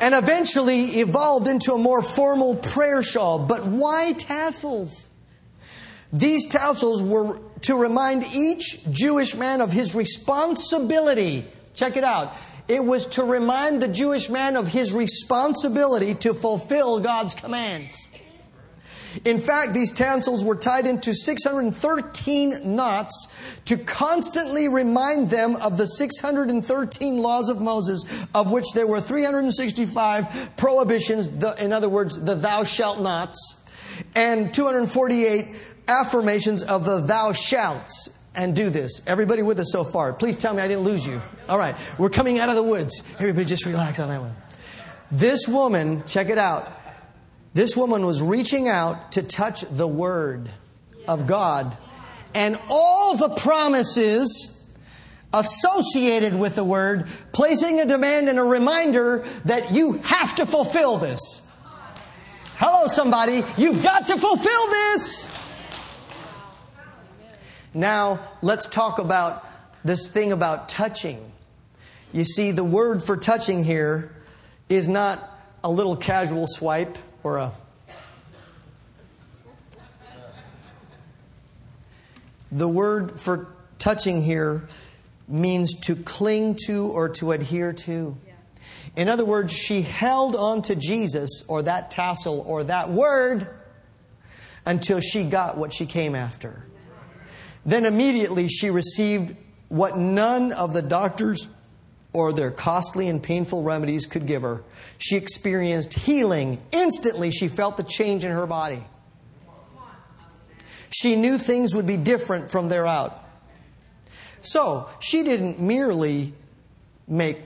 And 0.01 0.15
eventually 0.15 1.01
evolved 1.01 1.49
into 1.49 1.73
a 1.73 1.79
more 1.79 2.03
formal 2.03 2.57
prayer 2.57 3.03
shawl. 3.03 3.47
But 3.47 3.65
why 3.65 4.13
tassels? 4.13 5.09
These 6.13 6.49
tassels 6.49 7.03
were 7.03 7.39
to 7.63 7.77
remind 7.77 8.25
each 8.35 8.85
Jewish 8.91 9.35
man 9.35 9.61
of 9.61 9.73
his 9.73 9.95
responsibility. 9.95 11.47
Check 11.75 11.97
it 11.97 12.05
out 12.05 12.35
it 12.69 12.85
was 12.85 13.07
to 13.07 13.25
remind 13.25 13.83
the 13.83 13.89
Jewish 13.89 14.29
man 14.29 14.57
of 14.57 14.69
his 14.69 14.93
responsibility 14.93 16.15
to 16.15 16.33
fulfill 16.35 17.01
God's 17.01 17.35
commands. 17.35 18.09
In 19.25 19.39
fact, 19.39 19.75
these 19.75 19.93
tassels 19.93 20.43
were 20.43 20.57
tied 20.57 20.87
into 20.87 21.15
613 21.15 22.75
knots 22.75 23.29
to 23.67 23.77
constantly 23.77 24.67
remind 24.67 25.31
them 25.31 25.57
of 25.57 25.77
the 25.77 25.87
613 25.87 27.19
laws 27.19 27.49
of 27.49 27.61
Moses, 27.61 28.05
of 28.35 28.51
which 28.51 28.65
there 28.75 28.87
were 28.87 29.01
365 29.01 30.57
prohibitions, 30.57 31.29
the, 31.29 31.55
in 31.63 31.73
other 31.73 31.89
words, 31.89 32.19
the 32.19 32.35
thou 32.35 32.65
shalt 32.65 33.01
nots, 33.01 33.61
and 34.17 34.53
248 34.53 35.47
affirmations 35.87 36.63
of 36.63 36.85
the 36.85 37.01
thou 37.01 37.33
shalts. 37.33 38.09
And 38.37 38.57
do 38.57 38.69
this. 38.69 39.01
Everybody 39.07 39.43
with 39.43 39.61
us 39.61 39.71
so 39.71 39.85
far. 39.85 40.13
Please 40.13 40.35
tell 40.35 40.55
me 40.55 40.61
I 40.61 40.69
didn't 40.69 40.83
lose 40.83 41.07
you. 41.07 41.21
All 41.49 41.59
right. 41.59 41.77
We're 41.99 42.11
coming 42.11 42.41
out 42.41 42.49
of 42.49 42.57
the 42.57 42.65
woods. 42.65 43.05
Everybody 43.19 43.47
just 43.47 43.65
relax 43.65 44.01
on 44.01 44.09
that 44.09 44.21
one. 44.21 44.35
This 45.13 45.47
woman, 45.47 46.03
check 46.07 46.31
it 46.31 46.39
out 46.39 46.81
this 47.55 47.77
woman 47.77 48.05
was 48.05 48.21
reaching 48.21 48.69
out 48.69 49.13
to 49.13 49.23
touch 49.23 49.63
the 49.71 49.87
Word 49.87 50.51
of 51.07 51.29
God. 51.29 51.77
And 52.35 52.59
all 52.69 53.17
the 53.17 53.29
promises 53.29 54.51
associated 55.33 56.35
with 56.35 56.57
the 56.57 56.65
Word, 56.65 57.07
placing 57.33 57.79
a 57.79 57.87
demand 57.87 58.29
and 58.29 58.41
a 58.41 58.45
reminder 58.45 59.25
that 59.45 59.71
you 59.71 59.95
have 59.99 60.35
to 60.37 60.47
fulfill 60.47 60.99
this. 60.99 61.49
Hello, 62.57 62.89
somebody. 62.89 63.43
You've 63.57 63.85
got 63.85 64.09
to 64.09 64.17
fulfill 64.17 64.67
this. 64.69 65.44
Now, 67.75 68.21
let's 68.41 68.69
talk 68.69 68.99
about 68.99 69.47
this 69.85 70.09
thing 70.09 70.33
about 70.33 70.69
touching. 70.69 71.21
You 72.13 72.25
see, 72.25 72.53
the 72.53 72.65
word 72.65 73.03
for 73.03 73.17
touching 73.17 73.65
here 73.65 74.15
is 74.69 74.89
not 74.89 75.21
a 75.65 75.71
little 75.71 75.97
casual 75.97 76.47
swipe 76.47 76.97
or 77.25 77.39
a 77.39 77.53
The 82.55 82.69
word 82.69 83.19
for 83.19 83.49
touching 83.81 84.23
here 84.23 84.69
means 85.27 85.75
to 85.81 85.97
cling 85.97 86.57
to 86.67 86.87
or 86.87 87.09
to 87.09 87.33
adhere 87.33 87.73
to. 87.73 88.17
In 88.95 89.09
other 89.09 89.25
words, 89.25 89.53
she 89.53 89.83
held 89.83 90.37
on 90.37 90.63
to 90.63 90.77
Jesus 90.77 91.43
or 91.49 91.65
that 91.65 91.91
tassel 91.91 92.45
or 92.47 92.63
that 92.63 92.91
word 92.91 93.49
until 94.65 95.01
she 95.01 95.25
got 95.25 95.59
what 95.59 95.75
she 95.75 95.85
came 95.85 96.15
after. 96.15 96.63
Then 97.67 97.87
immediately 97.87 98.49
she 98.49 98.71
received 98.71 99.37
what 99.69 99.97
none 99.97 100.53
of 100.53 100.73
the 100.73 100.83
doctors 100.83 101.49
or 102.13 102.33
their 102.33 102.51
costly 102.51 103.09
and 103.09 103.23
painful 103.23 103.63
remedies 103.63 104.07
could 104.07 104.27
give 104.27 104.43
her. 104.43 104.63
She 104.99 105.17
experienced 105.17 105.95
healing. 105.95 106.61
Instantly, 106.71 107.31
she 107.31 107.49
felt 107.49 107.77
the 107.77 107.83
change 107.83 108.25
in 108.25 108.31
her 108.31 108.47
body. 108.47 108.85
She 110.91 111.17
knew 111.17 111.39
things 111.39 111.75
would 111.75 111.87
be 111.87 111.97
different 111.97 112.51
from 112.51 112.69
there 112.69 112.87
out. 112.87 113.21
So, 114.43 114.89
she 115.01 115.25
didn't 115.25 115.59
merely 115.59 116.35
make 117.09 117.39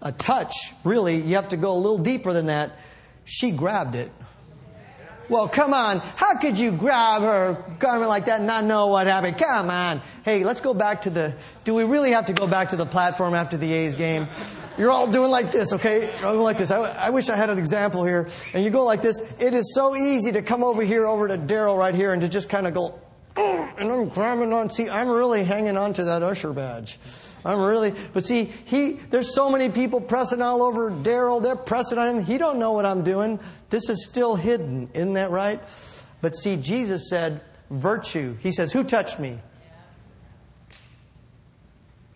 a 0.00 0.12
touch. 0.12 0.54
Really, 0.84 1.16
you 1.16 1.34
have 1.34 1.48
to 1.48 1.56
go 1.56 1.72
a 1.72 1.78
little 1.78 1.98
deeper 1.98 2.32
than 2.32 2.46
that. 2.46 2.78
She 3.24 3.50
grabbed 3.50 3.96
it. 3.96 4.12
Well, 5.28 5.48
come 5.48 5.74
on. 5.74 5.98
How 5.98 6.38
could 6.38 6.58
you 6.58 6.72
grab 6.72 7.22
her 7.22 7.62
garment 7.78 8.08
like 8.08 8.26
that 8.26 8.38
and 8.38 8.46
not 8.46 8.64
know 8.64 8.86
what 8.86 9.06
happened? 9.06 9.36
Come 9.38 9.68
on. 9.68 10.00
Hey, 10.24 10.44
let's 10.44 10.60
go 10.60 10.72
back 10.72 11.02
to 11.02 11.10
the. 11.10 11.34
Do 11.64 11.74
we 11.74 11.84
really 11.84 12.12
have 12.12 12.26
to 12.26 12.32
go 12.32 12.46
back 12.46 12.70
to 12.70 12.76
the 12.76 12.86
platform 12.86 13.34
after 13.34 13.56
the 13.56 13.70
A's 13.72 13.94
game? 13.94 14.28
You're 14.78 14.90
all 14.90 15.10
doing 15.10 15.30
like 15.30 15.50
this, 15.50 15.72
okay? 15.72 16.14
You're 16.20 16.28
all 16.28 16.36
like 16.36 16.56
this. 16.56 16.70
I, 16.70 16.78
I 16.78 17.10
wish 17.10 17.28
I 17.28 17.36
had 17.36 17.50
an 17.50 17.58
example 17.58 18.04
here. 18.04 18.28
And 18.54 18.64
you 18.64 18.70
go 18.70 18.84
like 18.84 19.02
this. 19.02 19.20
It 19.40 19.52
is 19.52 19.74
so 19.74 19.96
easy 19.96 20.32
to 20.32 20.42
come 20.42 20.62
over 20.62 20.82
here, 20.82 21.04
over 21.06 21.28
to 21.28 21.36
Daryl 21.36 21.76
right 21.76 21.94
here, 21.94 22.12
and 22.12 22.22
to 22.22 22.28
just 22.28 22.48
kind 22.48 22.66
of 22.66 22.74
go, 22.74 22.98
oh, 23.36 23.74
and 23.76 23.90
I'm 23.90 24.08
grabbing 24.08 24.52
on. 24.52 24.70
See, 24.70 24.88
I'm 24.88 25.08
really 25.08 25.42
hanging 25.42 25.76
on 25.76 25.94
to 25.94 26.04
that 26.04 26.22
usher 26.22 26.52
badge. 26.52 26.96
I'm 27.48 27.60
really, 27.60 27.94
but 28.12 28.26
see, 28.26 28.44
he, 28.44 28.92
there's 29.08 29.34
so 29.34 29.48
many 29.48 29.70
people 29.70 30.02
pressing 30.02 30.42
all 30.42 30.62
over 30.62 30.90
Daryl. 30.90 31.42
They're 31.42 31.56
pressing 31.56 31.96
on 31.96 32.16
him. 32.16 32.24
He 32.24 32.36
don't 32.36 32.58
know 32.58 32.72
what 32.72 32.84
I'm 32.84 33.02
doing. 33.02 33.40
This 33.70 33.88
is 33.88 34.04
still 34.04 34.36
hidden. 34.36 34.90
Isn't 34.92 35.14
that 35.14 35.30
right? 35.30 35.58
But 36.20 36.36
see, 36.36 36.58
Jesus 36.58 37.08
said, 37.08 37.40
virtue. 37.70 38.36
He 38.40 38.50
says, 38.50 38.70
who 38.70 38.84
touched 38.84 39.18
me? 39.18 39.38
He 40.68 40.76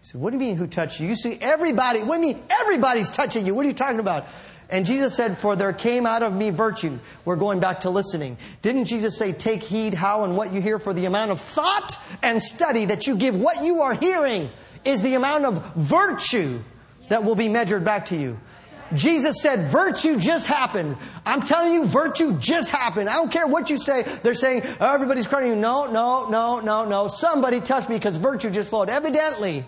said, 0.03 0.21
what 0.21 0.33
do 0.33 0.37
you 0.37 0.41
mean 0.41 0.57
who 0.57 0.67
touched 0.67 1.01
you? 1.01 1.09
You 1.09 1.17
see 1.17 1.39
everybody. 1.41 2.03
What 2.03 2.21
do 2.21 2.29
you 2.29 2.35
mean 2.35 2.45
everybody's 2.61 3.11
touching 3.11 3.47
you? 3.47 3.55
What 3.55 3.65
are 3.65 3.69
you 3.69 3.75
talking 3.75 4.01
about? 4.01 4.27
And 4.69 4.85
Jesus 4.85 5.15
said, 5.15 5.37
For 5.37 5.55
there 5.55 5.73
came 5.75 6.07
out 6.07 6.23
of 6.23 6.35
me 6.35 6.49
virtue. 6.49 6.99
We're 7.27 7.37
going 7.37 7.61
back 7.61 7.81
to 7.81 7.91
listening. 7.91 8.39
Didn't 8.63 8.87
Jesus 8.87 9.19
say, 9.19 9.33
Take 9.33 9.63
heed 9.63 9.93
how 9.93 10.25
and 10.25 10.35
what 10.35 10.51
you 10.51 10.63
hear, 10.63 10.79
for 10.79 10.95
the 10.95 11.05
amount 11.05 11.31
of 11.31 11.43
thought 11.43 11.99
and 12.23 12.41
study 12.41 12.87
that 12.87 13.07
you 13.07 13.17
give 13.17 13.39
what 13.39 13.63
you 13.63 13.83
are 13.83 13.93
hearing 13.93 14.49
is 14.85 15.03
the 15.03 15.15
amount 15.15 15.45
of 15.45 15.75
virtue 15.75 16.61
that 17.09 17.25
will 17.25 17.35
be 17.35 17.49
measured 17.49 17.85
back 17.85 18.07
to 18.07 18.17
you. 18.17 18.39
Jesus 18.95 19.41
said, 19.41 19.71
virtue 19.71 20.19
just 20.19 20.47
happened. 20.47 20.97
I'm 21.25 21.41
telling 21.41 21.73
you, 21.73 21.87
virtue 21.87 22.39
just 22.39 22.71
happened. 22.71 23.09
I 23.09 23.15
don't 23.15 23.33
care 23.33 23.47
what 23.47 23.71
you 23.71 23.79
say. 23.79 24.03
They're 24.03 24.35
saying, 24.35 24.63
oh, 24.81 24.95
everybody's 24.95 25.27
crying 25.27 25.49
you. 25.49 25.57
No, 25.57 25.91
no, 25.91 26.29
no, 26.29 26.61
no, 26.61 26.85
no. 26.85 27.09
Somebody 27.09 27.61
touched 27.61 27.89
me 27.89 27.97
because 27.97 28.19
virtue 28.19 28.51
just 28.51 28.71
flowed. 28.71 28.91
Evidently, 28.91 29.65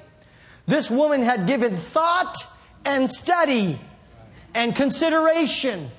this 0.66 0.90
woman 0.90 1.22
had 1.22 1.46
given 1.46 1.76
thought 1.76 2.36
and 2.84 3.10
study 3.10 3.80
and 4.54 4.76
consideration 4.76 5.90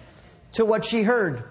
to 0.53 0.65
what 0.65 0.85
she 0.85 1.01
heard. 1.03 1.43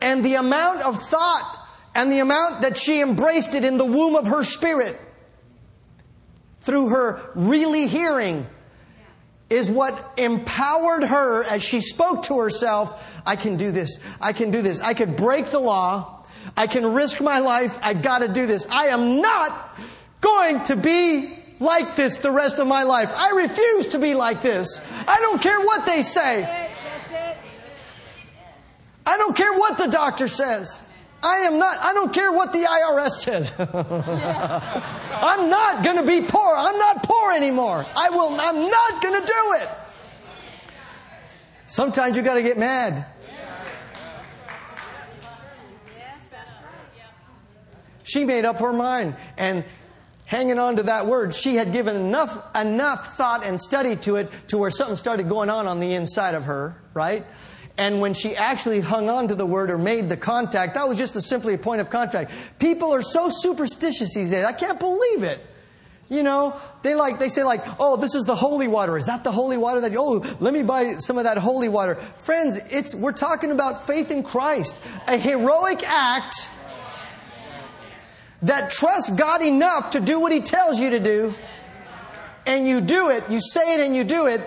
And 0.00 0.24
the 0.24 0.34
amount 0.34 0.82
of 0.82 1.00
thought 1.00 1.66
and 1.94 2.12
the 2.12 2.20
amount 2.20 2.62
that 2.62 2.76
she 2.76 3.00
embraced 3.00 3.54
it 3.54 3.64
in 3.64 3.78
the 3.78 3.84
womb 3.84 4.14
of 4.14 4.26
her 4.26 4.44
spirit 4.44 4.98
through 6.66 6.88
her 6.88 7.30
really 7.34 7.86
hearing 7.86 8.46
is 9.48 9.70
what 9.70 10.14
empowered 10.18 11.04
her 11.04 11.44
as 11.44 11.62
she 11.62 11.80
spoke 11.80 12.24
to 12.24 12.40
herself 12.40 13.16
I 13.26 13.34
can 13.34 13.56
do 13.56 13.72
this. 13.72 13.98
I 14.20 14.32
can 14.32 14.52
do 14.52 14.62
this. 14.62 14.80
I 14.80 14.94
could 14.94 15.16
break 15.16 15.46
the 15.46 15.58
law. 15.58 16.24
I 16.56 16.68
can 16.68 16.94
risk 16.94 17.20
my 17.20 17.40
life. 17.40 17.76
I 17.82 17.92
got 17.92 18.20
to 18.20 18.28
do 18.28 18.46
this. 18.46 18.68
I 18.70 18.86
am 18.86 19.20
not 19.20 19.76
going 20.20 20.62
to 20.64 20.76
be 20.76 21.36
like 21.58 21.96
this 21.96 22.18
the 22.18 22.30
rest 22.30 22.60
of 22.60 22.68
my 22.68 22.84
life. 22.84 23.12
I 23.16 23.30
refuse 23.30 23.88
to 23.88 23.98
be 23.98 24.14
like 24.14 24.42
this. 24.42 24.80
I 25.08 25.18
don't 25.18 25.42
care 25.42 25.58
what 25.58 25.84
they 25.86 26.02
say. 26.02 26.44
I 29.04 29.18
don't 29.18 29.36
care 29.36 29.52
what 29.52 29.76
the 29.78 29.88
doctor 29.88 30.28
says. 30.28 30.84
I 31.22 31.38
am 31.38 31.58
not, 31.58 31.78
I 31.80 31.92
don't 31.92 32.12
care 32.12 32.32
what 32.32 32.52
the 32.52 32.60
IRS 32.60 33.10
says. 33.10 33.54
I'm 35.14 35.50
not 35.50 35.82
going 35.82 35.96
to 35.96 36.06
be 36.06 36.26
poor. 36.26 36.54
I'm 36.56 36.78
not 36.78 37.02
poor 37.02 37.32
anymore. 37.32 37.84
I 37.96 38.10
will, 38.10 38.38
I'm 38.38 38.70
not 38.70 39.02
going 39.02 39.20
to 39.20 39.26
do 39.26 39.54
it. 39.62 39.68
Sometimes 41.66 42.16
you 42.16 42.22
got 42.22 42.34
to 42.34 42.42
get 42.42 42.58
mad. 42.58 43.06
She 48.04 48.24
made 48.24 48.44
up 48.44 48.60
her 48.60 48.72
mind 48.72 49.16
and 49.36 49.64
hanging 50.26 50.58
on 50.58 50.76
to 50.76 50.84
that 50.84 51.06
word, 51.06 51.34
she 51.34 51.56
had 51.56 51.72
given 51.72 51.96
enough, 51.96 52.54
enough 52.54 53.16
thought 53.16 53.44
and 53.44 53.60
study 53.60 53.96
to 53.96 54.16
it 54.16 54.30
to 54.48 54.58
where 54.58 54.70
something 54.70 54.96
started 54.96 55.28
going 55.28 55.48
on 55.48 55.66
on 55.66 55.80
the 55.80 55.94
inside 55.94 56.34
of 56.34 56.44
her, 56.44 56.76
right? 56.94 57.24
And 57.78 58.00
when 58.00 58.14
she 58.14 58.34
actually 58.34 58.80
hung 58.80 59.10
on 59.10 59.28
to 59.28 59.34
the 59.34 59.44
word 59.44 59.70
or 59.70 59.76
made 59.76 60.08
the 60.08 60.16
contact, 60.16 60.74
that 60.74 60.88
was 60.88 60.96
just 60.96 61.14
a 61.16 61.20
simply 61.20 61.54
a 61.54 61.58
point 61.58 61.80
of 61.80 61.90
contact. 61.90 62.32
People 62.58 62.92
are 62.92 63.02
so 63.02 63.28
superstitious 63.30 64.14
these 64.14 64.30
days. 64.30 64.44
I 64.44 64.52
can't 64.52 64.80
believe 64.80 65.22
it. 65.22 65.40
You 66.08 66.22
know, 66.22 66.58
they 66.82 66.94
like, 66.94 67.18
they 67.18 67.28
say 67.28 67.42
like, 67.42 67.62
oh, 67.80 67.96
this 67.96 68.14
is 68.14 68.24
the 68.24 68.36
holy 68.36 68.68
water. 68.68 68.96
Is 68.96 69.06
that 69.06 69.24
the 69.24 69.32
holy 69.32 69.56
water 69.56 69.80
that, 69.82 69.92
oh, 69.96 70.24
let 70.40 70.54
me 70.54 70.62
buy 70.62 70.96
some 70.96 71.18
of 71.18 71.24
that 71.24 71.36
holy 71.36 71.68
water. 71.68 71.96
Friends, 71.96 72.58
it's, 72.70 72.94
we're 72.94 73.12
talking 73.12 73.50
about 73.50 73.86
faith 73.86 74.10
in 74.10 74.22
Christ. 74.22 74.80
A 75.08 75.18
heroic 75.18 75.82
act 75.86 76.48
that 78.42 78.70
trusts 78.70 79.10
God 79.10 79.42
enough 79.42 79.90
to 79.90 80.00
do 80.00 80.20
what 80.20 80.32
He 80.32 80.40
tells 80.40 80.78
you 80.78 80.90
to 80.90 81.00
do. 81.00 81.34
And 82.46 82.68
you 82.68 82.80
do 82.80 83.10
it, 83.10 83.24
you 83.28 83.40
say 83.40 83.74
it 83.74 83.80
and 83.80 83.96
you 83.96 84.04
do 84.04 84.28
it 84.28 84.40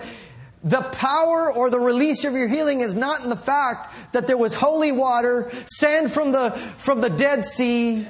the 0.62 0.82
power 0.82 1.52
or 1.52 1.70
the 1.70 1.78
release 1.78 2.24
of 2.24 2.34
your 2.34 2.48
healing 2.48 2.80
is 2.80 2.94
not 2.94 3.22
in 3.22 3.30
the 3.30 3.36
fact 3.36 4.12
that 4.12 4.26
there 4.26 4.36
was 4.36 4.52
holy 4.52 4.92
water, 4.92 5.50
sand 5.66 6.12
from 6.12 6.32
the, 6.32 6.50
from 6.76 7.00
the 7.00 7.08
Dead 7.08 7.44
Sea, 7.44 8.06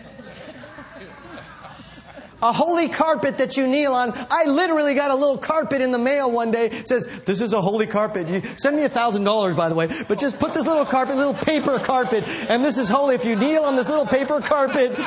a 2.42 2.53
holy 2.53 2.88
carpet 2.88 3.38
that 3.38 3.57
you 3.57 3.66
kneel 3.66 3.92
on. 3.92 4.12
I 4.30 4.44
literally 4.46 4.94
got 4.94 5.11
a 5.11 5.14
little 5.14 5.36
carpet 5.36 5.82
in 5.82 5.90
the 5.90 5.98
mail 5.98 6.30
one 6.30 6.51
day. 6.51 6.66
It 6.70 6.88
says, 6.88 7.07
this 7.26 7.42
is 7.42 7.53
a 7.53 7.61
holy 7.61 7.86
carpet. 7.86 8.28
You 8.28 8.40
send 8.57 8.76
me 8.76 8.84
a 8.84 8.88
thousand 8.88 9.24
dollars, 9.24 9.55
by 9.55 9.68
the 9.68 9.74
way, 9.74 9.88
but 10.09 10.18
just 10.18 10.40
put 10.40 10.55
this 10.55 10.66
little 10.66 10.86
carpet, 10.86 11.16
little 11.16 11.34
paper 11.34 11.78
carpet, 11.78 12.24
and 12.48 12.64
this 12.64 12.78
is 12.78 12.88
holy. 12.88 13.14
If 13.14 13.24
you 13.26 13.36
kneel 13.36 13.64
on 13.64 13.76
this 13.76 13.88
little 13.88 14.07
paper 14.07 14.40
carpet, 14.40 14.98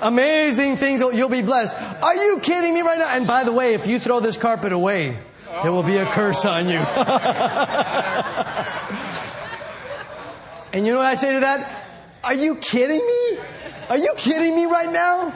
amazing 0.00 0.76
things, 0.76 1.00
you'll 1.00 1.28
be 1.28 1.42
blessed. 1.42 1.76
Are 2.02 2.14
you 2.14 2.38
kidding 2.40 2.72
me 2.72 2.82
right 2.82 2.98
now? 2.98 3.08
And 3.08 3.26
by 3.26 3.44
the 3.44 3.52
way, 3.52 3.74
if 3.74 3.86
you 3.88 3.98
throw 3.98 4.20
this 4.20 4.36
carpet 4.36 4.72
away, 4.72 5.18
there 5.62 5.72
will 5.72 5.82
be 5.82 5.96
a 5.96 6.06
curse 6.06 6.44
on 6.44 6.68
you. 6.68 6.78
and 10.72 10.86
you 10.86 10.92
know 10.92 10.98
what 10.98 11.06
I 11.06 11.14
say 11.14 11.32
to 11.32 11.40
that? 11.40 11.84
Are 12.22 12.34
you 12.34 12.56
kidding 12.56 13.06
me? 13.06 13.38
Are 13.88 13.96
you 13.96 14.12
kidding 14.16 14.56
me 14.56 14.66
right 14.66 14.92
now? 14.92 15.32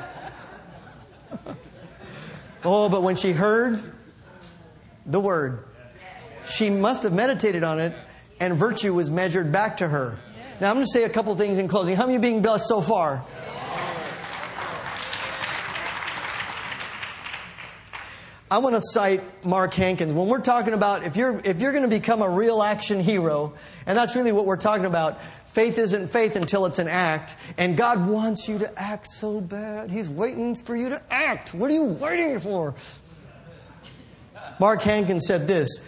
oh, 2.64 2.88
but 2.88 3.02
when 3.02 3.16
she 3.16 3.32
heard 3.32 3.80
the 5.06 5.20
word, 5.20 5.64
she 6.46 6.68
must 6.68 7.04
have 7.04 7.12
meditated 7.12 7.64
on 7.64 7.78
it, 7.78 7.94
and 8.40 8.58
virtue 8.58 8.92
was 8.92 9.10
measured 9.10 9.52
back 9.52 9.78
to 9.78 9.88
her. 9.88 10.18
Now, 10.60 10.68
I'm 10.68 10.76
going 10.76 10.84
to 10.84 10.92
say 10.92 11.04
a 11.04 11.08
couple 11.08 11.34
things 11.36 11.58
in 11.58 11.68
closing. 11.68 11.96
How 11.96 12.02
many 12.02 12.14
you 12.14 12.20
being 12.20 12.42
blessed 12.42 12.68
so 12.68 12.82
far? 12.82 13.24
I 18.50 18.58
want 18.58 18.74
to 18.74 18.80
cite 18.82 19.22
Mark 19.44 19.74
Hankins. 19.74 20.12
When 20.12 20.26
we're 20.26 20.40
talking 20.40 20.74
about 20.74 21.04
if 21.04 21.14
you're 21.16 21.40
if 21.44 21.60
you're 21.60 21.70
going 21.70 21.84
to 21.84 21.88
become 21.88 22.20
a 22.20 22.28
real 22.28 22.62
action 22.62 22.98
hero, 22.98 23.54
and 23.86 23.96
that's 23.96 24.16
really 24.16 24.32
what 24.32 24.44
we're 24.44 24.56
talking 24.56 24.86
about, 24.86 25.22
faith 25.22 25.78
isn't 25.78 26.08
faith 26.08 26.34
until 26.34 26.66
it's 26.66 26.80
an 26.80 26.88
act, 26.88 27.36
and 27.58 27.76
God 27.76 28.08
wants 28.08 28.48
you 28.48 28.58
to 28.58 28.78
act 28.78 29.06
so 29.06 29.40
bad. 29.40 29.88
He's 29.88 30.08
waiting 30.08 30.56
for 30.56 30.74
you 30.74 30.88
to 30.88 31.00
act. 31.12 31.54
What 31.54 31.70
are 31.70 31.74
you 31.74 31.84
waiting 31.84 32.40
for? 32.40 32.74
Mark 34.58 34.82
Hankins 34.82 35.26
said 35.26 35.46
this, 35.46 35.86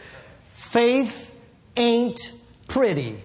faith 0.50 1.34
ain't 1.76 2.32
pretty. 2.68 3.18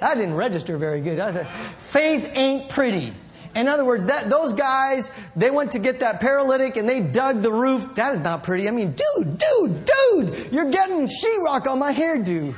That 0.00 0.14
didn't 0.14 0.34
register 0.34 0.76
very 0.76 1.00
good. 1.00 1.46
Faith 1.78 2.30
ain't 2.34 2.68
pretty. 2.68 3.14
In 3.54 3.68
other 3.68 3.84
words, 3.84 4.06
that 4.06 4.28
those 4.28 4.52
guys, 4.52 5.10
they 5.36 5.50
went 5.50 5.72
to 5.72 5.78
get 5.78 6.00
that 6.00 6.20
paralytic 6.20 6.76
and 6.76 6.88
they 6.88 7.00
dug 7.00 7.40
the 7.40 7.52
roof. 7.52 7.94
That 7.94 8.12
is 8.12 8.18
not 8.18 8.44
pretty. 8.44 8.68
I 8.68 8.70
mean, 8.70 8.94
dude, 8.94 9.38
dude, 9.38 9.84
dude, 9.84 10.52
you're 10.52 10.70
getting 10.70 11.08
sheetrock 11.08 11.66
on 11.66 11.78
my 11.78 11.92
hairdo. 11.92 12.54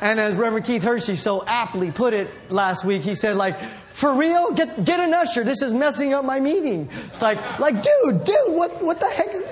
and 0.00 0.20
as 0.20 0.36
Reverend 0.36 0.66
Keith 0.66 0.82
Hershey 0.82 1.16
so 1.16 1.44
aptly 1.46 1.90
put 1.90 2.14
it 2.14 2.30
last 2.50 2.84
week, 2.84 3.02
he 3.02 3.14
said, 3.14 3.36
like, 3.36 3.58
for 3.92 4.18
real? 4.18 4.52
Get 4.52 4.84
get 4.84 5.00
an 5.00 5.12
usher. 5.12 5.44
This 5.44 5.60
is 5.62 5.74
messing 5.74 6.14
up 6.14 6.24
my 6.24 6.40
meeting. 6.40 6.88
It's 6.90 7.20
like, 7.20 7.58
like, 7.58 7.74
dude, 7.74 8.24
dude, 8.24 8.36
what 8.48 8.82
what 8.82 8.98
the 8.98 9.06
heck? 9.06 9.51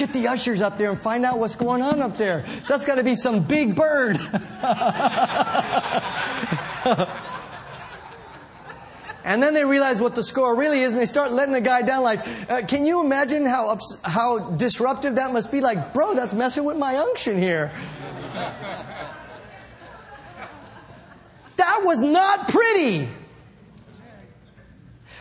Get 0.00 0.14
the 0.14 0.28
ushers 0.28 0.62
up 0.62 0.78
there 0.78 0.88
and 0.88 0.98
find 0.98 1.26
out 1.26 1.38
what's 1.38 1.56
going 1.56 1.82
on 1.82 2.00
up 2.00 2.16
there. 2.16 2.42
That's 2.66 2.86
got 2.86 2.94
to 2.94 3.04
be 3.04 3.14
some 3.14 3.42
big 3.42 3.76
bird. 3.76 4.16
and 9.26 9.42
then 9.42 9.52
they 9.52 9.62
realize 9.62 10.00
what 10.00 10.14
the 10.14 10.22
score 10.22 10.56
really 10.56 10.80
is, 10.80 10.92
and 10.92 11.00
they 11.02 11.04
start 11.04 11.32
letting 11.32 11.52
the 11.52 11.60
guy 11.60 11.82
down. 11.82 12.02
Like, 12.02 12.26
uh, 12.50 12.62
can 12.66 12.86
you 12.86 13.04
imagine 13.04 13.44
how 13.44 13.72
ups- 13.72 14.00
how 14.02 14.38
disruptive 14.52 15.16
that 15.16 15.34
must 15.34 15.52
be? 15.52 15.60
Like, 15.60 15.92
bro, 15.92 16.14
that's 16.14 16.32
messing 16.32 16.64
with 16.64 16.78
my 16.78 16.96
unction 16.96 17.36
here. 17.36 17.70
that 21.56 21.82
was 21.82 22.00
not 22.00 22.48
pretty. 22.48 23.06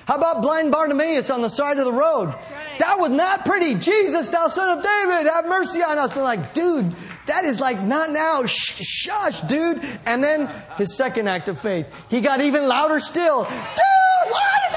How 0.06 0.16
about 0.16 0.42
blind 0.42 0.72
Bartimaeus 0.72 1.30
on 1.30 1.42
the 1.42 1.50
side 1.50 1.80
of 1.80 1.84
the 1.84 1.92
road? 1.92 2.34
That 2.80 2.98
was 2.98 3.12
not 3.12 3.44
pretty. 3.44 3.76
Jesus, 3.76 4.30
thou 4.30 4.48
son 4.48 4.78
of 4.78 4.84
David, 4.84 5.30
have 5.30 5.48
mercy 5.48 5.84
on 5.84 5.98
us. 5.98 6.14
They're 6.14 6.24
like, 6.24 6.54
dude, 6.54 6.96
that 7.26 7.44
is 7.44 7.60
like 7.60 7.82
not 7.82 8.10
now. 8.10 8.46
Shh, 8.46 8.82
shush, 8.82 9.42
dude. 9.42 9.82
And 10.06 10.24
then 10.24 10.50
his 10.78 10.96
second 10.96 11.28
act 11.28 11.50
of 11.50 11.60
faith, 11.60 11.94
he 12.10 12.22
got 12.22 12.40
even 12.40 12.68
louder 12.70 13.02
still. 13.02 13.44
Dude, 13.44 13.52
Lord, 13.52 14.74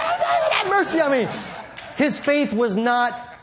have 0.51 0.69
mercy 0.69 1.01
on 1.01 1.13
me. 1.13 1.29
His 1.97 2.19
faith 2.19 2.53
was 2.53 2.75
not 2.75 3.39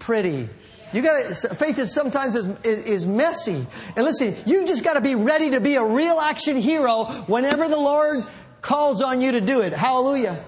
pretty. 0.00 0.48
You 0.92 1.00
got 1.00 1.22
faith 1.56 1.78
is 1.78 1.94
sometimes 1.94 2.34
is, 2.34 2.48
is 2.64 3.06
messy. 3.06 3.64
And 3.96 4.04
listen, 4.04 4.34
you 4.44 4.66
just 4.66 4.82
got 4.82 4.94
to 4.94 5.00
be 5.00 5.14
ready 5.14 5.50
to 5.50 5.60
be 5.60 5.76
a 5.76 5.84
real 5.84 6.18
action 6.18 6.56
hero 6.56 7.04
whenever 7.28 7.68
the 7.68 7.78
Lord 7.78 8.26
calls 8.60 9.00
on 9.00 9.20
you 9.20 9.32
to 9.32 9.40
do 9.40 9.60
it. 9.60 9.72
Hallelujah 9.72 10.44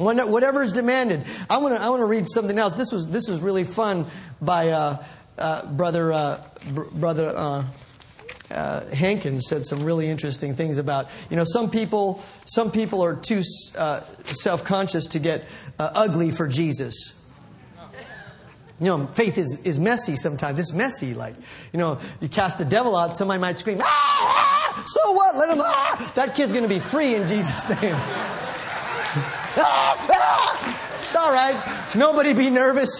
whatever 0.00 0.62
is 0.62 0.72
demanded. 0.72 1.24
I 1.48 1.58
want 1.58 1.76
to 1.76 1.82
I 1.82 1.90
want 1.90 2.00
to 2.00 2.06
read 2.06 2.28
something 2.28 2.58
else. 2.58 2.74
This 2.74 2.92
was 2.92 3.08
this 3.08 3.28
was 3.28 3.40
really 3.40 3.64
fun 3.64 4.06
by 4.40 4.70
uh, 4.70 5.04
uh, 5.38 5.66
brother 5.66 6.12
uh, 6.12 6.42
br- 6.72 6.90
brother. 6.92 7.32
Uh, 7.34 7.64
uh, 8.50 8.84
Hankins 8.90 9.46
said 9.46 9.64
some 9.64 9.84
really 9.84 10.08
interesting 10.08 10.56
things 10.56 10.78
about 10.78 11.08
you 11.30 11.36
know 11.36 11.44
some 11.46 11.70
people 11.70 12.22
some 12.46 12.72
people 12.72 13.04
are 13.04 13.14
too 13.14 13.42
uh, 13.78 14.00
self 14.24 14.64
conscious 14.64 15.06
to 15.08 15.18
get 15.18 15.46
ugly 15.78 16.30
for 16.30 16.48
Jesus. 16.48 17.14
You 18.80 18.86
know, 18.86 19.06
faith 19.08 19.36
is, 19.36 19.60
is 19.62 19.78
messy 19.78 20.16
sometimes. 20.16 20.58
It's 20.58 20.72
messy. 20.72 21.12
Like, 21.12 21.34
you 21.70 21.78
know, 21.78 21.98
you 22.22 22.30
cast 22.30 22.56
the 22.56 22.64
devil 22.64 22.96
out, 22.96 23.14
somebody 23.14 23.38
might 23.38 23.58
scream, 23.58 23.78
ah! 23.82 24.84
So 24.86 25.12
what? 25.12 25.36
Let 25.36 25.50
him, 25.50 25.58
ah! 25.60 26.12
That 26.14 26.34
kid's 26.34 26.52
going 26.52 26.62
to 26.62 26.68
be 26.68 26.78
free 26.78 27.14
in 27.14 27.28
Jesus' 27.28 27.68
name. 27.82 27.94
It's 29.56 31.16
all 31.16 31.32
right. 31.32 31.90
Nobody 31.94 32.34
be 32.34 32.50
nervous. 32.50 32.98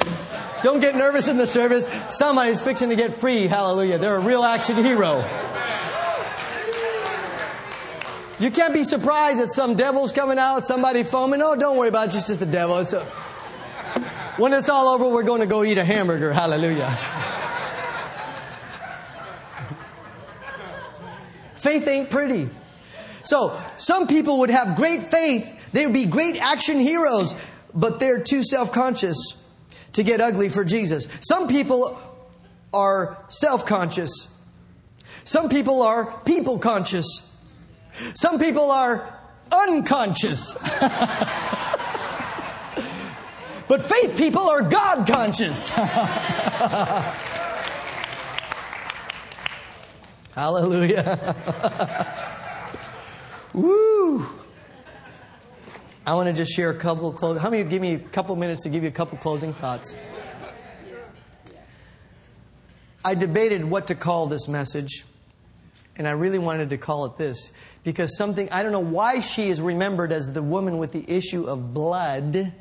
Don't 0.62 0.80
get 0.80 0.94
nervous 0.96 1.28
in 1.28 1.36
the 1.36 1.46
service. 1.46 1.88
Somebody's 2.11 2.61
fixing 2.61 2.90
to 2.90 2.96
get 2.96 3.14
free. 3.14 3.46
Hallelujah. 3.46 3.98
They're 3.98 4.16
a 4.16 4.20
real 4.20 4.42
action 4.42 4.76
hero. 4.76 5.24
You 8.40 8.51
can't 8.51 8.72
be 8.72 8.84
surprised 8.84 9.38
that 9.40 9.51
some 9.51 9.76
devil's 9.76 10.12
coming 10.12 10.38
out, 10.38 10.64
somebody 10.64 11.03
foaming. 11.03 11.42
Oh, 11.42 11.57
don't 11.57 11.76
worry 11.76 11.88
about 11.88 12.09
it. 12.09 12.14
It's 12.14 12.26
just 12.26 12.40
the 12.40 12.46
devil. 12.46 12.78
It's 12.78 12.94
a... 12.94 13.05
when 14.38 14.55
it's 14.55 14.70
all 14.70 14.88
over, 14.88 15.09
we're 15.09 15.22
going 15.22 15.42
to 15.42 15.46
go 15.46 15.62
eat 15.62 15.76
a 15.76 15.84
hamburger. 15.84 16.32
Hallelujah. 16.32 16.88
Faith 21.57 21.86
ain't 21.86 22.11
pretty. 22.11 22.48
So, 23.22 23.61
some 23.76 24.07
people 24.07 24.38
would 24.38 24.48
have 24.48 24.76
great 24.76 25.05
faith 25.05 25.60
they 25.73 25.87
would 25.87 25.95
be 25.95 26.07
great 26.07 26.37
action 26.37 26.79
heroes, 26.79 27.35
but 27.75 28.01
they're 28.01 28.23
too 28.23 28.43
self 28.43 28.73
conscious 28.73 29.16
to 29.93 30.03
get 30.03 30.21
ugly 30.21 30.49
for 30.49 30.64
Jesus. 30.64 31.09
Some 31.21 31.49
people 31.49 31.99
are 32.73 33.25
self 33.29 33.66
conscious. 33.66 34.29
Some 35.25 35.49
people 35.49 35.83
are 35.83 36.21
people 36.25 36.59
conscious. 36.59 37.07
Some 38.14 38.39
people 38.39 38.71
are 38.71 39.21
unconscious. 39.53 40.55
but 43.68 43.83
faith 43.83 44.16
people 44.16 44.49
are 44.49 44.62
God 44.62 45.07
conscious. 45.07 45.68
Hallelujah. 50.35 51.37
Woo. 53.53 54.39
I 56.07 56.14
want 56.14 56.28
to 56.28 56.32
just 56.32 56.53
share 56.53 56.70
a 56.70 56.74
couple. 56.74 57.12
How 57.38 57.51
many 57.51 57.62
give 57.62 57.82
me 57.82 57.94
a 57.94 57.98
couple 57.98 58.34
minutes 58.34 58.62
to 58.62 58.70
give 58.70 58.82
you 58.82 58.88
a 58.88 58.92
couple 58.92 59.18
closing 59.18 59.53
thoughts? 59.53 59.98
I 63.05 63.14
debated 63.14 63.64
what 63.64 63.88
to 63.88 63.94
call 63.94 64.26
this 64.26 64.48
message, 64.48 65.05
and 65.96 66.09
I 66.09 66.12
really 66.12 66.38
wanted 66.38 66.70
to 66.70 66.78
call 66.78 67.05
it 67.05 67.16
this 67.16 67.53
because 67.84 68.16
something, 68.16 68.48
I 68.51 68.62
don't 68.62 68.72
know 68.72 68.80
why 68.80 69.20
she 69.20 69.48
is 69.48 69.61
remembered 69.61 70.11
as 70.11 70.32
the 70.32 70.42
woman 70.42 70.78
with 70.78 70.92
the 70.92 71.05
issue 71.07 71.44
of 71.44 71.74
blood, 71.74 72.53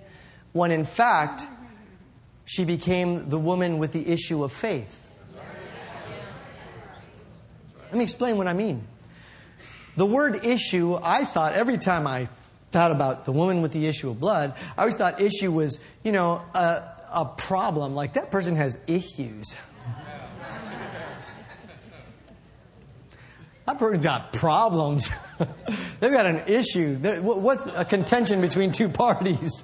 when 0.51 0.71
in 0.71 0.83
fact, 0.83 1.45
she 2.45 2.65
became 2.65 3.29
the 3.29 3.39
woman 3.39 3.79
with 3.79 3.93
the 3.93 4.05
issue 4.05 4.43
of 4.43 4.51
faith. 4.51 5.05
Let 7.85 7.93
me 7.93 8.03
explain 8.03 8.37
what 8.37 8.47
I 8.47 8.53
mean. 8.53 8.85
The 9.95 10.05
word 10.05 10.45
issue, 10.45 10.97
I 11.01 11.25
thought 11.25 11.53
every 11.53 11.77
time 11.77 12.05
I 12.05 12.27
thought 12.71 12.91
about 12.91 13.25
the 13.25 13.31
woman 13.31 13.61
with 13.61 13.73
the 13.73 13.87
issue 13.87 14.09
of 14.09 14.19
blood, 14.19 14.53
I 14.77 14.81
always 14.81 14.95
thought 14.95 15.21
issue 15.21 15.51
was, 15.51 15.79
you 16.03 16.11
know, 16.11 16.43
a, 16.53 16.83
a 17.11 17.25
problem. 17.37 17.95
Like 17.95 18.13
that 18.13 18.31
person 18.31 18.55
has 18.55 18.77
issues. 18.87 19.55
that 23.65 23.77
person's 23.77 24.03
got 24.03 24.33
problems. 24.33 25.09
They've 25.99 26.11
got 26.11 26.25
an 26.25 26.47
issue. 26.47 26.95
What 27.21 27.71
a 27.75 27.85
contention 27.85 28.41
between 28.41 28.71
two 28.71 28.89
parties? 28.89 29.63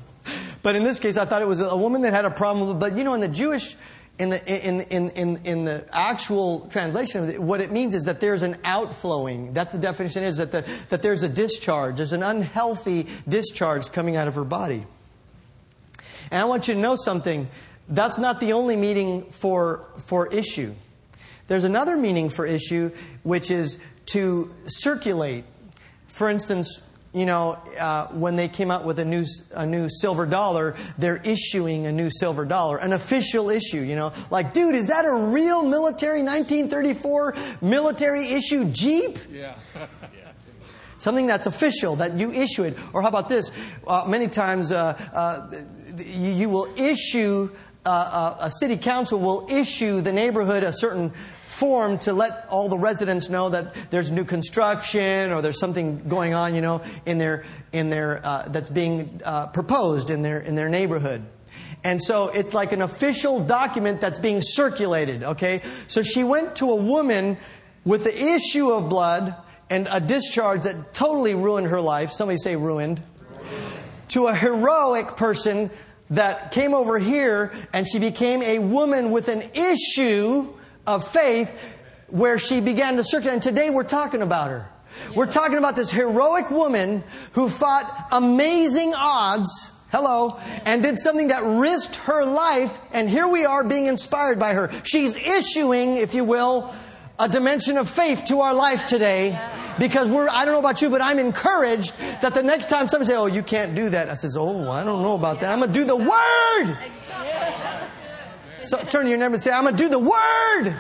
But 0.64 0.76
in 0.76 0.84
this 0.84 1.00
case, 1.00 1.18
I 1.18 1.26
thought 1.26 1.44
it 1.44 1.48
was 1.48 1.62
a 1.62 1.78
woman 1.78 2.02
that 2.02 2.14
had 2.14 2.26
a 2.26 2.32
problem. 2.32 2.80
But 2.80 2.98
you 2.98 3.04
know, 3.04 3.14
in 3.14 3.22
the 3.22 3.28
Jewish 3.28 3.76
in 4.18 4.30
the, 4.30 4.68
in, 4.68 4.82
in, 4.82 5.10
in, 5.12 5.46
in 5.46 5.66
the 5.66 5.86
actual 5.92 6.62
translation, 6.70 7.46
what 7.46 7.60
it 7.60 7.72
means 7.72 7.94
is 7.94 8.06
that 8.06 8.22
there's 8.22 8.44
an 8.44 8.58
outflowing. 8.64 9.54
That's 9.54 9.72
the 9.74 9.78
definition 9.78 10.24
is 10.24 10.38
that, 10.38 10.52
the, 10.52 10.62
that 10.90 11.02
there's 11.02 11.24
a 11.24 11.30
discharge. 11.30 11.98
There's 11.98 12.14
an 12.14 12.24
unhealthy 12.24 13.08
discharge 13.28 13.92
coming 13.92 14.16
out 14.16 14.28
of 14.28 14.36
her 14.36 14.46
body. 14.46 14.86
And 16.32 16.42
I 16.42 16.46
want 16.46 16.68
you 16.68 16.76
to 16.76 16.80
know 16.80 16.96
something. 16.96 17.50
That's 17.90 18.18
not 18.18 18.40
the 18.40 18.54
only 18.54 18.78
meaning 18.78 19.24
for, 19.32 19.86
for 19.98 20.34
issue. 20.34 20.74
There's 21.48 21.66
another 21.66 21.98
meaning 21.98 22.30
for 22.30 22.46
issue, 22.46 22.92
which 23.24 23.52
is 23.52 23.80
to 24.08 24.54
circulate. 24.66 25.44
For 26.08 26.30
instance, 26.30 26.82
you 27.16 27.26
know, 27.26 27.58
uh, 27.80 28.08
when 28.08 28.36
they 28.36 28.50
came 28.50 28.70
out 28.70 28.84
with 28.84 29.00
a 29.00 29.06
new, 29.06 29.24
a 29.52 29.66
new 29.66 29.88
silver 29.90 30.26
dollar, 30.26 30.76
they're 30.98 31.22
issuing 31.24 31.86
a 31.86 31.92
new 31.92 32.10
silver 32.10 32.44
dollar, 32.44 32.78
an 32.78 32.92
official 32.92 33.50
issue, 33.50 33.80
you 33.80 33.96
know. 33.96 34.12
Like, 34.30 34.52
dude, 34.52 34.76
is 34.76 34.88
that 34.88 35.06
a 35.06 35.14
real 35.14 35.64
military 35.64 36.22
1934 36.22 37.36
military 37.62 38.28
issue 38.28 38.66
Jeep? 38.66 39.18
Yeah. 39.32 39.56
Something 40.98 41.28
that's 41.28 41.46
official, 41.46 41.98
that 41.98 42.20
you 42.20 42.32
issue 42.32 42.64
it. 42.64 42.78
Or 42.94 43.02
how 43.02 43.10
about 43.10 43.30
this? 43.30 43.52
Uh, 43.86 44.06
many 44.08 44.28
times 44.28 44.72
uh, 44.72 44.98
uh, 45.14 45.52
you, 45.98 46.32
you, 46.32 46.50
will 46.50 46.74
issue, 46.78 47.52
uh, 47.86 47.90
uh, 48.40 48.48
a 48.48 48.50
city 48.50 48.78
council 48.78 49.20
will 49.20 49.46
issue 49.50 50.02
the 50.02 50.12
neighborhood 50.12 50.64
a 50.64 50.72
certain 50.74 51.12
form 51.56 51.98
to 52.00 52.12
let 52.12 52.46
all 52.50 52.68
the 52.68 52.78
residents 52.78 53.30
know 53.30 53.50
that 53.50 53.74
there's 53.90 54.12
new 54.12 54.26
construction 54.26 55.32
or 55.32 55.42
there's 55.42 55.60
something 55.60 56.08
going 56.08 56.34
on, 56.34 56.54
you 56.54 56.62
know, 56.62 56.82
in 57.06 57.18
their 57.18 57.46
in 57.72 57.90
their 57.90 58.20
uh, 58.26 58.48
that's 58.50 58.70
being 58.70 59.22
uh, 59.24 59.48
proposed 59.48 60.10
in 60.10 60.22
their 60.22 60.40
in 60.40 60.56
their 60.56 60.70
neighborhood. 60.70 61.26
And 61.84 62.02
so 62.02 62.30
it's 62.30 62.54
like 62.54 62.74
an 62.74 62.82
official 62.82 63.40
document 63.40 64.02
that's 64.02 64.20
being 64.20 64.42
circulated, 64.42 65.24
okay? 65.24 65.62
So 65.88 66.02
she 66.02 66.24
went 66.24 66.56
to 66.58 66.72
a 66.72 66.76
woman 66.76 67.38
with 67.86 68.04
the 68.04 68.36
issue 68.36 68.72
of 68.72 68.90
blood 68.90 69.36
and 69.70 69.88
a 69.92 70.00
discharge 70.00 70.64
that 70.64 70.94
totally 70.94 71.36
ruined 71.36 71.68
her 71.68 71.80
life. 71.80 72.12
Somebody 72.12 72.38
say 72.38 72.56
ruined. 72.56 73.02
To 74.10 74.28
a 74.28 74.36
heroic 74.36 75.16
person 75.16 75.70
that 76.10 76.52
came 76.52 76.74
over 76.74 77.00
here 77.00 77.54
and 77.72 77.88
she 77.88 78.00
became 78.00 78.42
a 78.42 78.60
woman 78.60 79.12
with 79.12 79.30
an 79.30 79.44
issue 79.54 80.54
of 80.88 81.08
faith 81.08 81.52
where 82.08 82.38
she 82.38 82.62
began 82.62 82.98
to 82.98 83.04
circulate. 83.04 83.34
And 83.34 83.44
today 83.44 83.70
we're 83.70 83.84
talking 83.84 84.22
about 84.22 84.50
her. 84.50 84.70
We're 85.16 85.32
talking 85.32 85.58
about 85.58 85.76
this 85.76 85.92
heroic 85.92 86.50
woman 86.52 87.04
who 87.34 87.50
fought 87.50 88.10
amazing 88.12 88.94
odds. 88.96 89.72
Hello. 89.92 90.40
And 90.66 90.84
did 90.84 91.00
something 91.00 91.30
that 91.30 91.44
risked 91.44 91.98
her 91.98 92.26
life. 92.26 92.78
And 92.92 93.10
here 93.10 93.28
we 93.28 93.46
are 93.46 93.64
being 93.64 93.88
inspired 93.88 94.40
by 94.40 94.54
her. 94.54 94.72
She's 94.84 95.16
issuing, 95.16 95.98
if 95.98 96.14
you 96.14 96.24
will, 96.24 96.74
a 97.18 97.30
dimension 97.30 97.78
of 97.78 97.90
faith 97.90 98.26
to 98.26 98.42
our 98.42 98.54
life 98.54 98.88
today. 98.88 99.40
Because 99.80 100.10
we're, 100.10 100.30
I 100.30 100.46
don't 100.46 100.54
know 100.54 100.60
about 100.60 100.82
you, 100.82 100.90
but 100.90 101.02
I'm 101.02 101.20
encouraged 101.20 101.98
that 102.22 102.34
the 102.34 102.44
next 102.44 102.70
time 102.70 102.88
somebody 102.88 103.10
says, 103.10 103.18
Oh, 103.18 103.26
you 103.26 103.44
can't 103.44 103.76
do 103.76 103.90
that. 103.90 104.10
I 104.10 104.16
says, 104.16 104.38
Oh, 104.38 104.70
I 104.72 104.84
don't 104.84 105.02
know 105.02 105.16
about 105.16 105.42
that. 105.42 105.52
I'm 105.52 105.60
going 105.60 105.74
to 105.74 105.80
do 105.80 105.86
the 105.86 105.98
word. 105.98 106.78
So 108.66 108.80
turn 108.80 109.04
to 109.04 109.10
your 109.10 109.20
neighbor 109.20 109.36
and 109.36 109.42
say, 109.42 109.52
I'm 109.52 109.64
going 109.64 109.78
to 109.78 109.84
do 109.84 109.90
the 109.90 110.00
word. 110.00 110.76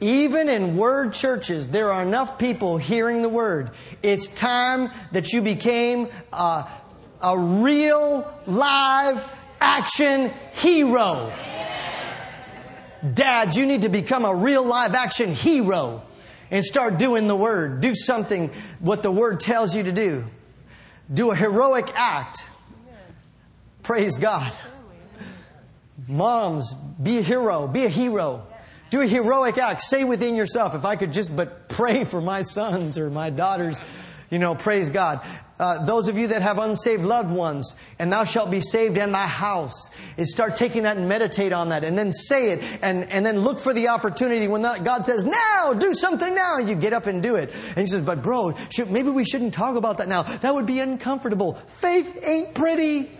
Even 0.00 0.48
in 0.48 0.78
word 0.78 1.12
churches, 1.12 1.68
there 1.68 1.92
are 1.92 2.02
enough 2.02 2.38
people 2.38 2.78
hearing 2.78 3.20
the 3.20 3.28
word. 3.28 3.72
It's 4.02 4.28
time 4.28 4.90
that 5.12 5.32
you 5.34 5.42
became 5.42 6.08
a, 6.32 6.70
a 7.20 7.38
real, 7.38 8.32
live, 8.46 9.22
action 9.60 10.32
hero. 10.52 11.30
Dads, 13.12 13.58
you 13.58 13.66
need 13.66 13.82
to 13.82 13.90
become 13.90 14.24
a 14.24 14.34
real, 14.34 14.64
live, 14.64 14.94
action 14.94 15.34
hero 15.34 16.02
and 16.50 16.64
start 16.64 16.96
doing 16.96 17.26
the 17.26 17.36
word. 17.36 17.82
Do 17.82 17.94
something 17.94 18.50
what 18.80 19.02
the 19.02 19.12
word 19.12 19.40
tells 19.40 19.76
you 19.76 19.82
to 19.82 19.92
do 19.92 20.24
do 21.12 21.30
a 21.30 21.36
heroic 21.36 21.90
act. 21.94 22.48
Praise 23.82 24.18
God. 24.18 24.52
Moms, 26.06 26.74
be 27.02 27.18
a 27.18 27.22
hero, 27.22 27.66
be 27.66 27.84
a 27.84 27.88
hero. 27.88 28.46
Do 28.90 29.02
a 29.02 29.06
heroic 29.06 29.58
act. 29.58 29.82
Say 29.82 30.04
within 30.04 30.34
yourself, 30.34 30.74
if 30.74 30.84
I 30.84 30.96
could 30.96 31.12
just 31.12 31.36
but 31.36 31.68
pray 31.68 32.04
for 32.04 32.20
my 32.20 32.42
sons 32.42 32.96
or 32.96 33.10
my 33.10 33.30
daughters, 33.30 33.80
you 34.30 34.38
know, 34.38 34.54
praise 34.54 34.90
God. 34.90 35.20
Uh, 35.58 35.84
those 35.84 36.06
of 36.06 36.16
you 36.16 36.28
that 36.28 36.40
have 36.40 36.58
unsaved 36.58 37.02
loved 37.02 37.32
ones, 37.32 37.74
and 37.98 38.12
thou 38.12 38.22
shalt 38.22 38.50
be 38.50 38.60
saved 38.60 38.96
in 38.96 39.10
thy 39.10 39.26
house, 39.26 39.90
is 40.16 40.32
start 40.32 40.54
taking 40.54 40.84
that 40.84 40.96
and 40.96 41.08
meditate 41.08 41.52
on 41.52 41.70
that, 41.70 41.82
and 41.82 41.98
then 41.98 42.12
say 42.12 42.52
it, 42.52 42.78
and, 42.80 43.10
and 43.10 43.26
then 43.26 43.40
look 43.40 43.58
for 43.58 43.74
the 43.74 43.88
opportunity 43.88 44.46
when 44.46 44.62
that, 44.62 44.84
God 44.84 45.04
says, 45.04 45.24
"Now, 45.24 45.72
do 45.72 45.94
something 45.94 46.32
now." 46.34 46.58
And 46.58 46.68
you 46.68 46.76
get 46.76 46.92
up 46.92 47.06
and 47.06 47.22
do 47.22 47.34
it, 47.34 47.52
and 47.70 47.78
He 47.78 47.86
says, 47.86 48.02
"But 48.02 48.22
bro, 48.22 48.54
should, 48.70 48.90
maybe 48.90 49.10
we 49.10 49.24
shouldn't 49.24 49.52
talk 49.52 49.76
about 49.76 49.98
that 49.98 50.08
now. 50.08 50.22
That 50.22 50.54
would 50.54 50.66
be 50.66 50.78
uncomfortable. 50.78 51.54
Faith 51.54 52.22
ain't 52.24 52.54
pretty." 52.54 53.10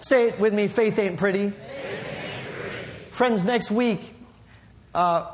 Say 0.00 0.28
it 0.28 0.40
with 0.40 0.52
me. 0.52 0.66
Faith 0.66 0.98
ain't 0.98 1.16
pretty. 1.16 1.50
Faith 1.50 1.60
ain't 1.60 2.56
pretty. 2.58 2.86
Friends, 3.12 3.44
next 3.44 3.70
week. 3.70 4.14
Uh, 4.92 5.30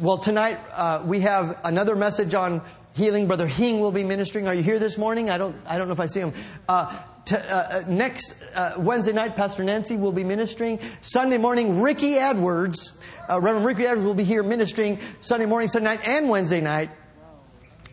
well, 0.00 0.18
tonight 0.18 0.58
uh, 0.72 1.02
we 1.06 1.20
have 1.20 1.58
another 1.64 1.96
message 1.96 2.34
on 2.34 2.60
healing. 2.94 3.26
Brother 3.26 3.46
Hing 3.46 3.80
will 3.80 3.92
be 3.92 4.04
ministering. 4.04 4.48
Are 4.48 4.54
you 4.54 4.62
here 4.62 4.78
this 4.78 4.96
morning? 4.96 5.28
I 5.28 5.36
don't, 5.36 5.56
I 5.66 5.76
don't 5.76 5.88
know 5.88 5.92
if 5.92 6.00
I 6.00 6.06
see 6.06 6.20
him. 6.20 6.32
Uh, 6.68 6.96
to, 7.26 7.38
uh, 7.38 7.56
uh, 7.56 7.82
next 7.88 8.42
uh, 8.54 8.74
Wednesday 8.78 9.12
night, 9.12 9.34
Pastor 9.36 9.64
Nancy 9.64 9.96
will 9.96 10.12
be 10.12 10.24
ministering. 10.24 10.78
Sunday 11.00 11.38
morning, 11.38 11.80
Ricky 11.80 12.14
Edwards, 12.14 12.96
uh, 13.28 13.40
Reverend 13.40 13.66
Ricky 13.66 13.86
Edwards 13.86 14.06
will 14.06 14.14
be 14.14 14.24
here 14.24 14.42
ministering 14.42 14.98
Sunday 15.20 15.46
morning, 15.46 15.68
Sunday 15.68 15.88
night, 15.88 16.06
and 16.06 16.28
Wednesday 16.28 16.60
night 16.60 16.90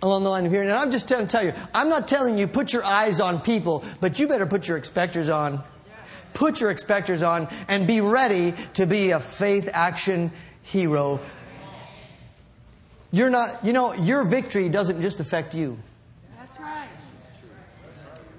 along 0.03 0.23
the 0.23 0.29
line 0.29 0.45
of 0.45 0.51
here. 0.51 0.61
And 0.61 0.71
I'm 0.71 0.91
just 0.91 1.07
telling 1.07 1.27
tell 1.27 1.43
you, 1.43 1.53
I'm 1.73 1.89
not 1.89 2.07
telling 2.07 2.37
you 2.37 2.47
put 2.47 2.73
your 2.73 2.83
eyes 2.83 3.19
on 3.19 3.41
people, 3.41 3.83
but 3.99 4.19
you 4.19 4.27
better 4.27 4.45
put 4.45 4.67
your 4.67 4.77
expectors 4.77 5.29
on. 5.29 5.63
Put 6.33 6.61
your 6.61 6.71
expectors 6.71 7.23
on 7.23 7.49
and 7.67 7.85
be 7.87 8.01
ready 8.01 8.53
to 8.73 8.85
be 8.85 9.11
a 9.11 9.19
faith 9.19 9.69
action 9.71 10.31
hero 10.63 11.19
you're 13.11 13.29
not, 13.29 13.63
you 13.63 13.73
know, 13.73 13.93
your 13.93 14.23
victory 14.23 14.69
doesn't 14.69 15.01
just 15.01 15.19
affect 15.19 15.53
you. 15.53 15.77
That's 16.37 16.59
right. 16.59 16.87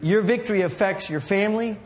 Your 0.00 0.22
victory 0.22 0.62
affects 0.62 1.10
your 1.10 1.20
family, 1.20 1.76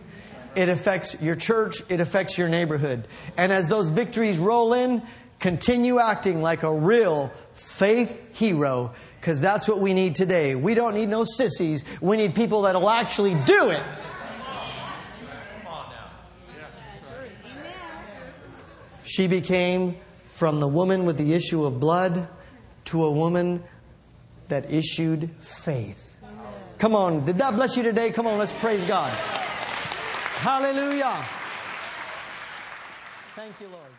it 0.55 0.69
affects 0.69 1.21
your 1.21 1.35
church, 1.35 1.83
it 1.89 2.01
affects 2.01 2.39
your 2.39 2.49
neighborhood. 2.49 3.07
And 3.37 3.53
as 3.53 3.69
those 3.69 3.91
victories 3.91 4.39
roll 4.39 4.73
in, 4.73 5.03
continue 5.41 5.99
acting 5.99 6.43
like 6.43 6.63
a 6.63 6.73
real 6.73 7.33
faith 7.55 8.37
hero, 8.39 8.93
because 9.21 9.41
that's 9.41 9.69
what 9.69 9.81
we 9.81 9.93
need 9.93 10.15
today. 10.15 10.55
We 10.55 10.75
don't 10.75 10.95
need 10.95 11.09
no 11.09 11.25
sissies, 11.25 11.85
we 12.01 12.17
need 12.17 12.35
people 12.35 12.63
that'll 12.63 12.89
actually 12.89 13.35
do 13.45 13.71
it. 13.71 13.83
She 19.05 19.29
became 19.29 19.97
from 20.29 20.59
the 20.61 20.69
woman 20.69 21.05
with 21.05 21.17
the 21.17 21.33
issue 21.35 21.65
of 21.65 21.79
blood 21.79 22.29
to 22.87 23.05
a 23.05 23.11
woman 23.11 23.63
that 24.49 24.73
issued 24.73 25.31
faith. 25.41 26.17
Come 26.79 26.95
on, 26.95 27.25
did 27.25 27.39
that 27.39 27.55
bless 27.55 27.77
you 27.77 27.83
today? 27.83 28.11
Come 28.11 28.27
on, 28.27 28.39
let's 28.39 28.53
praise 28.53 28.85
God. 28.85 29.11
Hallelujah. 30.41 31.17
Thank 33.35 33.61
you, 33.61 33.69
Lord. 33.69 33.96